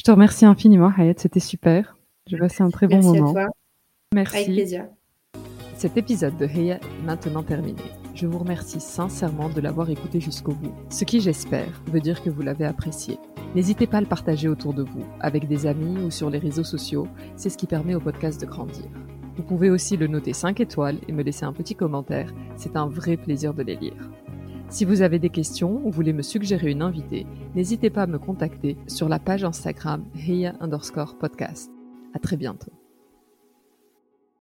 [0.00, 1.12] Je te remercie infiniment, Hayat.
[1.18, 1.98] C'était super.
[2.26, 3.30] J'ai passé un très bon Merci moment.
[3.32, 3.46] À toi.
[4.14, 4.36] Merci.
[4.36, 4.86] Avec plaisir.
[5.74, 7.82] Cet épisode de Heya est maintenant terminé.
[8.14, 12.30] Je vous remercie sincèrement de l'avoir écouté jusqu'au bout, ce qui j'espère veut dire que
[12.30, 13.18] vous l'avez apprécié.
[13.54, 16.64] N'hésitez pas à le partager autour de vous, avec des amis ou sur les réseaux
[16.64, 17.06] sociaux,
[17.36, 18.86] c'est ce qui permet au podcast de grandir.
[19.36, 22.88] Vous pouvez aussi le noter 5 étoiles et me laisser un petit commentaire, c'est un
[22.88, 24.10] vrai plaisir de les lire.
[24.70, 27.26] Si vous avez des questions ou voulez me suggérer une invitée,
[27.56, 31.72] n'hésitez pas à me contacter sur la page Instagram Heya underscore podcast.
[32.14, 32.79] À très bientôt.